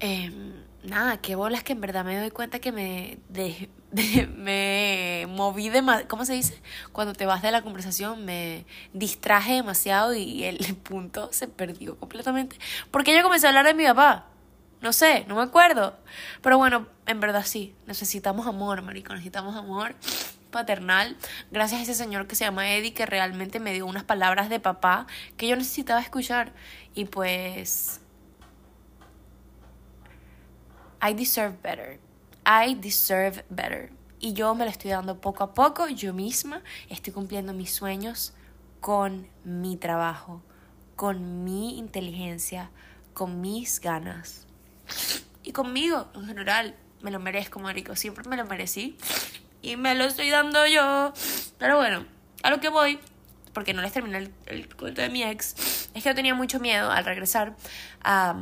Eh, 0.00 0.64
nada, 0.82 1.18
qué 1.18 1.34
bolas 1.34 1.62
que 1.62 1.72
en 1.72 1.80
verdad 1.80 2.04
me 2.04 2.18
doy 2.18 2.30
cuenta 2.30 2.58
que 2.58 2.72
me, 2.72 3.18
de, 3.28 3.68
me 4.36 5.26
moví 5.28 5.68
demasiado, 5.68 6.08
¿cómo 6.08 6.24
se 6.24 6.34
dice? 6.34 6.60
Cuando 6.92 7.12
te 7.14 7.26
vas 7.26 7.42
de 7.42 7.50
la 7.50 7.62
conversación 7.62 8.24
me 8.24 8.64
distraje 8.92 9.54
demasiado 9.54 10.14
y 10.14 10.44
el 10.44 10.58
punto 10.82 11.30
se 11.32 11.48
perdió 11.48 11.96
completamente. 11.98 12.56
Porque 12.90 13.14
yo 13.14 13.22
comencé 13.22 13.46
a 13.46 13.50
hablar 13.50 13.66
de 13.66 13.74
mi 13.74 13.84
papá. 13.84 14.26
No 14.80 14.92
sé, 14.92 15.24
no 15.26 15.34
me 15.34 15.42
acuerdo. 15.42 15.96
Pero 16.40 16.56
bueno, 16.56 16.86
en 17.06 17.18
verdad 17.18 17.44
sí, 17.44 17.74
necesitamos 17.86 18.46
amor, 18.46 18.82
marico, 18.82 19.12
necesitamos 19.12 19.56
amor 19.56 19.96
paternal. 20.50 21.16
Gracias 21.50 21.80
a 21.80 21.82
ese 21.82 21.94
señor 21.94 22.26
que 22.26 22.36
se 22.36 22.44
llama 22.44 22.72
Eddie, 22.72 22.94
que 22.94 23.06
realmente 23.06 23.60
me 23.60 23.72
dio 23.72 23.86
unas 23.86 24.04
palabras 24.04 24.48
de 24.48 24.60
papá 24.60 25.06
que 25.36 25.48
yo 25.48 25.56
necesitaba 25.56 26.00
escuchar. 26.00 26.52
Y 26.94 27.06
pues... 27.06 28.00
I 31.00 31.14
deserve 31.14 31.62
better. 31.62 31.98
I 32.44 32.74
deserve 32.74 33.44
better. 33.50 33.90
Y 34.20 34.32
yo 34.32 34.54
me 34.54 34.64
lo 34.64 34.70
estoy 34.70 34.90
dando 34.90 35.20
poco 35.20 35.44
a 35.44 35.54
poco, 35.54 35.88
yo 35.88 36.12
misma 36.12 36.62
estoy 36.88 37.12
cumpliendo 37.12 37.52
mis 37.52 37.72
sueños 37.72 38.32
con 38.80 39.28
mi 39.44 39.76
trabajo, 39.76 40.42
con 40.96 41.44
mi 41.44 41.78
inteligencia, 41.78 42.70
con 43.14 43.40
mis 43.40 43.80
ganas 43.80 44.46
y 45.42 45.52
conmigo 45.52 46.08
en 46.14 46.26
general. 46.26 46.74
Me 47.00 47.12
lo 47.12 47.20
merezco, 47.20 47.60
marico. 47.60 47.94
Siempre 47.94 48.28
me 48.28 48.36
lo 48.36 48.44
merecí. 48.44 48.96
Y 49.62 49.76
me 49.76 49.94
lo 49.94 50.04
estoy 50.04 50.30
dando 50.30 50.66
yo. 50.66 51.12
Pero 51.58 51.76
bueno, 51.76 52.04
a 52.42 52.50
lo 52.50 52.60
que 52.60 52.68
voy, 52.68 52.98
porque 53.52 53.72
no 53.72 53.82
les 53.82 53.92
terminé 53.92 54.30
el, 54.46 54.74
cuento 54.74 55.00
de 55.00 55.08
mi 55.08 55.22
ex, 55.22 55.90
es 55.94 56.02
que 56.02 56.08
yo 56.08 56.14
tenía 56.14 56.34
mucho 56.34 56.58
miedo 56.58 56.90
al 56.90 57.04
regresar 57.04 57.54
a, 58.02 58.36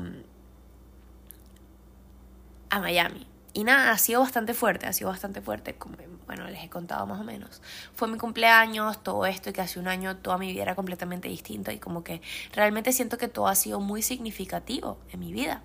a 2.71 2.81
Miami. 2.81 3.27
Y 3.53 3.65
nada, 3.65 3.91
ha 3.91 3.99
sido 3.99 4.21
bastante 4.21 4.53
fuerte, 4.53 4.87
ha 4.87 4.93
sido 4.93 5.09
bastante 5.09 5.41
fuerte, 5.41 5.77
como 5.77 5.97
bueno, 6.27 6.47
les 6.49 6.63
he 6.63 6.69
contado 6.69 7.07
más 7.07 7.21
o 7.21 7.25
menos. 7.25 7.63
Fue 7.95 8.09
mi 8.09 8.19
cumpleaños, 8.19 9.03
todo 9.03 9.25
esto, 9.27 9.51
y 9.51 9.53
que 9.53 9.61
hace 9.61 9.79
un 9.79 9.89
año 9.89 10.17
toda 10.17 10.37
mi 10.39 10.53
vida 10.53 10.63
era 10.63 10.75
completamente 10.75 11.29
distinta 11.29 11.73
y 11.73 11.79
como 11.79 12.05
que 12.05 12.21
realmente 12.53 12.93
siento 12.93 13.17
que 13.17 13.29
todo 13.29 13.47
ha 13.49 13.55
sido 13.55 13.81
muy 13.81 14.03
significativo 14.03 14.99
en 15.11 15.21
mi 15.21 15.33
vida. 15.33 15.63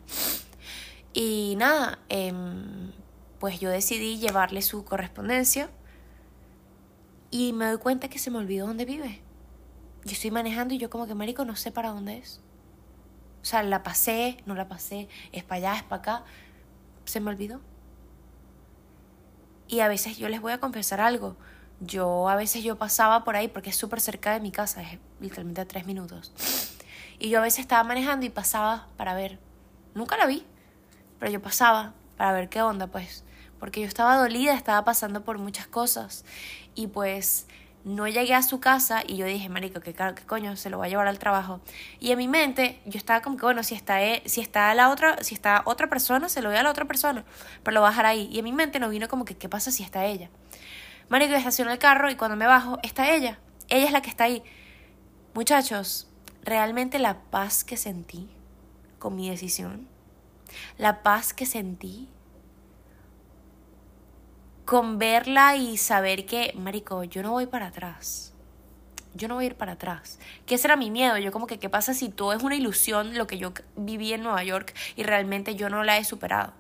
Y 1.14 1.56
nada, 1.58 2.00
em, 2.10 2.92
pues 3.40 3.60
yo 3.60 3.70
decidí 3.70 4.20
llevarle 4.20 4.62
su 4.62 4.86
correspondencia 4.86 5.70
y 7.32 7.54
me 7.54 7.66
doy 7.66 7.78
cuenta 7.78 8.08
que 8.10 8.20
se 8.20 8.30
me 8.32 8.38
olvidó 8.38 8.68
dónde 8.68 8.86
vive. 8.86 9.22
Yo 10.06 10.14
estoy 10.14 10.32
manejando 10.32 10.74
y 10.74 10.78
yo 10.78 10.90
como 10.90 11.08
que, 11.08 11.16
marico, 11.16 11.44
no 11.44 11.56
sé 11.56 11.72
para 11.72 11.90
dónde 11.90 12.20
es. 12.20 12.40
O 13.42 13.46
sea, 13.46 13.64
la 13.64 13.84
pasé, 13.84 14.38
no 14.46 14.54
la 14.54 14.68
pasé, 14.68 15.10
es 15.32 15.44
para 15.44 15.72
allá, 15.72 15.76
es 15.78 15.84
para 15.84 16.02
acá. 16.02 16.26
Se 17.06 17.20
me 17.20 17.30
olvidó. 17.30 17.60
Y 19.68 19.80
a 19.80 19.88
veces 19.88 20.18
yo 20.18 20.30
les 20.30 20.42
voy 20.42 20.52
a 20.52 20.60
confesar 20.60 21.02
algo. 21.02 21.36
Yo 21.80 22.30
a 22.30 22.36
veces 22.36 22.64
yo 22.64 22.78
pasaba 22.78 23.24
por 23.24 23.36
ahí 23.36 23.48
porque 23.48 23.72
es 23.72 23.76
súper 23.76 24.02
cerca 24.02 24.34
de 24.34 24.40
mi 24.40 24.52
casa, 24.52 24.82
es 24.82 25.00
literalmente 25.20 25.62
a 25.62 25.66
tres 25.66 25.86
minutos. 25.86 26.32
Y 27.20 27.30
yo 27.30 27.40
a 27.40 27.42
veces 27.42 27.60
estaba 27.60 27.84
manejando 27.84 28.26
y 28.26 28.30
pasaba 28.30 28.88
para 28.98 29.14
ver. 29.14 29.40
Nunca 29.96 30.18
la 30.18 30.26
vi 30.26 30.46
pero 31.22 31.32
yo 31.32 31.40
pasaba 31.40 31.94
para 32.18 32.34
ver 32.34 32.50
qué 32.50 32.64
onda, 32.64 32.88
pues, 32.88 33.24
porque 33.60 33.80
yo 33.80 33.88
estaba 33.88 34.18
dolida, 34.18 34.56
estaba 34.56 34.84
pasando 34.84 35.24
por 35.24 35.38
muchas 35.38 35.68
cosas 35.68 36.26
y 36.74 36.88
pues 36.88 37.46
no 37.84 38.08
llegué 38.08 38.34
a 38.34 38.44
su 38.44 38.60
casa 38.60 39.04
y 39.06 39.18
yo 39.18 39.26
dije, 39.26 39.50
marico, 39.50 39.82
¿qué, 39.82 39.94
qué 39.94 40.26
coño? 40.26 40.56
Se 40.56 40.70
lo 40.70 40.80
va 40.80 40.86
a 40.86 40.88
llevar 40.88 41.08
al 41.08 41.20
trabajo. 41.20 41.62
Y 42.00 42.12
en 42.12 42.18
mi 42.18 42.28
mente 42.28 42.80
yo 42.86 42.98
estaba 42.98 43.22
como 43.22 43.38
que, 43.38 43.44
bueno, 43.44 43.64
si 43.64 43.76
está, 43.76 44.04
e, 44.04 44.22
si 44.26 44.42
está 44.42 44.74
la 44.76 44.90
otra, 44.90 45.24
si 45.24 45.36
está 45.36 45.64
otra 45.66 45.88
persona, 45.88 46.30
se 46.30 46.42
lo 46.42 46.50
voy 46.50 46.58
a 46.58 46.64
la 46.64 46.72
otra 46.72 46.86
persona, 46.86 47.26
pero 47.64 47.76
lo 47.76 47.82
voy 47.82 47.88
a 47.88 47.92
dejar 47.92 48.06
ahí. 48.06 48.30
Y 48.32 48.40
en 48.40 48.46
mi 48.46 48.54
mente 48.54 48.80
no 48.80 48.90
vino 48.90 49.08
como 49.08 49.26
que, 49.26 49.36
¿qué 49.36 49.50
pasa 49.50 49.72
si 49.72 49.84
está 49.84 50.06
ella? 50.06 50.30
Marico, 51.10 51.34
estaciono 51.34 51.72
el 51.72 51.80
carro 51.80 52.10
y 52.10 52.16
cuando 52.16 52.38
me 52.38 52.48
bajo, 52.48 52.80
está 52.84 53.14
ella. 53.14 53.40
Ella 53.70 53.86
es 53.86 53.92
la 53.92 54.02
que 54.02 54.10
está 54.10 54.26
ahí. 54.26 54.44
Muchachos, 55.34 56.08
realmente 56.44 57.00
la 57.00 57.22
paz 57.32 57.64
que 57.64 57.78
sentí 57.78 58.30
con 59.00 59.16
mi 59.16 59.30
decisión 59.30 59.92
la 60.78 61.04
paz 61.04 61.34
que 61.34 61.46
sentí 61.46 62.10
con 64.72 65.00
verla 65.00 65.58
y 65.58 65.76
saber 65.76 66.26
que, 66.26 66.54
Marico, 66.56 67.04
yo 67.04 67.22
no 67.22 67.32
voy 67.32 67.46
para 67.46 67.68
atrás. 67.68 68.32
Yo 69.14 69.28
no 69.28 69.36
voy 69.36 69.44
a 69.44 69.48
ir 69.48 69.56
para 69.56 69.74
atrás. 69.74 70.18
Que 70.46 70.56
ese 70.56 70.68
era 70.68 70.78
mi 70.78 70.90
miedo. 70.90 71.18
Yo 71.18 71.34
como 71.34 71.46
que, 71.46 71.60
¿qué 71.60 71.68
pasa 71.68 71.94
si 71.94 72.08
todo 72.08 72.32
es 72.32 72.42
una 72.42 72.56
ilusión 72.56 73.18
lo 73.18 73.28
que 73.28 73.38
yo 73.38 73.52
viví 73.76 74.14
en 74.14 74.24
Nueva 74.24 74.46
York 74.46 74.74
y 74.96 75.04
realmente 75.04 75.56
yo 75.56 75.70
no 75.70 75.84
la 75.84 75.98
he 75.98 76.06
superado? 76.06 76.54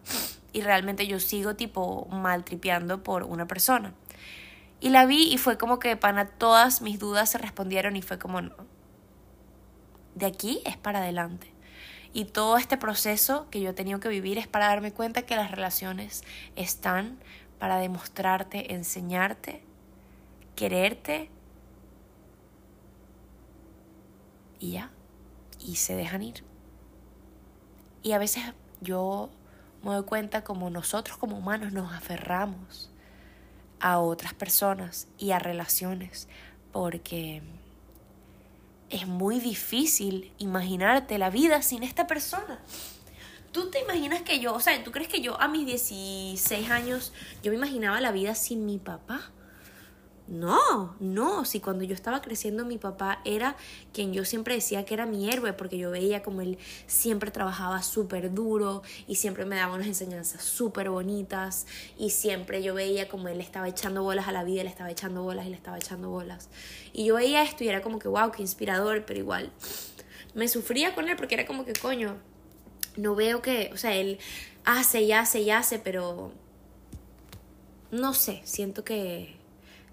Y 0.51 0.59
realmente 0.59 1.07
yo 1.07 1.21
sigo 1.21 1.55
tipo 1.55 2.05
maltripeando 2.11 3.01
por 3.01 3.23
una 3.23 3.47
persona. 3.47 3.93
Y 4.81 4.89
la 4.89 5.05
vi 5.05 5.31
y 5.31 5.37
fue 5.37 5.57
como 5.57 5.79
que 5.79 5.95
para 5.95 6.25
todas 6.25 6.81
mis 6.81 6.99
dudas 6.99 7.29
se 7.29 7.37
respondieron 7.37 7.95
y 7.95 8.01
fue 8.01 8.19
como, 8.19 8.41
no. 8.41 8.55
De 10.15 10.25
aquí 10.25 10.61
es 10.65 10.75
para 10.75 10.99
adelante. 10.99 11.53
Y 12.11 12.25
todo 12.25 12.57
este 12.57 12.75
proceso 12.75 13.47
que 13.49 13.61
yo 13.61 13.69
he 13.69 13.73
tenido 13.73 14.01
que 14.01 14.09
vivir 14.09 14.37
es 14.37 14.47
para 14.47 14.67
darme 14.67 14.91
cuenta 14.91 15.21
que 15.21 15.37
las 15.37 15.49
relaciones 15.49 16.23
están 16.57 17.17
para 17.61 17.77
demostrarte, 17.77 18.73
enseñarte, 18.73 19.61
quererte 20.55 21.29
y 24.59 24.71
ya. 24.71 24.89
Y 25.59 25.75
se 25.75 25.95
dejan 25.95 26.23
ir. 26.23 26.43
Y 28.01 28.13
a 28.13 28.17
veces 28.17 28.45
yo 28.79 29.29
me 29.83 29.91
doy 29.91 30.05
cuenta 30.05 30.43
como 30.43 30.71
nosotros 30.71 31.17
como 31.19 31.37
humanos 31.37 31.71
nos 31.71 31.93
aferramos 31.93 32.89
a 33.79 33.99
otras 33.99 34.33
personas 34.33 35.07
y 35.19 35.29
a 35.29 35.37
relaciones 35.37 36.27
porque 36.71 37.43
es 38.89 39.05
muy 39.05 39.39
difícil 39.39 40.33
imaginarte 40.39 41.19
la 41.19 41.29
vida 41.29 41.61
sin 41.61 41.83
esta 41.83 42.07
persona. 42.07 42.59
¿Tú 43.51 43.69
te 43.69 43.81
imaginas 43.81 44.21
que 44.21 44.39
yo, 44.39 44.53
o 44.53 44.59
sea, 44.61 44.81
tú 44.83 44.91
crees 44.91 45.09
que 45.09 45.19
yo 45.19 45.39
a 45.41 45.49
mis 45.49 45.65
16 45.65 46.69
años, 46.69 47.11
yo 47.43 47.51
me 47.51 47.57
imaginaba 47.57 47.99
la 47.99 48.11
vida 48.11 48.33
sin 48.33 48.65
mi 48.65 48.77
papá? 48.77 49.31
No, 50.31 50.95
no, 51.01 51.43
si 51.43 51.59
cuando 51.59 51.83
yo 51.83 51.93
estaba 51.93 52.21
creciendo 52.21 52.63
mi 52.63 52.77
papá 52.77 53.19
era 53.25 53.57
quien 53.91 54.13
yo 54.13 54.23
siempre 54.23 54.55
decía 54.55 54.85
que 54.85 54.93
era 54.93 55.05
mi 55.05 55.29
héroe 55.29 55.51
porque 55.51 55.77
yo 55.77 55.91
veía 55.91 56.23
como 56.23 56.39
él 56.39 56.57
siempre 56.87 57.31
trabajaba 57.31 57.83
súper 57.83 58.33
duro 58.33 58.81
y 59.07 59.15
siempre 59.15 59.43
me 59.43 59.57
daba 59.57 59.75
unas 59.75 59.87
enseñanzas 59.87 60.41
súper 60.41 60.89
bonitas 60.89 61.67
y 61.97 62.11
siempre 62.11 62.63
yo 62.63 62.73
veía 62.73 63.09
como 63.09 63.27
él 63.27 63.41
estaba 63.41 63.67
echando 63.67 64.03
bolas 64.03 64.29
a 64.29 64.31
la 64.31 64.45
vida, 64.45 64.63
le 64.63 64.69
estaba 64.69 64.89
echando 64.89 65.23
bolas 65.23 65.45
y 65.45 65.49
le 65.49 65.57
estaba 65.57 65.75
echando 65.75 66.09
bolas. 66.09 66.47
Y 66.93 67.03
yo 67.03 67.15
veía 67.15 67.43
esto 67.43 67.65
y 67.65 67.67
era 67.67 67.81
como 67.81 67.99
que 67.99 68.07
wow, 68.07 68.31
qué 68.31 68.41
inspirador, 68.41 69.03
pero 69.05 69.19
igual 69.19 69.51
me 70.33 70.47
sufría 70.47 70.95
con 70.95 71.09
él 71.09 71.17
porque 71.17 71.35
era 71.35 71.45
como 71.45 71.65
que 71.65 71.73
coño, 71.73 72.15
no 72.97 73.15
veo 73.15 73.41
que, 73.41 73.69
o 73.73 73.77
sea, 73.77 73.95
él 73.95 74.19
hace 74.65 75.01
y 75.01 75.11
hace 75.11 75.41
y 75.41 75.51
hace, 75.51 75.79
pero 75.79 76.31
no 77.91 78.13
sé, 78.13 78.41
siento 78.43 78.83
que 78.83 79.35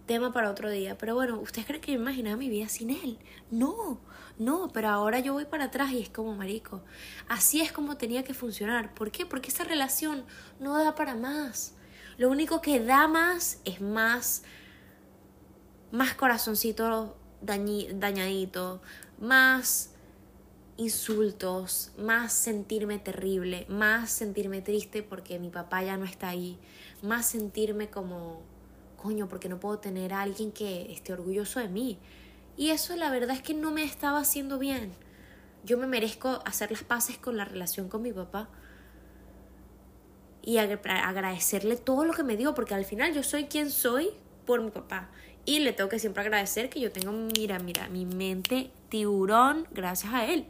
tema 0.08 0.32
para 0.32 0.50
otro 0.50 0.68
día. 0.70 0.98
Pero 0.98 1.14
bueno, 1.14 1.38
¿ustedes 1.38 1.66
creen 1.66 1.80
que 1.80 1.92
yo 1.92 2.00
imaginaba 2.00 2.36
mi 2.36 2.48
vida 2.48 2.68
sin 2.68 2.90
él? 2.90 3.18
No, 3.52 4.00
no, 4.38 4.70
pero 4.72 4.88
ahora 4.88 5.20
yo 5.20 5.34
voy 5.34 5.44
para 5.44 5.64
atrás 5.64 5.92
y 5.92 6.00
es 6.00 6.08
como 6.08 6.34
marico. 6.34 6.82
Así 7.28 7.60
es 7.60 7.70
como 7.70 7.96
tenía 7.96 8.24
que 8.24 8.34
funcionar. 8.34 8.94
¿Por 8.94 9.12
qué? 9.12 9.26
Porque 9.26 9.50
esa 9.50 9.62
relación 9.62 10.24
no 10.58 10.76
da 10.82 10.96
para 10.96 11.14
más. 11.14 11.74
Lo 12.16 12.28
único 12.30 12.60
que 12.60 12.80
da 12.80 13.06
más 13.06 13.60
es 13.64 13.80
más, 13.80 14.42
más 15.92 16.14
corazoncito 16.14 17.16
dañadito, 17.40 18.82
más 19.20 19.94
insultos, 20.78 21.90
más 21.98 22.32
sentirme 22.32 22.98
terrible, 22.98 23.66
más 23.68 24.10
sentirme 24.10 24.62
triste 24.62 25.02
porque 25.02 25.38
mi 25.38 25.50
papá 25.50 25.82
ya 25.82 25.96
no 25.96 26.04
está 26.04 26.28
ahí, 26.28 26.56
más 27.02 27.26
sentirme 27.26 27.90
como 27.90 28.40
coño, 28.96 29.28
porque 29.28 29.48
no 29.48 29.60
puedo 29.60 29.78
tener 29.78 30.14
a 30.14 30.22
alguien 30.22 30.52
que 30.52 30.90
esté 30.92 31.12
orgulloso 31.12 31.60
de 31.60 31.68
mí. 31.68 31.98
Y 32.56 32.70
eso 32.70 32.96
la 32.96 33.10
verdad 33.10 33.36
es 33.36 33.42
que 33.42 33.54
no 33.54 33.70
me 33.70 33.82
estaba 33.82 34.20
haciendo 34.20 34.58
bien. 34.58 34.92
Yo 35.64 35.78
me 35.78 35.86
merezco 35.86 36.40
hacer 36.44 36.70
las 36.70 36.84
paces 36.84 37.18
con 37.18 37.36
la 37.36 37.44
relación 37.44 37.88
con 37.88 38.02
mi 38.02 38.12
papá 38.12 38.48
y 40.42 40.58
agradecerle 40.58 41.76
todo 41.76 42.04
lo 42.04 42.14
que 42.14 42.22
me 42.22 42.36
dio, 42.36 42.54
porque 42.54 42.74
al 42.74 42.84
final 42.84 43.12
yo 43.12 43.22
soy 43.22 43.44
quien 43.44 43.70
soy 43.70 44.10
por 44.46 44.62
mi 44.62 44.70
papá. 44.70 45.10
Y 45.44 45.58
le 45.60 45.72
tengo 45.72 45.90
que 45.90 45.98
siempre 45.98 46.22
agradecer 46.22 46.70
que 46.70 46.78
yo 46.78 46.92
tengo, 46.92 47.10
mira, 47.12 47.58
mira, 47.58 47.88
mi 47.88 48.06
mente 48.06 48.70
tiburón 48.88 49.66
gracias 49.72 50.12
a 50.12 50.26
él. 50.26 50.46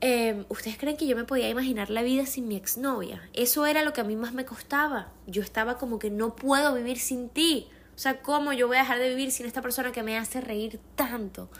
Em, 0.00 0.44
¿Ustedes 0.48 0.78
creen 0.78 0.96
que 0.96 1.08
yo 1.08 1.16
me 1.16 1.24
podía 1.24 1.48
imaginar 1.48 1.90
la 1.90 2.02
vida 2.02 2.24
sin 2.24 2.46
mi 2.46 2.54
exnovia? 2.56 3.28
Eso 3.32 3.66
era 3.66 3.82
lo 3.82 3.92
que 3.92 4.00
a 4.00 4.04
mí 4.04 4.14
más 4.14 4.32
me 4.32 4.44
costaba. 4.44 5.08
Yo 5.26 5.42
estaba 5.42 5.76
como 5.76 5.98
que 5.98 6.10
no 6.10 6.36
puedo 6.36 6.74
vivir 6.74 6.98
sin 6.98 7.28
ti. 7.28 7.68
O 7.96 7.98
sea, 7.98 8.22
¿cómo 8.22 8.52
yo 8.52 8.68
voy 8.68 8.76
a 8.76 8.80
dejar 8.80 9.00
de 9.00 9.08
vivir 9.08 9.32
sin 9.32 9.46
esta 9.46 9.60
persona 9.60 9.90
que 9.90 10.04
me 10.04 10.16
hace 10.16 10.40
reír 10.40 10.78
tanto? 10.94 11.50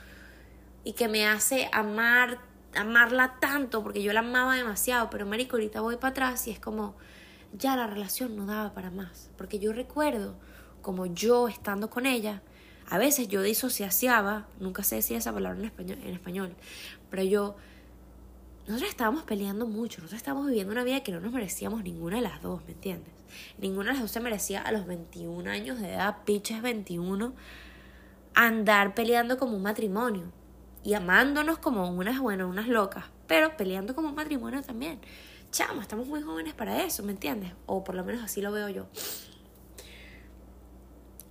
Y 0.84 0.92
que 0.92 1.08
me 1.08 1.26
hace 1.26 1.68
amar, 1.72 2.38
amarla 2.76 3.38
tanto, 3.40 3.82
porque 3.82 4.04
yo 4.04 4.12
la 4.12 4.20
amaba 4.20 4.54
demasiado. 4.54 5.10
Pero 5.10 5.26
marico, 5.26 5.56
ahorita 5.56 5.80
voy 5.80 5.96
para 5.96 6.10
atrás 6.12 6.46
y 6.46 6.52
es 6.52 6.60
como, 6.60 6.94
ya 7.52 7.74
la 7.74 7.88
relación 7.88 8.36
no 8.36 8.46
daba 8.46 8.72
para 8.72 8.92
más. 8.92 9.30
Porque 9.36 9.58
yo 9.58 9.72
recuerdo 9.72 10.36
como 10.80 11.06
yo 11.06 11.48
estando 11.48 11.90
con 11.90 12.06
ella, 12.06 12.40
a 12.88 12.98
veces 12.98 13.26
yo 13.26 13.42
disociaba, 13.42 14.46
nunca 14.60 14.84
sé 14.84 14.94
decir 14.94 15.16
esa 15.16 15.32
palabra 15.32 15.58
en 15.58 15.64
español, 15.66 15.98
en 16.04 16.14
español 16.14 16.54
pero 17.10 17.22
yo 17.22 17.56
nosotros 18.68 18.90
estábamos 18.90 19.22
peleando 19.22 19.66
mucho, 19.66 20.02
nosotros 20.02 20.18
estábamos 20.18 20.46
viviendo 20.46 20.72
una 20.72 20.84
vida 20.84 21.00
que 21.02 21.10
no 21.10 21.20
nos 21.20 21.32
merecíamos 21.32 21.82
ninguna 21.82 22.16
de 22.16 22.22
las 22.22 22.42
dos, 22.42 22.62
¿me 22.66 22.72
entiendes? 22.72 23.14
Ninguna 23.56 23.86
de 23.86 23.92
las 23.94 24.02
dos 24.02 24.10
se 24.10 24.20
merecía 24.20 24.60
a 24.60 24.72
los 24.72 24.86
21 24.86 25.50
años 25.50 25.80
de 25.80 25.94
edad, 25.94 26.18
piches 26.26 26.60
21, 26.60 27.32
andar 28.34 28.94
peleando 28.94 29.38
como 29.38 29.56
un 29.56 29.62
matrimonio 29.62 30.30
y 30.84 30.92
amándonos 30.92 31.56
como 31.58 31.90
unas, 31.90 32.20
bueno, 32.20 32.46
unas 32.46 32.68
locas, 32.68 33.06
pero 33.26 33.56
peleando 33.56 33.94
como 33.94 34.10
un 34.10 34.14
matrimonio 34.14 34.60
también. 34.60 35.00
Chamo, 35.50 35.80
estamos 35.80 36.06
muy 36.06 36.20
jóvenes 36.20 36.52
para 36.52 36.82
eso, 36.82 37.02
¿me 37.02 37.12
entiendes? 37.12 37.52
O 37.64 37.84
por 37.84 37.94
lo 37.94 38.04
menos 38.04 38.22
así 38.22 38.42
lo 38.42 38.52
veo 38.52 38.68
yo. 38.68 38.86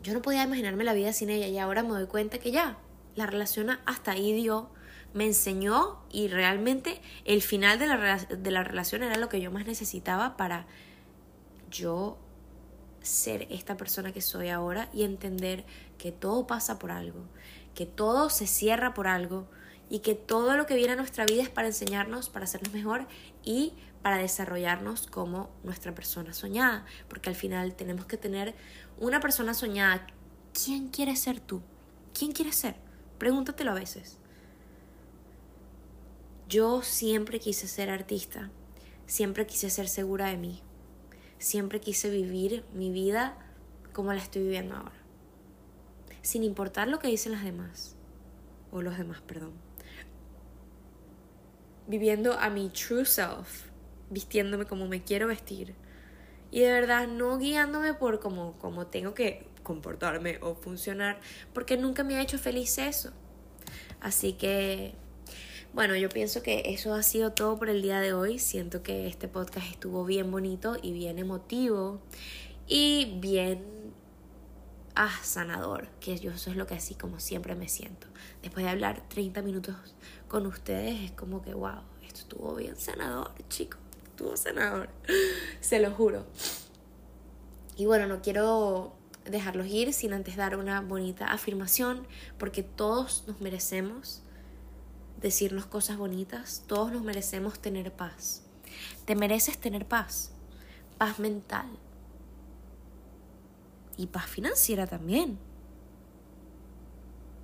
Yo 0.02 0.14
no 0.16 0.24
podía 0.24 0.44
imaginarme 0.44 0.84
la 0.84 0.94
vida 0.94 1.14
sin 1.14 1.30
ella 1.30 1.46
y 1.46 1.60
ahora 1.60 1.84
me 1.84 1.90
doy 1.90 2.08
cuenta 2.08 2.40
que 2.40 2.50
ya, 2.50 2.80
la 3.14 3.28
relación 3.28 3.78
hasta 3.86 4.12
ahí 4.14 4.34
dio 4.34 4.72
me 5.14 5.26
enseñó 5.26 6.00
y 6.12 6.28
realmente 6.28 7.02
el 7.26 7.42
final 7.42 7.80
de 7.80 7.88
la, 7.88 8.18
de 8.18 8.52
la 8.52 8.64
relación 8.64 9.04
era 9.04 9.18
lo 9.18 9.30
que 9.30 9.42
yo 9.42 9.52
más 9.52 9.66
necesitaba 9.66 10.38
para 10.38 10.68
yo 11.70 12.18
ser 13.02 13.48
esta 13.50 13.78
persona 13.78 14.12
que 14.12 14.22
soy 14.22 14.50
ahora 14.50 14.90
y 14.94 15.04
entender 15.04 15.66
que 15.98 16.12
todo 16.12 16.46
pasa 16.46 16.78
por 16.78 16.92
algo, 16.92 17.26
que 17.74 17.86
todo 17.86 18.30
se 18.30 18.48
cierra 18.48 18.94
por 18.94 19.08
algo 19.08 19.48
y 19.90 20.00
que 20.00 20.16
todo 20.16 20.58
lo 20.58 20.66
que 20.66 20.76
viene 20.76 20.94
a 20.94 20.98
nuestra 20.98 21.26
vida 21.26 21.44
es 21.44 21.50
para 21.50 21.68
enseñarnos, 21.68 22.30
para 22.30 22.46
hacernos 22.46 22.74
mejor 22.74 23.08
y 23.44 23.74
para 24.02 24.18
desarrollarnos 24.18 25.08
como 25.08 25.50
nuestra 25.64 25.96
persona 25.96 26.34
soñada, 26.34 26.86
porque 27.08 27.30
al 27.30 27.36
final 27.36 27.76
tenemos 27.76 28.06
que 28.06 28.18
tener 28.18 28.56
una 29.00 29.20
persona 29.20 29.54
soñada. 29.54 30.06
¿Quién 30.54 30.90
quieres 30.90 31.20
ser 31.20 31.40
tú? 31.40 31.62
¿Quién 32.14 32.32
quieres 32.32 32.56
ser? 32.56 32.76
Pregúntatelo 33.18 33.72
a 33.72 33.76
veces. 33.76 34.18
Yo 36.48 36.82
siempre 36.82 37.42
quise 37.42 37.68
ser 37.68 37.90
artista, 37.90 38.50
siempre 39.06 39.46
quise 39.46 39.70
ser 39.70 39.90
segura 39.90 40.28
de 40.28 40.38
mí, 40.38 40.62
siempre 41.40 41.82
quise 41.82 42.10
vivir 42.10 42.64
mi 42.74 42.90
vida 42.90 43.38
como 43.92 44.14
la 44.14 44.22
estoy 44.22 44.44
viviendo 44.44 44.76
ahora, 44.76 44.96
sin 46.22 46.44
importar 46.44 46.88
lo 46.88 47.00
que 47.00 47.10
dicen 47.10 47.34
las 47.34 47.44
demás, 47.44 47.98
o 48.72 48.82
los 48.82 48.98
demás, 48.98 49.20
perdón. 49.22 49.52
Viviendo 51.86 52.40
a 52.40 52.50
mi 52.50 52.70
true 52.70 53.04
self, 53.04 53.66
vistiéndome 54.10 54.66
como 54.66 54.88
me 54.88 55.04
quiero 55.04 55.28
vestir. 55.28 55.76
Y 56.50 56.62
de 56.62 56.72
verdad 56.72 57.10
no 57.10 57.38
guiándome 57.38 57.94
por 57.94 58.22
como, 58.22 58.58
como 58.60 58.88
tengo 58.88 59.14
que 59.14 59.48
comportarme 59.64 60.40
o 60.42 60.56
funcionar, 60.56 61.20
porque 61.54 61.76
nunca 61.76 62.06
me 62.06 62.16
ha 62.16 62.22
hecho 62.22 62.38
feliz 62.38 62.78
eso. 62.78 63.12
Así 64.00 64.32
que 64.32 64.96
bueno, 65.74 65.96
yo 65.96 66.10
pienso 66.10 66.42
que 66.42 66.64
eso 66.74 66.94
ha 66.94 67.04
sido 67.04 67.34
todo 67.34 67.58
por 67.58 67.70
el 67.70 67.82
día 67.82 68.00
de 68.00 68.14
hoy. 68.14 68.40
Siento 68.40 68.84
que 68.84 69.08
este 69.08 69.28
podcast 69.28 69.70
estuvo 69.70 70.06
bien 70.06 70.32
bonito 70.32 70.78
y 70.82 70.92
bien 70.92 71.20
emotivo 71.20 72.02
y 72.68 73.18
bien 73.20 73.64
ah, 74.96 75.20
sanador, 75.24 75.88
que 76.00 76.18
yo 76.18 76.32
eso 76.32 76.50
es 76.50 76.58
lo 76.58 76.66
que 76.66 76.76
así 76.76 76.96
como 76.96 77.20
siempre 77.20 77.56
me 77.56 77.70
siento. 77.70 78.08
Después 78.42 78.66
de 78.66 78.72
hablar 78.72 79.08
30 79.10 79.42
minutos 79.42 79.76
con 80.28 80.46
ustedes 80.48 81.02
es 81.02 81.12
como 81.12 81.42
que, 81.42 81.54
wow, 81.54 81.82
esto 82.06 82.22
estuvo 82.22 82.56
bien 82.56 82.76
sanador, 82.76 83.32
chicos, 83.48 83.80
estuvo 84.10 84.36
sanador, 84.36 84.90
se 85.62 85.80
lo 85.80 85.92
juro. 85.92 86.26
Y 87.78 87.86
bueno, 87.86 88.08
no 88.08 88.22
quiero 88.22 88.96
dejarlos 89.26 89.68
ir 89.68 89.94
sin 89.94 90.14
antes 90.14 90.36
dar 90.36 90.58
una 90.58 90.82
bonita 90.82 91.28
afirmación, 91.28 92.08
porque 92.40 92.64
todos 92.64 93.24
nos 93.28 93.40
merecemos 93.40 94.24
decirnos 95.22 95.66
cosas 95.66 95.98
bonitas, 95.98 96.64
todos 96.68 96.92
nos 96.92 97.04
merecemos 97.04 97.60
tener 97.60 97.92
paz. 97.92 98.44
Te 99.06 99.16
mereces 99.16 99.58
tener 99.58 99.88
paz, 99.88 100.32
paz 100.98 101.20
mental, 101.20 101.68
y 103.98 104.08
paz 104.08 104.28
financiera 104.28 104.88
también. 104.88 105.38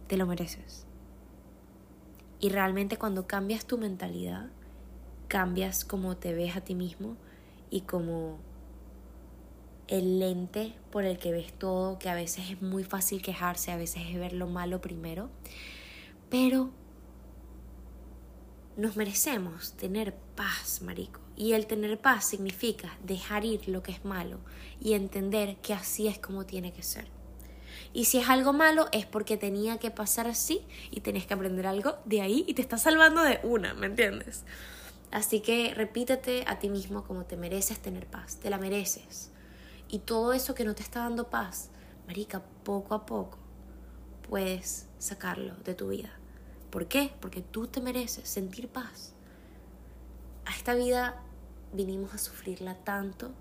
Te 0.07 0.15
lo 0.15 0.25
mereces. 0.27 0.85
Y 2.39 2.49
realmente 2.49 2.97
cuando 2.97 3.25
cambias 3.25 3.65
tu 3.65 3.77
mentalidad, 3.77 4.49
cambias 5.27 5.83
como 5.83 6.15
te 6.15 6.33
ves 6.33 6.55
a 6.55 6.61
ti 6.61 6.75
mismo 6.75 7.17
y 7.69 7.81
como 7.81 8.37
el 9.87 10.19
lente 10.19 10.75
por 10.91 11.03
el 11.05 11.17
que 11.17 11.31
ves 11.31 11.53
todo, 11.53 11.97
que 11.99 12.09
a 12.09 12.15
veces 12.15 12.51
es 12.51 12.61
muy 12.61 12.83
fácil 12.83 13.21
quejarse, 13.21 13.71
a 13.71 13.77
veces 13.77 14.03
es 14.09 14.19
ver 14.19 14.33
lo 14.33 14.47
malo 14.47 14.81
primero, 14.81 15.29
pero 16.29 16.69
nos 18.77 18.95
merecemos 18.95 19.73
tener 19.73 20.15
paz, 20.35 20.81
marico. 20.81 21.19
Y 21.35 21.53
el 21.53 21.65
tener 21.65 21.99
paz 21.99 22.25
significa 22.25 22.97
dejar 23.03 23.45
ir 23.45 23.67
lo 23.67 23.81
que 23.81 23.91
es 23.91 24.05
malo 24.05 24.39
y 24.79 24.93
entender 24.93 25.57
que 25.57 25.73
así 25.73 26.07
es 26.07 26.19
como 26.19 26.45
tiene 26.45 26.73
que 26.73 26.83
ser. 26.83 27.07
Y 27.91 28.05
si 28.05 28.19
es 28.19 28.29
algo 28.29 28.53
malo 28.53 28.87
es 28.91 29.05
porque 29.05 29.37
tenía 29.37 29.77
que 29.77 29.91
pasar 29.91 30.27
así 30.27 30.65
y 30.91 31.01
tenés 31.01 31.25
que 31.25 31.33
aprender 31.33 31.67
algo 31.67 31.97
de 32.05 32.21
ahí 32.21 32.43
y 32.47 32.53
te 32.53 32.61
está 32.61 32.77
salvando 32.77 33.21
de 33.23 33.39
una, 33.43 33.73
¿me 33.73 33.87
entiendes? 33.87 34.43
Así 35.11 35.41
que 35.41 35.73
repítete 35.75 36.43
a 36.47 36.57
ti 36.57 36.69
mismo 36.69 37.03
como 37.03 37.25
te 37.25 37.37
mereces 37.37 37.79
tener 37.79 38.07
paz, 38.07 38.37
te 38.37 38.49
la 38.49 38.57
mereces. 38.57 39.31
Y 39.87 39.99
todo 39.99 40.33
eso 40.33 40.55
que 40.55 40.65
no 40.65 40.73
te 40.73 40.81
está 40.81 41.01
dando 41.01 41.29
paz, 41.29 41.69
marica, 42.07 42.41
poco 42.63 42.95
a 42.95 43.05
poco 43.05 43.37
puedes 44.27 44.87
sacarlo 44.97 45.55
de 45.63 45.75
tu 45.75 45.89
vida. 45.89 46.09
¿Por 46.73 46.87
qué? 46.87 47.11
Porque 47.19 47.43
tú 47.43 47.67
te 47.67 47.81
mereces 47.81 48.27
sentir 48.27 48.67
paz. 48.67 49.13
A 50.47 50.55
esta 50.55 50.73
vida 50.73 51.21
vinimos 51.71 52.15
a 52.15 52.17
sufrirla 52.17 52.73
tanto 52.73 53.31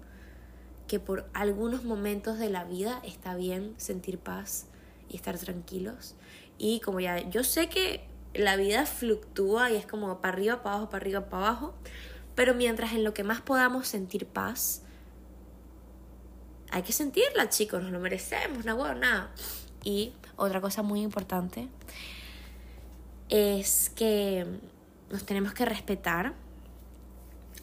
que 0.87 1.01
por 1.01 1.27
algunos 1.33 1.83
momentos 1.83 2.39
de 2.39 2.51
la 2.51 2.65
vida 2.65 3.01
está 3.07 3.35
bien 3.35 3.73
sentir 3.79 4.19
paz 4.19 4.67
y 5.09 5.17
estar 5.17 5.39
tranquilos. 5.39 6.15
Y 6.59 6.81
como 6.81 7.01
ya 7.01 7.27
yo 7.31 7.43
sé 7.43 7.71
que 7.71 8.05
la 8.35 8.57
vida 8.57 8.85
fluctúa 8.85 9.71
y 9.71 9.77
es 9.77 9.87
como 9.87 10.21
para 10.21 10.35
arriba, 10.35 10.63
para 10.63 10.75
abajo, 10.75 10.91
para 10.91 11.03
arriba, 11.03 11.31
para 11.31 11.47
abajo, 11.47 11.75
pero 12.35 12.53
mientras 12.53 12.93
en 12.93 13.03
lo 13.03 13.15
que 13.15 13.25
más 13.25 13.41
podamos 13.41 13.89
sentir 13.89 14.27
paz, 14.27 14.83
hay 16.71 16.83
que 16.83 16.93
sentirla, 16.93 17.49
chicos, 17.49 17.83
nos 17.83 17.93
lo 17.93 17.99
merecemos, 17.99 18.67
no 18.67 18.95
nada. 18.95 19.31
Y 19.83 20.13
otra 20.37 20.61
cosa 20.61 20.83
muy 20.83 21.01
importante 21.01 21.71
es 23.33 23.89
que 23.89 24.47
nos 25.11 25.25
tenemos 25.25 25.55
que 25.55 25.65
respetar. 25.65 26.35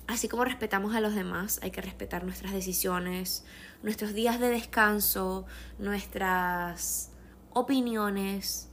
Así 0.08 0.28
como 0.28 0.44
respetamos 0.44 0.96
a 0.96 1.00
los 1.00 1.14
demás, 1.14 1.60
hay 1.62 1.70
que 1.70 1.80
respetar 1.80 2.24
nuestras 2.24 2.54
decisiones, 2.54 3.46
nuestros 3.84 4.14
días 4.14 4.40
de 4.40 4.50
descanso, 4.50 5.46
nuestras 5.78 7.12
opiniones. 7.54 8.70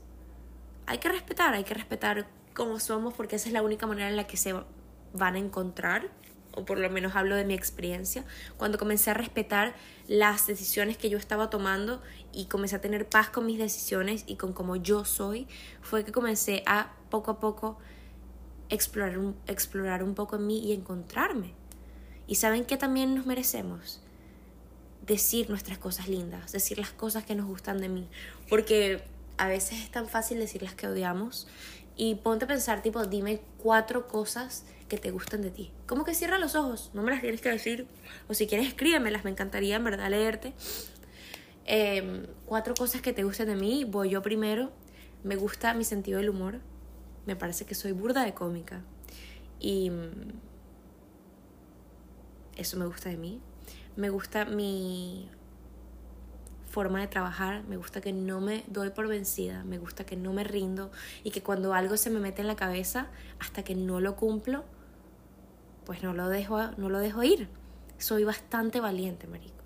Hay 0.87 0.97
que 0.97 1.09
respetar, 1.09 1.53
hay 1.53 1.63
que 1.63 1.75
respetar 1.75 2.27
cómo 2.55 2.79
somos 2.79 3.13
porque 3.13 3.35
esa 3.35 3.47
es 3.49 3.53
la 3.53 3.61
única 3.61 3.85
manera 3.85 4.09
en 4.09 4.15
la 4.15 4.25
que 4.25 4.37
se 4.37 4.55
van 5.13 5.35
a 5.35 5.37
encontrar 5.37 6.09
o 6.57 6.65
por 6.65 6.79
lo 6.79 6.89
menos 6.89 7.15
hablo 7.15 7.35
de 7.35 7.45
mi 7.45 7.53
experiencia, 7.53 8.25
cuando 8.57 8.79
comencé 8.79 9.11
a 9.11 9.13
respetar 9.13 9.75
las 10.07 10.47
decisiones 10.47 10.97
que 10.97 11.09
yo 11.09 11.17
estaba 11.17 11.49
tomando 11.49 12.01
y 12.33 12.45
comencé 12.45 12.75
a 12.75 12.81
tener 12.81 13.07
paz 13.07 13.29
con 13.29 13.45
mis 13.45 13.59
decisiones 13.59 14.23
y 14.27 14.35
con 14.35 14.53
cómo 14.53 14.75
yo 14.75 15.05
soy, 15.05 15.47
fue 15.81 16.03
que 16.03 16.11
comencé 16.11 16.63
a 16.65 16.93
poco 17.09 17.31
a 17.31 17.39
poco 17.39 17.77
explorar 18.69 19.19
un, 19.19 19.35
explorar 19.45 20.03
un 20.03 20.15
poco 20.15 20.37
en 20.37 20.47
mí 20.47 20.59
y 20.59 20.73
encontrarme. 20.73 21.53
Y 22.25 22.35
saben 22.35 22.65
que 22.65 22.75
también 22.75 23.15
nos 23.15 23.25
merecemos 23.25 24.01
decir 25.05 25.49
nuestras 25.49 25.77
cosas 25.77 26.09
lindas, 26.09 26.51
decir 26.51 26.79
las 26.79 26.91
cosas 26.91 27.23
que 27.23 27.35
nos 27.35 27.45
gustan 27.45 27.79
de 27.79 27.87
mí, 27.87 28.09
porque 28.49 29.03
a 29.37 29.47
veces 29.47 29.79
es 29.83 29.91
tan 29.91 30.09
fácil 30.09 30.39
decir 30.39 30.63
las 30.63 30.73
que 30.73 30.87
odiamos 30.87 31.47
y 31.95 32.15
ponte 32.15 32.45
a 32.45 32.47
pensar 32.47 32.81
tipo, 32.81 33.05
dime 33.05 33.41
cuatro 33.57 34.07
cosas 34.07 34.65
que 34.87 34.97
te 34.97 35.11
gustan 35.11 35.41
de 35.41 35.51
ti. 35.51 35.71
¿Cómo 35.85 36.03
que 36.03 36.13
cierra 36.13 36.39
los 36.39 36.55
ojos? 36.55 36.91
No 36.93 37.03
me 37.03 37.11
las 37.11 37.21
tienes 37.21 37.41
que 37.41 37.49
decir. 37.49 37.87
O 38.27 38.33
si 38.33 38.47
quieres, 38.47 38.67
escríbemelas. 38.67 39.23
Me 39.23 39.31
encantaría, 39.31 39.75
en 39.75 39.83
verdad, 39.83 40.09
leerte. 40.09 40.53
Em, 41.65 42.25
cuatro 42.45 42.73
cosas 42.73 43.01
que 43.01 43.13
te 43.13 43.23
gustan 43.23 43.47
de 43.47 43.55
mí. 43.55 43.83
Voy 43.83 44.09
yo 44.09 44.21
primero. 44.21 44.71
Me 45.23 45.35
gusta 45.35 45.73
mi 45.73 45.83
sentido 45.83 46.19
del 46.19 46.29
humor. 46.29 46.59
Me 47.25 47.35
parece 47.35 47.65
que 47.65 47.75
soy 47.75 47.91
burda 47.91 48.23
de 48.23 48.33
cómica. 48.33 48.81
Y 49.59 49.89
mm, 49.89 50.31
eso 52.55 52.77
me 52.77 52.85
gusta 52.85 53.09
de 53.09 53.17
mí. 53.17 53.41
Me 53.95 54.09
gusta 54.09 54.45
mi 54.45 55.29
forma 56.77 56.99
de 56.99 57.07
trabajar, 57.07 57.63
me 57.63 57.75
gusta 57.75 58.01
que 58.01 58.13
no 58.13 58.39
me 58.39 58.63
doy 58.67 58.91
por 58.91 59.07
vencida, 59.07 59.63
me 59.63 59.79
gusta 59.79 60.05
que 60.05 60.15
no 60.15 60.31
me 60.33 60.43
rindo 60.43 60.91
y 61.23 61.31
que 61.31 61.41
cuando 61.41 61.73
algo 61.73 61.97
se 61.97 62.11
me 62.11 62.19
mete 62.19 62.41
en 62.41 62.47
la 62.47 62.55
cabeza, 62.55 63.07
hasta 63.39 63.63
que 63.63 63.73
no 63.73 63.99
lo 63.99 64.15
cumplo, 64.15 64.63
pues 65.87 66.03
no 66.03 66.13
lo 66.13 66.27
dejo, 66.27 66.61
no 66.75 66.89
lo 66.89 66.99
dejo 66.99 67.23
ir. 67.23 67.47
Soy 67.97 68.25
bastante 68.25 68.81
valiente, 68.81 69.25
marico. 69.25 69.63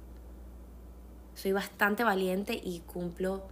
Soy 1.34 1.52
bastante 1.52 2.04
valiente 2.04 2.54
y 2.54 2.82
cumplo 2.82 3.48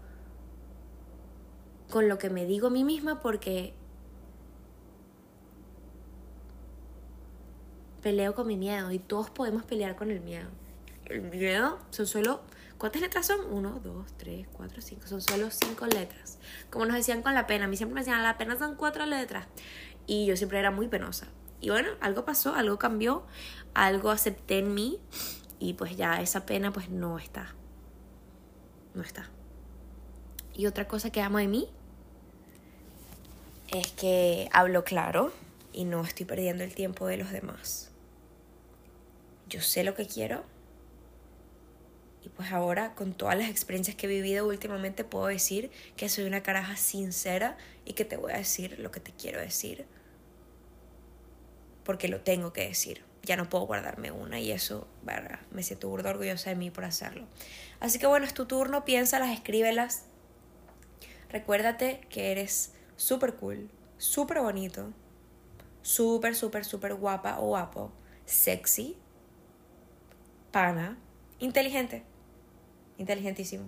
con 1.90 2.08
lo 2.08 2.20
que 2.20 2.30
me 2.30 2.46
digo 2.46 2.68
a 2.68 2.70
mí 2.70 2.84
misma 2.84 3.22
porque 3.22 3.74
peleo 8.04 8.36
con 8.36 8.46
mi 8.46 8.56
miedo 8.56 8.92
y 8.92 9.00
todos 9.00 9.32
podemos 9.32 9.64
pelear 9.64 9.96
con 9.96 10.12
el 10.12 10.22
miedo. 10.22 10.50
El 11.06 11.24
miedo 11.24 11.80
son 11.90 12.06
solo... 12.06 12.42
¿Cuántas 12.78 13.02
letras 13.02 13.26
son? 13.26 13.52
Uno, 13.52 13.82
dos, 13.84 14.14
tres, 14.16 14.48
cuatro, 14.54 14.80
cinco. 14.80 15.08
Son 15.08 15.22
solo 15.22 15.50
cinco 15.50 15.88
letras. 15.88 16.38
Como 16.70 16.86
nos 16.86 16.98
decían 16.98 17.24
con 17.24 17.34
la 17.34 17.48
pena. 17.48 17.66
A 17.66 17.68
mí 17.68 17.76
siempre 17.76 17.96
me 17.96 18.02
decían, 18.02 18.22
la 18.22 18.38
pena 18.38 18.60
son 18.60 18.76
cuatro 18.76 19.08
letras. 19.08 19.48
Y 20.06 20.28
yo 20.28 20.38
siempre 20.38 20.60
era 20.60 20.70
muy 20.70 20.88
penosa. 20.88 21.28
Y 21.62 21.70
bueno, 21.70 21.90
algo 22.00 22.26
pasó, 22.26 22.56
algo 22.56 22.80
cambió, 22.80 23.24
algo 23.74 24.12
acepté 24.12 24.60
en 24.60 24.74
mí 24.74 25.00
y 25.60 25.74
pues 25.74 25.98
ya 25.98 26.22
esa 26.22 26.46
pena 26.46 26.72
pues 26.72 26.90
no 26.90 27.20
está. 27.20 27.54
No 28.94 29.04
está. 29.04 29.30
Y 30.54 30.66
otra 30.66 30.88
cosa 30.88 31.12
que 31.12 31.22
amo 31.22 31.38
de 31.38 31.48
mí 31.48 31.70
es 33.68 33.88
que 33.92 34.50
hablo 34.52 34.84
claro 34.84 35.32
y 35.74 35.86
no 35.86 36.04
estoy 36.04 36.26
perdiendo 36.26 36.64
el 36.64 36.74
tiempo 36.74 37.08
de 37.08 37.18
los 37.18 37.32
demás. 37.32 37.92
Yo 39.48 39.62
sé 39.62 39.84
lo 39.84 39.96
que 39.96 40.08
quiero 40.08 40.44
y 42.24 42.30
pues 42.30 42.52
ahora 42.52 42.94
con 42.96 43.14
todas 43.14 43.38
las 43.38 43.50
experiencias 43.50 43.96
que 43.96 44.08
he 44.08 44.10
vivido 44.10 44.48
últimamente 44.48 45.04
puedo 45.04 45.28
decir 45.28 45.72
que 45.96 46.10
soy 46.10 46.26
una 46.26 46.44
caraja 46.44 46.76
sincera 46.76 47.58
y 47.86 47.94
que 47.94 48.06
te 48.06 48.18
voy 48.18 48.34
a 48.34 48.38
decir 48.38 48.78
lo 48.80 48.92
que 48.92 49.00
te 49.00 49.12
quiero 49.12 49.40
decir 49.40 49.86
porque 51.90 52.08
lo 52.08 52.22
tengo 52.22 52.54
que 52.54 52.68
decir. 52.68 53.04
Ya 53.24 53.36
no 53.36 53.50
puedo 53.50 53.66
guardarme 53.66 54.12
una 54.12 54.40
y 54.40 54.52
eso, 54.52 54.88
verga, 55.02 55.40
me 55.50 55.64
siento 55.64 55.90
burdo 55.90 56.12
orgullosa 56.12 56.52
de 56.52 56.56
mí 56.56 56.70
por 56.70 56.86
hacerlo. 56.86 57.26
Así 57.80 57.98
que 57.98 58.06
bueno, 58.06 58.28
es 58.28 58.36
tu 58.36 58.46
turno, 58.46 58.86
piénsalas, 58.86 59.32
escríbelas. 59.32 60.04
Recuérdate 61.32 62.02
que 62.12 62.32
eres 62.32 62.76
súper 62.96 63.34
cool, 63.38 63.72
súper 63.98 64.40
bonito, 64.42 64.94
súper, 65.82 66.36
súper, 66.36 66.64
súper 66.64 66.94
guapa 66.94 67.40
o 67.40 67.48
guapo, 67.48 67.92
sexy, 68.28 68.96
pana, 70.52 70.96
inteligente, 71.40 72.04
inteligentísimo. 73.00 73.68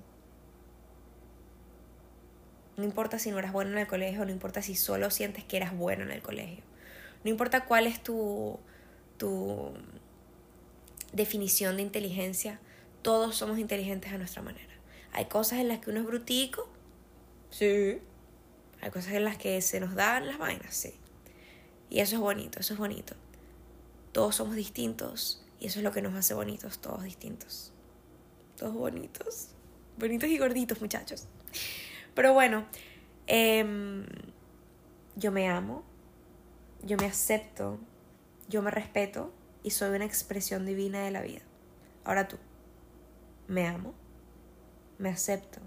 No 2.78 2.84
importa 2.84 3.18
si 3.18 3.32
no 3.32 3.40
eras 3.40 3.52
bueno 3.52 3.72
en 3.72 3.80
el 3.80 3.88
colegio, 3.88 4.24
no 4.26 4.32
importa 4.32 4.62
si 4.62 4.76
solo 4.76 5.10
sientes 5.10 5.44
que 5.44 5.58
eras 5.58 5.76
bueno 5.76 6.04
en 6.04 6.12
el 6.12 6.22
colegio. 6.22 6.71
No 7.24 7.30
importa 7.30 7.66
cuál 7.66 7.88
es 7.88 8.02
tu, 8.02 8.60
tu 9.18 9.74
definición 11.14 11.78
de 11.78 11.84
inteligencia, 11.84 12.60
todos 13.02 13.36
somos 13.36 13.60
inteligentes 13.60 14.12
a 14.12 14.18
nuestra 14.18 14.42
manera. 14.42 14.74
Hay 15.14 15.26
cosas 15.26 15.60
en 15.60 15.68
las 15.68 15.80
que 15.80 15.90
uno 15.90 16.00
es 16.00 16.06
brutico, 16.06 16.70
sí. 17.50 18.00
Hay 18.82 18.90
cosas 18.90 19.14
en 19.14 19.26
las 19.26 19.38
que 19.38 19.62
se 19.62 19.80
nos 19.80 19.94
dan 19.94 20.26
las 20.26 20.38
vainas, 20.38 20.74
sí. 20.74 20.94
Y 21.90 22.00
eso 22.00 22.16
es 22.16 22.22
bonito, 22.22 22.60
eso 22.60 22.74
es 22.74 22.80
bonito. 22.80 23.16
Todos 24.12 24.36
somos 24.36 24.56
distintos 24.56 25.46
y 25.60 25.68
eso 25.68 25.80
es 25.80 25.84
lo 25.84 25.92
que 25.92 26.02
nos 26.02 26.16
hace 26.16 26.34
bonitos, 26.34 26.80
todos 26.80 27.04
distintos. 27.04 27.72
Todos 28.58 28.74
bonitos. 28.74 29.50
Bonitos 29.98 30.30
y 30.30 30.38
gorditos, 30.38 30.82
muchachos. 30.82 31.28
Pero 32.16 32.34
bueno, 32.34 32.66
em, 33.28 34.06
yo 35.16 35.32
me 35.32 35.48
amo, 35.48 35.84
yo 36.84 36.98
me 36.98 37.06
acepto, 37.06 37.80
yo 38.48 38.62
me 38.62 38.72
respeto 38.72 39.32
y 39.64 39.72
soy 39.72 39.96
una 39.96 40.06
expresión 40.06 40.66
divina 40.66 41.04
de 41.04 41.12
la 41.12 41.22
vida. 41.22 41.42
Ahora 42.04 42.28
tú, 42.28 42.38
me 43.48 43.68
amo, 43.68 43.94
me 44.98 45.10
acepto, 45.10 45.60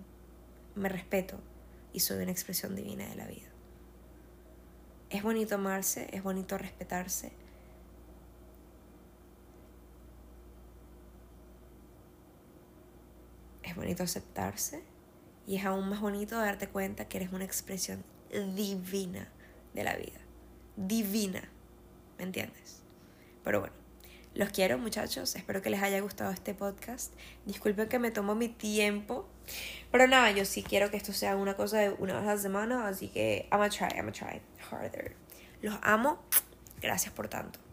me 0.75 0.89
respeto 0.89 1.39
y 1.93 2.01
soy 2.01 2.23
una 2.23 2.33
expresión 2.33 2.75
divina 2.75 3.09
de 3.09 3.15
la 3.15 3.27
vida. 3.27 3.49
Es 5.11 5.23
bonito 5.23 5.55
amarse, 5.55 6.09
es 6.12 6.23
bonito 6.23 6.59
respetarse. 6.59 7.33
Es 13.62 13.77
bonito 13.77 14.03
aceptarse 14.03 14.83
y 15.47 15.57
es 15.57 15.65
aún 15.65 15.89
más 15.89 16.01
bonito 16.01 16.39
darte 16.39 16.69
cuenta 16.69 17.07
que 17.07 17.19
eres 17.19 17.33
una 17.33 17.45
expresión 17.45 18.03
divina 18.55 19.29
de 19.73 19.85
la 19.85 19.97
vida. 19.97 20.24
Divina. 20.77 21.43
¿Me 22.18 22.25
entiendes? 22.25 22.83
Pero 23.43 23.61
bueno, 23.61 23.75
los 24.35 24.51
quiero 24.51 24.79
muchachos. 24.79 25.37
Espero 25.37 25.62
que 25.62 25.70
les 25.70 25.83
haya 25.83 26.01
gustado 26.01 26.31
este 26.33 26.55
podcast. 26.55 27.12
Disculpen 27.47 27.89
que 27.89 27.99
me 27.99 28.11
tomo 28.11 28.35
mi 28.35 28.49
tiempo. 28.49 29.29
Pero 29.91 30.07
nada, 30.09 30.31
yo 30.33 30.45
sí 30.45 30.62
quiero 30.62 30.91
que 30.91 30.97
esto 30.97 31.12
sea 31.12 31.37
una 31.37 31.55
cosa 31.55 31.79
de 31.79 31.91
una 31.91 32.14
vez 32.14 32.29
a 32.29 32.35
la 32.35 32.41
semana. 32.41 32.89
Así 32.89 33.09
que 33.09 33.49
I'm 33.53 33.59
gonna 33.59 33.68
try, 33.68 33.89
I'm 33.97 34.07
gonna 34.07 34.12
try 34.12 34.41
harder. 34.70 35.14
Los 35.62 35.79
amo. 35.83 36.18
Gracias 36.81 37.12
por 37.12 37.29
tanto. 37.29 37.64